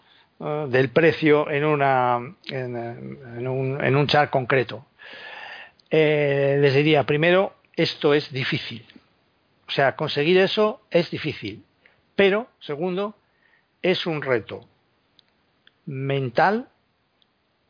del 0.69 0.89
precio 0.89 1.49
en, 1.49 1.65
una, 1.65 2.35
en, 2.47 2.75
en, 2.75 3.47
un, 3.47 3.83
en 3.83 3.95
un 3.95 4.07
chart 4.07 4.29
concreto. 4.29 4.85
Eh, 5.91 6.57
les 6.59 6.73
diría, 6.73 7.05
primero, 7.05 7.53
esto 7.75 8.13
es 8.13 8.31
difícil. 8.31 8.85
O 9.67 9.71
sea, 9.71 9.95
conseguir 9.95 10.37
eso 10.37 10.81
es 10.89 11.11
difícil. 11.11 11.63
Pero, 12.15 12.47
segundo, 12.59 13.15
es 13.81 14.05
un 14.05 14.21
reto 14.21 14.65
mental 15.85 16.69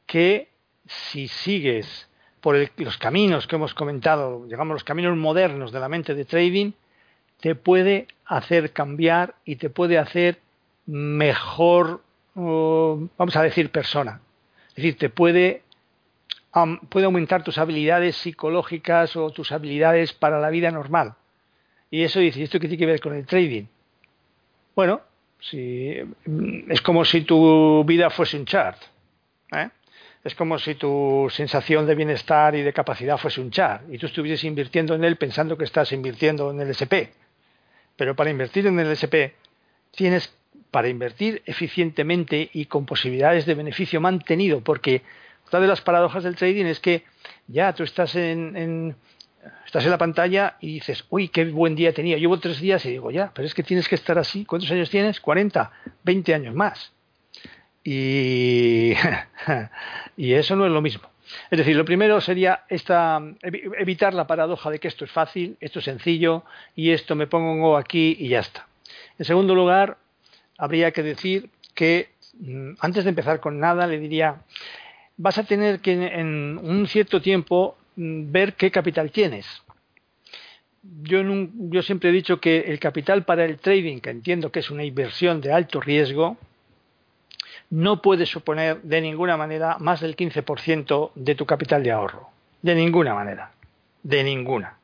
que 0.06 0.50
si 0.86 1.28
sigues 1.28 2.10
por 2.42 2.58
los 2.78 2.98
caminos 2.98 3.48
que 3.48 3.56
hemos 3.56 3.74
comentado, 3.74 4.46
digamos 4.48 4.74
los 4.74 4.84
caminos 4.84 5.16
modernos 5.16 5.72
de 5.72 5.80
la 5.80 5.90
mente 5.90 6.16
de 6.16 6.26
trading, 6.26 6.72
te 7.40 7.56
puede 7.56 8.08
hacer 8.26 8.72
cambiar 8.72 9.36
y 9.46 9.56
te 9.56 9.70
puede 9.70 9.98
hacer 9.98 10.40
mejor, 10.86 12.02
uh, 12.36 13.08
vamos 13.18 13.36
a 13.36 13.44
decir, 13.44 13.72
persona. 13.72 14.22
Es 14.70 14.76
decir, 14.76 14.98
te 14.98 15.10
puede, 15.10 15.64
puede 16.90 17.06
aumentar 17.06 17.44
tus 17.44 17.58
habilidades 17.58 18.16
psicológicas 18.18 19.16
o 19.16 19.30
tus 19.32 19.52
habilidades 19.52 20.14
para 20.14 20.40
la 20.40 20.50
vida 20.50 20.72
normal. 20.72 21.16
Y 21.90 22.04
eso 22.04 22.20
dice, 22.20 22.44
¿esto 22.44 22.60
qué 22.60 22.68
tiene 22.68 22.80
que 22.80 22.86
ver 22.86 23.00
con 23.00 23.16
el 23.16 23.26
trading? 23.26 23.66
Bueno, 24.76 25.02
si, 25.40 25.94
es 26.70 26.82
como 26.82 27.04
si 27.04 27.22
tu 27.22 27.84
vida 27.86 28.10
fuese 28.10 28.38
un 28.38 28.46
chart. 28.46 28.82
¿eh? 29.52 29.70
Es 30.24 30.36
como 30.36 30.60
si 30.60 30.76
tu 30.76 31.28
sensación 31.32 31.86
de 31.86 31.96
bienestar 31.96 32.56
y 32.56 32.62
de 32.62 32.74
capacidad 32.74 33.18
fuese 33.18 33.42
un 33.42 33.52
chart 33.52 33.84
y 33.92 33.98
tú 33.98 34.06
estuvieses 34.06 34.44
invirtiendo 34.44 34.94
en 34.96 35.04
él 35.04 35.18
pensando 35.18 35.58
que 35.58 35.66
estás 35.66 35.92
invirtiendo 35.92 36.52
en 36.52 36.62
el 36.62 36.70
SP. 36.72 37.12
Pero 37.96 38.16
para 38.16 38.30
invertir 38.30 38.68
en 38.68 38.80
el 38.80 38.92
SP 38.94 39.36
tienes, 39.92 40.34
para 40.70 40.88
invertir 40.88 41.42
eficientemente 41.46 42.50
y 42.54 42.66
con 42.66 42.86
posibilidades 42.86 43.46
de 43.46 43.56
beneficio 43.56 44.00
mantenido, 44.00 44.62
porque 44.62 45.02
otra 45.52 45.60
de 45.60 45.68
las 45.68 45.82
paradojas 45.82 46.24
del 46.24 46.38
trading 46.38 46.64
es 46.64 46.80
que 46.80 47.04
ya 47.48 47.74
tú 47.74 47.84
estás 47.84 48.16
en, 48.16 48.56
en 48.56 48.96
estás 49.66 49.84
en 49.84 49.92
la 49.92 49.98
pantalla 49.98 50.56
y 50.62 50.76
dices, 50.76 51.04
uy, 51.10 51.28
qué 51.28 51.44
buen 51.44 51.76
día 51.76 51.94
tenía. 51.94 52.18
Llevo 52.18 52.40
tres 52.40 52.62
días 52.62 52.86
y 52.86 52.92
digo, 52.92 53.12
ya, 53.12 53.34
pero 53.36 53.46
es 53.46 53.54
que 53.54 53.62
tienes 53.62 53.90
que 53.90 53.96
estar 53.96 54.18
así. 54.18 54.46
¿Cuántos 54.46 54.72
años 54.72 54.90
tienes? 54.90 55.20
40, 55.20 55.70
20 56.04 56.34
años 56.34 56.56
más. 56.56 56.94
Y, 57.84 58.94
y 60.16 60.32
eso 60.32 60.56
no 60.56 60.66
es 60.66 60.72
lo 60.72 60.82
mismo. 60.82 61.10
Es 61.50 61.58
decir, 61.58 61.76
lo 61.76 61.84
primero 61.84 62.22
sería 62.22 62.64
esta, 62.70 63.22
evitar 63.42 64.14
la 64.14 64.28
paradoja 64.28 64.70
de 64.70 64.80
que 64.80 64.88
esto 64.88 65.04
es 65.04 65.12
fácil, 65.12 65.58
esto 65.60 65.80
es 65.80 65.86
sencillo 65.86 66.46
y 66.78 66.92
esto 66.92 67.14
me 67.14 67.28
pongo 67.28 67.76
aquí 67.76 68.16
y 68.18 68.30
ya 68.30 68.40
está. 68.40 68.68
En 69.20 69.26
segundo 69.26 69.54
lugar, 69.54 69.98
habría 70.58 70.92
que 70.92 71.04
decir 71.04 71.50
que 71.76 72.12
mm, 72.40 72.76
antes 72.80 73.04
de 73.04 73.10
empezar 73.10 73.42
con 73.42 73.60
nada 73.60 73.86
le 73.86 74.00
diría, 74.00 74.44
vas 75.18 75.38
a 75.38 75.44
tener 75.44 75.80
que 75.80 75.94
en 75.94 76.60
un 76.62 76.88
cierto 76.88 77.22
tiempo 77.22 77.78
mm, 77.96 78.32
ver 78.32 78.54
qué 78.54 78.72
capital 78.72 79.12
tienes. 79.12 79.46
Yo, 81.04 81.22
yo, 81.24 81.82
siempre 81.84 82.10
he 82.10 82.14
dicho 82.14 82.40
que 82.40 82.62
el 82.62 82.80
capital 82.80 83.24
para 83.24 83.46
el 83.46 83.60
trading, 83.60 84.00
que 84.00 84.10
entiendo 84.10 84.52
que 84.52 84.60
es 84.60 84.72
una 84.72 84.84
inversión 84.84 85.40
de 85.40 85.54
alto 85.54 85.80
riesgo, 85.80 86.38
no 87.70 88.02
puede 88.02 88.26
suponer 88.26 88.82
de 88.82 89.00
ninguna 89.00 89.38
manera 89.38 89.78
más 89.80 90.02
del 90.02 90.16
15% 90.16 91.12
de 91.16 91.36
tu 91.36 91.46
capital 91.46 91.84
de 91.84 91.92
ahorro. 91.92 92.30
De 92.62 92.76
ninguna 92.76 93.14
manera. 93.14 93.52
De 94.04 94.24
ninguna. 94.24 94.78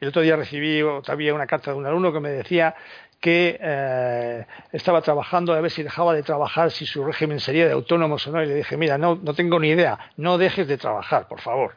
El 0.00 0.08
otro 0.08 0.22
día 0.22 0.36
recibí 0.36 0.80
todavía 0.80 1.34
una 1.34 1.46
carta 1.46 1.72
de 1.72 1.78
un 1.78 1.86
alumno 1.86 2.12
que 2.12 2.20
me 2.20 2.30
decía 2.30 2.76
que 3.20 3.58
eh, 3.60 4.46
estaba 4.72 5.02
trabajando 5.02 5.52
a 5.52 5.60
ver 5.60 5.70
si 5.70 5.82
dejaba 5.82 6.14
de 6.14 6.22
trabajar, 6.22 6.70
si 6.70 6.86
su 6.86 7.04
régimen 7.04 7.40
sería 7.40 7.66
de 7.66 7.72
autónomos 7.72 8.26
o 8.26 8.32
no. 8.32 8.42
Y 8.42 8.46
le 8.46 8.54
dije, 8.54 8.76
mira, 8.76 8.96
no, 8.96 9.18
no 9.22 9.34
tengo 9.34 9.58
ni 9.58 9.68
idea, 9.68 10.12
no 10.16 10.38
dejes 10.38 10.68
de 10.68 10.78
trabajar, 10.78 11.26
por 11.26 11.40
favor. 11.40 11.76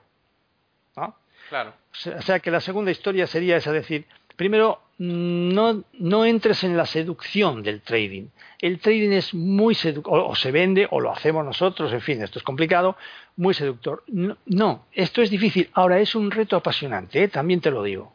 ¿No? 0.95 1.15
Claro. 1.49 1.73
O 2.17 2.21
sea 2.21 2.39
que 2.39 2.51
la 2.51 2.61
segunda 2.61 2.91
historia 2.91 3.27
sería 3.27 3.57
esa, 3.57 3.71
decir, 3.71 4.05
primero, 4.35 4.81
no, 4.99 5.83
no 5.93 6.25
entres 6.25 6.63
en 6.63 6.77
la 6.77 6.85
seducción 6.85 7.63
del 7.63 7.81
trading. 7.81 8.27
El 8.59 8.79
trading 8.79 9.11
es 9.11 9.33
muy 9.33 9.73
seductor, 9.73 10.23
o, 10.27 10.35
se 10.35 10.51
vende, 10.51 10.87
o 10.91 10.99
lo 10.99 11.11
hacemos 11.11 11.43
nosotros, 11.43 11.91
en 11.91 12.01
fin, 12.01 12.21
esto 12.21 12.37
es 12.37 12.43
complicado, 12.43 12.95
muy 13.35 13.55
seductor. 13.55 14.03
No, 14.07 14.85
esto 14.91 15.23
es 15.23 15.31
difícil. 15.31 15.71
Ahora, 15.73 15.99
es 15.99 16.13
un 16.13 16.29
reto 16.29 16.55
apasionante, 16.55 17.23
¿eh? 17.23 17.27
también 17.29 17.61
te 17.61 17.71
lo 17.71 17.81
digo. 17.81 18.13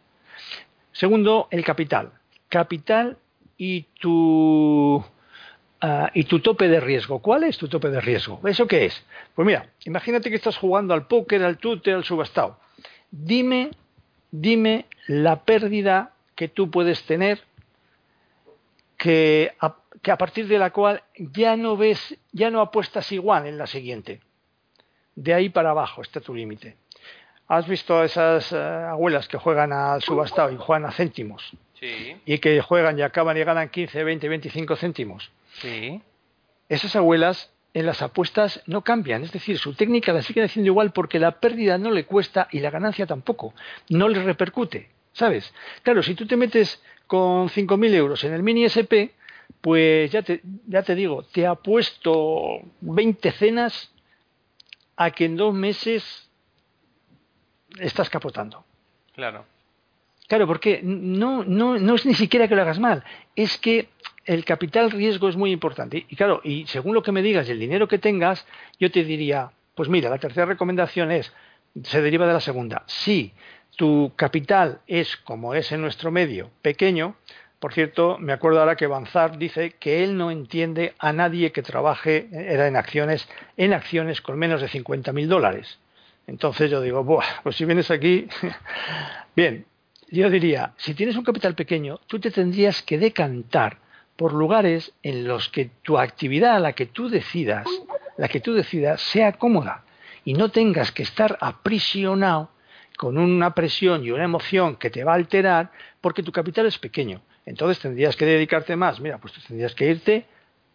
Segundo, 0.92 1.48
el 1.50 1.64
capital. 1.64 2.12
Capital 2.48 3.18
y 3.56 3.82
tu, 4.00 5.04
ah, 5.80 6.10
y 6.14 6.24
tu 6.24 6.40
tope 6.40 6.68
de 6.68 6.80
riesgo. 6.80 7.20
¿Cuál 7.20 7.44
es 7.44 7.58
tu 7.58 7.68
tope 7.68 7.88
de 7.90 8.00
riesgo? 8.00 8.40
¿Eso 8.44 8.66
qué 8.66 8.86
es? 8.86 9.04
Pues 9.34 9.46
mira, 9.46 9.70
imagínate 9.84 10.30
que 10.30 10.36
estás 10.36 10.56
jugando 10.56 10.94
al 10.94 11.06
póker, 11.06 11.42
al 11.42 11.58
tute, 11.58 11.92
al 11.92 12.04
subastado. 12.04 12.58
Dime, 13.10 13.70
dime 14.30 14.86
la 15.06 15.44
pérdida 15.44 16.12
que 16.34 16.48
tú 16.48 16.70
puedes 16.70 17.02
tener 17.04 17.40
que 18.96 19.52
a, 19.60 19.76
que 20.02 20.10
a 20.10 20.18
partir 20.18 20.48
de 20.48 20.58
la 20.58 20.70
cual 20.70 21.02
ya 21.16 21.56
no 21.56 21.76
ves, 21.76 22.16
ya 22.32 22.50
no 22.50 22.60
apuestas 22.60 23.10
igual 23.12 23.46
en 23.46 23.58
la 23.58 23.66
siguiente. 23.66 24.20
De 25.14 25.32
ahí 25.32 25.48
para 25.48 25.70
abajo 25.70 26.02
está 26.02 26.20
tu 26.20 26.34
límite. 26.34 26.76
¿Has 27.48 27.66
visto 27.68 27.98
a 27.98 28.04
esas 28.04 28.52
eh, 28.52 28.56
abuelas 28.56 29.28
que 29.28 29.38
juegan 29.38 29.72
al 29.72 30.02
subastado 30.02 30.52
y 30.52 30.56
juegan 30.56 30.86
a 30.86 30.92
céntimos? 30.92 31.56
Sí. 31.80 32.16
Y 32.24 32.38
que 32.38 32.60
juegan 32.60 32.98
y 32.98 33.02
acaban 33.02 33.36
y 33.36 33.44
ganan 33.44 33.68
15, 33.68 34.02
20, 34.02 34.28
25 34.28 34.76
céntimos. 34.76 35.30
Sí. 35.60 36.00
Esas 36.68 36.96
abuelas 36.96 37.52
en 37.74 37.86
las 37.86 38.02
apuestas 38.02 38.62
no 38.66 38.82
cambian, 38.82 39.22
es 39.22 39.32
decir, 39.32 39.58
su 39.58 39.74
técnica 39.74 40.12
la 40.12 40.22
siguen 40.22 40.44
haciendo 40.44 40.70
igual 40.70 40.92
porque 40.92 41.18
la 41.18 41.40
pérdida 41.40 41.76
no 41.76 41.90
le 41.90 42.04
cuesta 42.04 42.48
y 42.50 42.60
la 42.60 42.70
ganancia 42.70 43.06
tampoco, 43.06 43.52
no 43.88 44.08
le 44.08 44.22
repercute. 44.22 44.88
¿sabes? 45.16 45.52
Claro, 45.82 46.02
si 46.02 46.14
tú 46.14 46.26
te 46.26 46.36
metes 46.36 46.82
con 47.06 47.48
5.000 47.48 47.94
euros 47.94 48.24
en 48.24 48.34
el 48.34 48.42
mini 48.42 48.64
SP, 48.68 49.16
pues 49.60 50.10
ya 50.10 50.22
te, 50.22 50.42
ya 50.66 50.82
te 50.82 50.94
digo, 50.94 51.22
te 51.24 51.46
ha 51.46 51.54
puesto 51.54 52.60
20 52.80 53.32
cenas 53.32 53.90
a 54.96 55.10
que 55.10 55.24
en 55.24 55.36
dos 55.36 55.54
meses 55.54 56.28
estás 57.78 58.10
capotando. 58.10 58.64
Claro. 59.14 59.46
Claro, 60.28 60.46
porque 60.46 60.80
no, 60.82 61.44
no, 61.44 61.78
no 61.78 61.94
es 61.94 62.04
ni 62.04 62.14
siquiera 62.14 62.48
que 62.48 62.56
lo 62.56 62.62
hagas 62.62 62.80
mal, 62.80 63.04
es 63.36 63.58
que 63.58 63.88
el 64.24 64.44
capital 64.44 64.90
riesgo 64.90 65.28
es 65.28 65.36
muy 65.36 65.52
importante. 65.52 66.04
Y 66.08 66.16
claro, 66.16 66.40
y 66.42 66.66
según 66.66 66.94
lo 66.94 67.02
que 67.02 67.12
me 67.12 67.22
digas 67.22 67.48
y 67.48 67.52
el 67.52 67.60
dinero 67.60 67.86
que 67.86 67.98
tengas, 67.98 68.44
yo 68.80 68.90
te 68.90 69.04
diría, 69.04 69.52
pues 69.74 69.88
mira, 69.88 70.10
la 70.10 70.18
tercera 70.18 70.46
recomendación 70.46 71.12
es, 71.12 71.32
se 71.84 72.02
deriva 72.02 72.26
de 72.26 72.32
la 72.32 72.40
segunda. 72.40 72.82
Sí, 72.86 73.32
tu 73.76 74.12
capital 74.16 74.80
es, 74.88 75.16
como 75.16 75.54
es 75.54 75.70
en 75.70 75.80
nuestro 75.80 76.10
medio, 76.10 76.50
pequeño, 76.60 77.16
por 77.58 77.72
cierto, 77.72 78.18
me 78.18 78.32
acuerdo 78.32 78.60
ahora 78.60 78.76
que 78.76 78.86
Banzar 78.86 79.38
dice 79.38 79.72
que 79.80 80.04
él 80.04 80.16
no 80.16 80.30
entiende 80.30 80.94
a 80.98 81.12
nadie 81.12 81.52
que 81.52 81.62
trabaje 81.62 82.28
era 82.30 82.68
en 82.68 82.76
acciones, 82.76 83.26
en 83.56 83.72
acciones 83.72 84.20
con 84.20 84.38
menos 84.38 84.60
de 84.60 84.68
50.000 84.68 85.26
dólares. 85.26 85.78
Entonces 86.26 86.70
yo 86.70 86.80
digo, 86.82 87.02
Buah, 87.02 87.24
pues 87.42 87.56
si 87.56 87.64
vienes 87.64 87.90
aquí, 87.90 88.28
bien, 89.36 89.64
yo 90.08 90.30
diría, 90.30 90.72
si 90.76 90.94
tienes 90.94 91.16
un 91.16 91.24
capital 91.24 91.54
pequeño, 91.54 92.00
tú 92.06 92.18
te 92.20 92.30
tendrías 92.30 92.82
que 92.82 92.98
decantar 92.98 93.78
por 94.16 94.32
lugares 94.32 94.92
en 95.02 95.26
los 95.26 95.48
que 95.48 95.70
tu 95.82 95.98
actividad, 95.98 96.60
la 96.60 96.72
que 96.72 96.86
tú 96.86 97.08
decidas, 97.08 97.66
la 98.16 98.28
que 98.28 98.40
tú 98.40 98.54
decidas, 98.54 99.00
sea 99.00 99.32
cómoda 99.32 99.84
y 100.24 100.34
no 100.34 100.50
tengas 100.50 100.90
que 100.92 101.02
estar 101.02 101.36
aprisionado 101.40 102.50
con 102.96 103.18
una 103.18 103.54
presión 103.54 104.04
y 104.04 104.10
una 104.10 104.24
emoción 104.24 104.76
que 104.76 104.90
te 104.90 105.04
va 105.04 105.12
a 105.12 105.16
alterar 105.16 105.70
porque 106.00 106.22
tu 106.22 106.32
capital 106.32 106.66
es 106.66 106.78
pequeño. 106.78 107.20
Entonces 107.44 107.78
tendrías 107.78 108.16
que 108.16 108.24
dedicarte 108.24 108.74
más. 108.74 108.98
Mira, 109.00 109.18
pues 109.18 109.34
tendrías 109.46 109.74
que 109.74 109.86
irte 109.86 110.26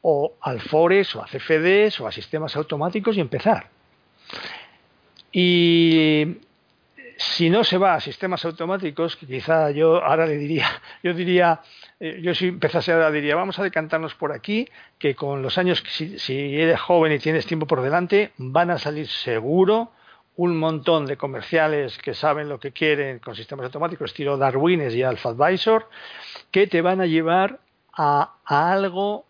o 0.01 0.35
al 0.41 0.61
Forex 0.61 1.15
o 1.15 1.23
a 1.23 1.27
CFDs 1.27 1.99
o 1.99 2.07
a 2.07 2.11
sistemas 2.11 2.55
automáticos 2.55 3.17
y 3.17 3.21
empezar. 3.21 3.69
Y 5.31 6.37
si 7.21 7.51
no 7.51 7.63
se 7.63 7.77
va 7.77 7.93
a 7.93 7.99
sistemas 7.99 8.43
automáticos, 8.45 9.15
quizá 9.15 9.69
yo 9.69 10.03
ahora 10.03 10.25
le 10.25 10.37
diría, 10.37 10.67
yo 11.03 11.13
diría, 11.13 11.61
eh, 11.99 12.19
yo 12.21 12.33
si 12.33 12.47
empezase 12.47 12.91
ahora 12.91 13.11
diría, 13.11 13.35
vamos 13.35 13.59
a 13.59 13.63
decantarnos 13.63 14.15
por 14.15 14.31
aquí, 14.31 14.67
que 14.97 15.13
con 15.13 15.43
los 15.43 15.57
años, 15.59 15.83
si, 15.87 16.59
eres 16.59 16.79
joven 16.79 17.11
y 17.11 17.19
tienes 17.19 17.45
tiempo 17.45 17.67
por 17.67 17.81
delante, 17.81 18.31
van 18.37 18.71
a 18.71 18.79
salir 18.79 19.07
seguro 19.07 19.91
un 20.35 20.57
montón 20.57 21.05
de 21.05 21.17
comerciales 21.17 21.97
que 21.99 22.15
saben 22.15 22.49
lo 22.49 22.59
que 22.59 22.71
quieren 22.71 23.19
con 23.19 23.35
sistemas 23.35 23.65
automáticos, 23.65 24.09
estilo 24.09 24.37
Darwines 24.37 24.95
y 24.95 25.03
Alpha 25.03 25.29
Advisor, 25.29 25.89
que 26.49 26.65
te 26.65 26.81
van 26.81 27.01
a 27.01 27.05
llevar 27.05 27.59
a, 27.93 28.37
algo 28.45 29.25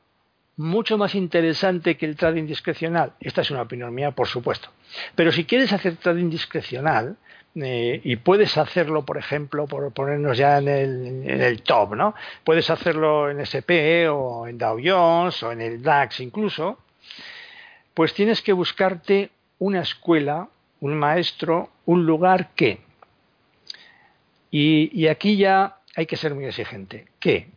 mucho 0.56 0.98
más 0.98 1.16
interesante 1.16 1.98
que 1.98 2.06
el 2.06 2.16
trading 2.16 2.46
discrecional. 2.46 3.14
Esta 3.20 3.42
es 3.42 3.52
una 3.52 3.64
opinión 3.64 3.94
mía, 3.94 4.12
por 4.12 4.28
supuesto. 4.28 4.70
Pero 5.16 5.32
si 5.34 5.44
quieres 5.44 5.74
hacer 5.74 5.98
trading 5.98 6.30
discrecional, 6.30 7.18
eh, 7.56 8.02
y 8.04 8.16
puedes 8.18 8.58
hacerlo, 8.58 9.06
por 9.06 9.18
ejemplo, 9.18 9.68
por 9.68 9.92
ponernos 9.92 10.38
ya 10.38 10.58
en 10.58 10.68
el, 10.68 11.06
en 11.26 11.42
el, 11.42 11.62
top, 11.64 11.96
¿no? 11.96 12.16
Puedes 12.44 12.70
hacerlo 12.70 13.30
en 13.30 13.42
SP 13.44 14.08
o 14.10 14.48
en 14.48 14.58
Dow 14.58 14.80
Jones 14.84 15.42
o 15.44 15.52
en 15.52 15.62
el 15.62 15.82
DAX 15.82 16.20
incluso, 16.20 16.80
pues 17.94 18.14
tienes 18.14 18.42
que 18.42 18.54
buscarte 18.54 19.32
una 19.60 19.82
escuela 19.82 20.48
un 20.82 20.98
maestro, 20.98 21.70
un 21.86 22.06
lugar 22.06 22.50
que. 22.54 22.82
Y, 24.50 25.08
aquí 25.08 25.38
ya 25.38 25.78
hay 25.96 26.06
que 26.06 26.18
ser 26.18 26.36
muy 26.36 26.46
exigente. 26.46 27.08
Que, 27.20 27.48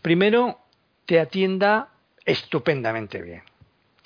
primero, 0.00 0.58
te 1.04 1.20
atienda 1.20 1.90
estupendamente 2.24 3.20
bien. 3.20 3.42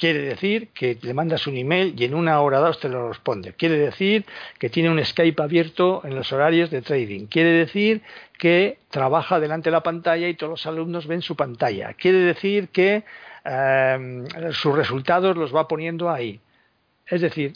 Quiere 0.03 0.19
decir 0.19 0.71
que 0.71 0.99
le 1.01 1.15
mandas 1.15 1.47
un 1.47 1.57
email 1.57 1.95
y 1.97 2.07
en 2.07 2.15
una 2.15 2.41
hora 2.41 2.59
o 2.59 2.65
dos 2.65 2.81
te 2.81 2.89
lo 2.89 3.11
responde. 3.11 3.53
Quiere 3.53 3.79
decir 3.79 4.25
que 4.59 4.69
tiene 4.69 4.91
un 4.91 4.99
Skype 5.05 5.41
abierto 5.41 6.03
en 6.05 6.17
los 6.17 6.33
horarios 6.33 6.71
de 6.71 6.83
trading. 6.83 7.27
Quiere 7.27 7.51
decir 7.51 8.03
que 8.37 8.79
trabaja 8.91 9.39
delante 9.39 9.71
de 9.71 9.77
la 9.77 9.85
pantalla 9.85 10.27
y 10.27 10.35
todos 10.35 10.51
los 10.51 10.67
alumnos 10.67 11.07
ven 11.07 11.23
su 11.23 11.37
pantalla. 11.37 11.95
Quiere 11.95 12.19
decir 12.19 12.71
que 12.71 13.05
eh, 13.45 14.25
sus 14.51 14.75
resultados 14.75 15.37
los 15.37 15.55
va 15.55 15.69
poniendo 15.69 16.11
ahí. 16.11 16.41
Es 17.07 17.21
decir, 17.21 17.53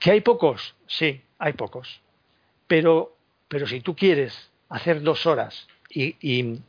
¿Que 0.00 0.10
hay 0.10 0.20
pocos? 0.20 0.74
Sí, 0.88 1.22
hay 1.38 1.52
pocos. 1.52 2.00
Pero, 2.66 3.16
pero 3.46 3.68
si 3.68 3.82
tú 3.82 3.94
quieres 3.94 4.50
hacer 4.68 5.00
dos 5.00 5.26
horas 5.26 5.68
y, 5.88 6.16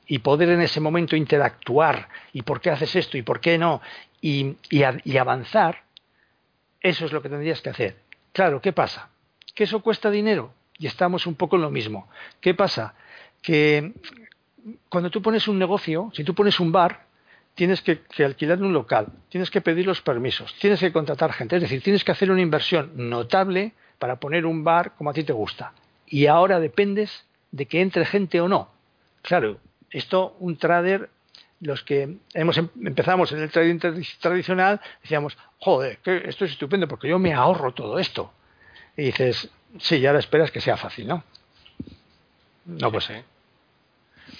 y, 0.07 0.19
poder 0.19 0.49
en 0.49 0.61
ese 0.61 0.79
momento 0.79 1.15
interactuar 1.15 2.09
y 2.31 2.43
por 2.43 2.61
qué 2.61 2.69
haces 2.69 2.95
esto 2.95 3.17
y 3.17 3.23
por 3.23 3.39
qué 3.39 3.57
no 3.57 3.81
y, 4.25 4.57
y, 4.71 5.17
avanzar, 5.17 5.83
eso 6.81 7.05
es 7.05 7.13
lo 7.13 7.21
que 7.21 7.29
tendrías 7.29 7.61
que 7.61 7.69
hacer. 7.69 7.97
Claro, 8.33 8.59
¿qué 8.59 8.73
pasa? 8.73 9.09
Que 9.53 9.65
eso 9.65 9.81
cuesta 9.81 10.09
dinero 10.09 10.51
y 10.79 10.87
estamos 10.87 11.27
un 11.27 11.35
poco 11.35 11.57
en 11.57 11.61
lo 11.61 11.69
mismo. 11.69 12.09
¿Qué 12.41 12.55
pasa? 12.55 12.95
Que 13.43 13.93
cuando 14.89 15.11
tú 15.11 15.21
pones 15.21 15.47
un 15.47 15.59
negocio, 15.59 16.09
si 16.15 16.23
tú 16.23 16.33
pones 16.33 16.59
un 16.59 16.71
bar, 16.71 17.05
tienes 17.53 17.83
que, 17.83 18.01
alquilar 18.23 18.59
un 18.63 18.73
local, 18.73 19.09
tienes 19.29 19.51
que 19.51 19.61
pedir 19.61 19.85
los 19.85 20.01
permisos, 20.01 20.55
tienes 20.55 20.79
que 20.79 20.91
contratar 20.91 21.31
gente, 21.31 21.57
es 21.57 21.61
decir, 21.61 21.83
tienes 21.83 22.03
que 22.03 22.11
hacer 22.11 22.31
una 22.31 22.41
inversión 22.41 22.93
notable 22.95 23.73
para 23.99 24.15
poner 24.15 24.47
un 24.47 24.63
bar 24.63 24.95
como 24.95 25.11
a 25.11 25.13
ti 25.13 25.23
te 25.23 25.33
gusta. 25.33 25.73
y 26.07 26.25
ahora 26.25 26.59
dependes 26.59 27.27
de 27.51 27.67
que 27.67 27.81
entre 27.81 28.05
gente 28.05 28.41
o 28.41 28.47
no. 28.47 28.69
Claro, 29.21 29.59
esto 29.91 30.35
un 30.39 30.57
trader, 30.57 31.11
los 31.61 31.83
que 31.83 32.17
hemos 32.33 32.57
em, 32.57 32.69
empezamos 32.83 33.31
en 33.31 33.41
el 33.41 33.51
trading 33.51 33.79
tradicional, 34.19 34.81
decíamos, 35.01 35.37
joder, 35.59 35.97
que 35.99 36.23
esto 36.25 36.45
es 36.45 36.51
estupendo 36.51 36.87
porque 36.87 37.07
yo 37.07 37.19
me 37.19 37.33
ahorro 37.33 37.73
todo 37.73 37.99
esto. 37.99 38.33
Y 38.97 39.05
dices, 39.05 39.49
sí, 39.79 39.99
ya 39.99 40.09
ahora 40.09 40.19
esperas 40.19 40.51
que 40.51 40.61
sea 40.61 40.77
fácil, 40.77 41.07
¿no? 41.07 41.23
No 42.65 42.91
pues 42.91 43.05
sí. 43.05 43.13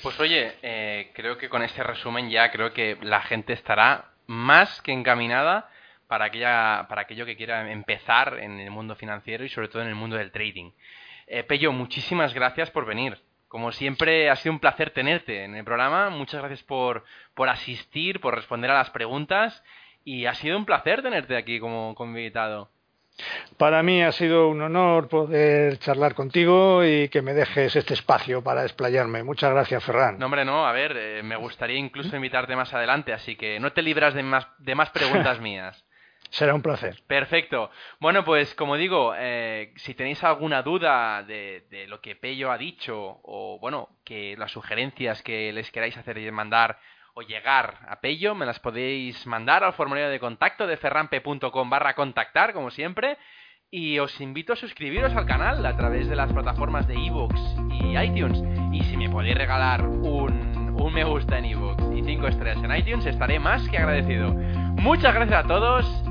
Pues 0.02 0.20
oye, 0.20 0.56
eh, 0.62 1.12
creo 1.14 1.38
que 1.38 1.50
con 1.50 1.62
este 1.62 1.84
resumen 1.84 2.30
ya 2.30 2.52
creo 2.52 2.74
que 2.74 2.98
la 3.02 3.22
gente 3.22 3.54
estará 3.54 4.12
más 4.28 4.82
que 4.82 4.92
encaminada 4.92 5.70
para, 6.08 6.26
aquella, 6.26 6.86
para 6.90 7.02
aquello 7.02 7.26
que 7.26 7.36
quiera 7.36 7.72
empezar 7.72 8.40
en 8.40 8.60
el 8.60 8.72
mundo 8.72 8.96
financiero 8.96 9.44
y 9.46 9.50
sobre 9.50 9.68
todo 9.68 9.82
en 9.82 9.88
el 9.88 9.96
mundo 9.96 10.16
del 10.16 10.32
trading. 10.32 10.72
Eh, 11.28 11.44
Pello, 11.44 11.72
muchísimas 11.72 12.34
gracias 12.34 12.72
por 12.72 12.86
venir. 12.86 13.20
Como 13.56 13.72
siempre, 13.72 14.30
ha 14.30 14.36
sido 14.36 14.52
un 14.52 14.60
placer 14.60 14.90
tenerte 14.90 15.46
en 15.46 15.56
el 15.56 15.64
programa. 15.64 16.10
Muchas 16.10 16.42
gracias 16.42 16.62
por, 16.64 17.06
por 17.34 17.48
asistir, 17.48 18.20
por 18.20 18.36
responder 18.36 18.70
a 18.70 18.74
las 18.74 18.90
preguntas. 18.90 19.64
Y 20.04 20.26
ha 20.26 20.34
sido 20.34 20.58
un 20.58 20.66
placer 20.66 21.02
tenerte 21.02 21.38
aquí 21.38 21.62
como, 21.62 21.96
como 21.96 22.18
invitado. 22.18 22.70
Para 23.58 23.82
mí 23.82 24.04
ha 24.04 24.12
sido 24.12 24.50
un 24.50 24.62
honor 24.62 25.08
poder 25.08 25.80
charlar 25.80 26.16
contigo 26.16 26.84
y 26.84 27.08
que 27.08 27.22
me 27.22 27.34
dejes 27.34 27.78
este 27.78 27.94
espacio 27.94 28.44
para 28.44 28.64
desplayarme. 28.64 29.24
Muchas 29.24 29.54
gracias, 29.54 29.86
Ferran. 29.86 30.20
No, 30.20 30.26
hombre, 30.26 30.44
no. 30.44 30.68
A 30.68 30.74
ver, 30.74 30.92
eh, 30.98 31.24
me 31.24 31.38
gustaría 31.38 31.78
incluso 31.78 32.14
invitarte 32.14 32.58
más 32.58 32.74
adelante, 32.74 33.14
así 33.14 33.38
que 33.38 33.62
no 33.62 33.72
te 33.72 33.84
libras 33.84 34.14
de 34.16 34.24
más, 34.24 34.50
de 34.58 34.76
más 34.76 34.90
preguntas 34.90 35.40
mías. 35.40 35.82
Será 36.30 36.54
un 36.54 36.62
placer. 36.62 37.02
Perfecto. 37.08 37.70
Bueno, 38.00 38.24
pues 38.26 38.54
como 38.56 38.76
digo, 38.76 39.14
eh, 39.18 39.74
si 39.78 39.94
tenéis 39.94 40.24
alguna 40.24 40.62
duda 40.62 41.24
de, 41.24 41.86
lo 41.88 42.02
que 42.02 42.16
Pello 42.16 42.52
ha 42.52 42.58
dicho 42.58 43.20
o, 43.24 43.58
bueno, 43.60 43.90
que 44.04 44.36
las 44.38 44.52
sugerencias 44.52 45.22
que 45.24 45.52
les 45.54 45.72
queráis 45.72 45.96
hacer 45.98 46.18
y 46.18 46.30
mandar 46.32 46.78
o 47.14 47.22
llegar 47.22 47.80
a 47.88 48.02
Pello, 48.02 48.36
me 48.36 48.46
las 48.46 48.60
podéis 48.60 49.26
mandar 49.26 49.64
al 49.64 49.74
formulario 49.74 50.10
de 50.10 50.20
contacto 50.20 50.68
de 50.68 50.78
ferrampe.com 50.78 51.70
barra 51.70 51.96
contactar, 51.96 52.54
como 52.54 52.70
siempre. 52.72 53.18
Y 53.72 54.00
os 54.00 54.20
invito 54.22 54.54
a 54.54 54.58
suscribiros 54.58 55.16
al 55.16 55.26
canal 55.26 55.66
a 55.66 55.76
través 55.76 56.08
de 56.08 56.16
las 56.16 56.32
plataformas 56.32 56.88
de 56.88 56.96
ebooks 56.96 57.42
y 57.72 57.98
iTunes. 57.98 58.44
Y 58.74 58.84
si 58.84 58.98
me 58.98 59.10
podéis 59.10 59.36
regalar 59.36 59.88
un, 59.88 60.76
un 60.80 60.94
me 60.94 61.04
gusta 61.04 61.38
en 61.38 61.46
ebooks 61.46 61.84
y 61.96 62.04
5 62.04 62.28
estrellas 62.28 62.64
en 62.64 62.76
iTunes, 62.76 63.06
estaré 63.06 63.40
más 63.40 63.68
que 63.70 63.78
agradecido. 63.78 64.34
Muchas 64.34 65.14
gracias 65.16 65.46
a 65.46 65.48
todos 65.48 66.05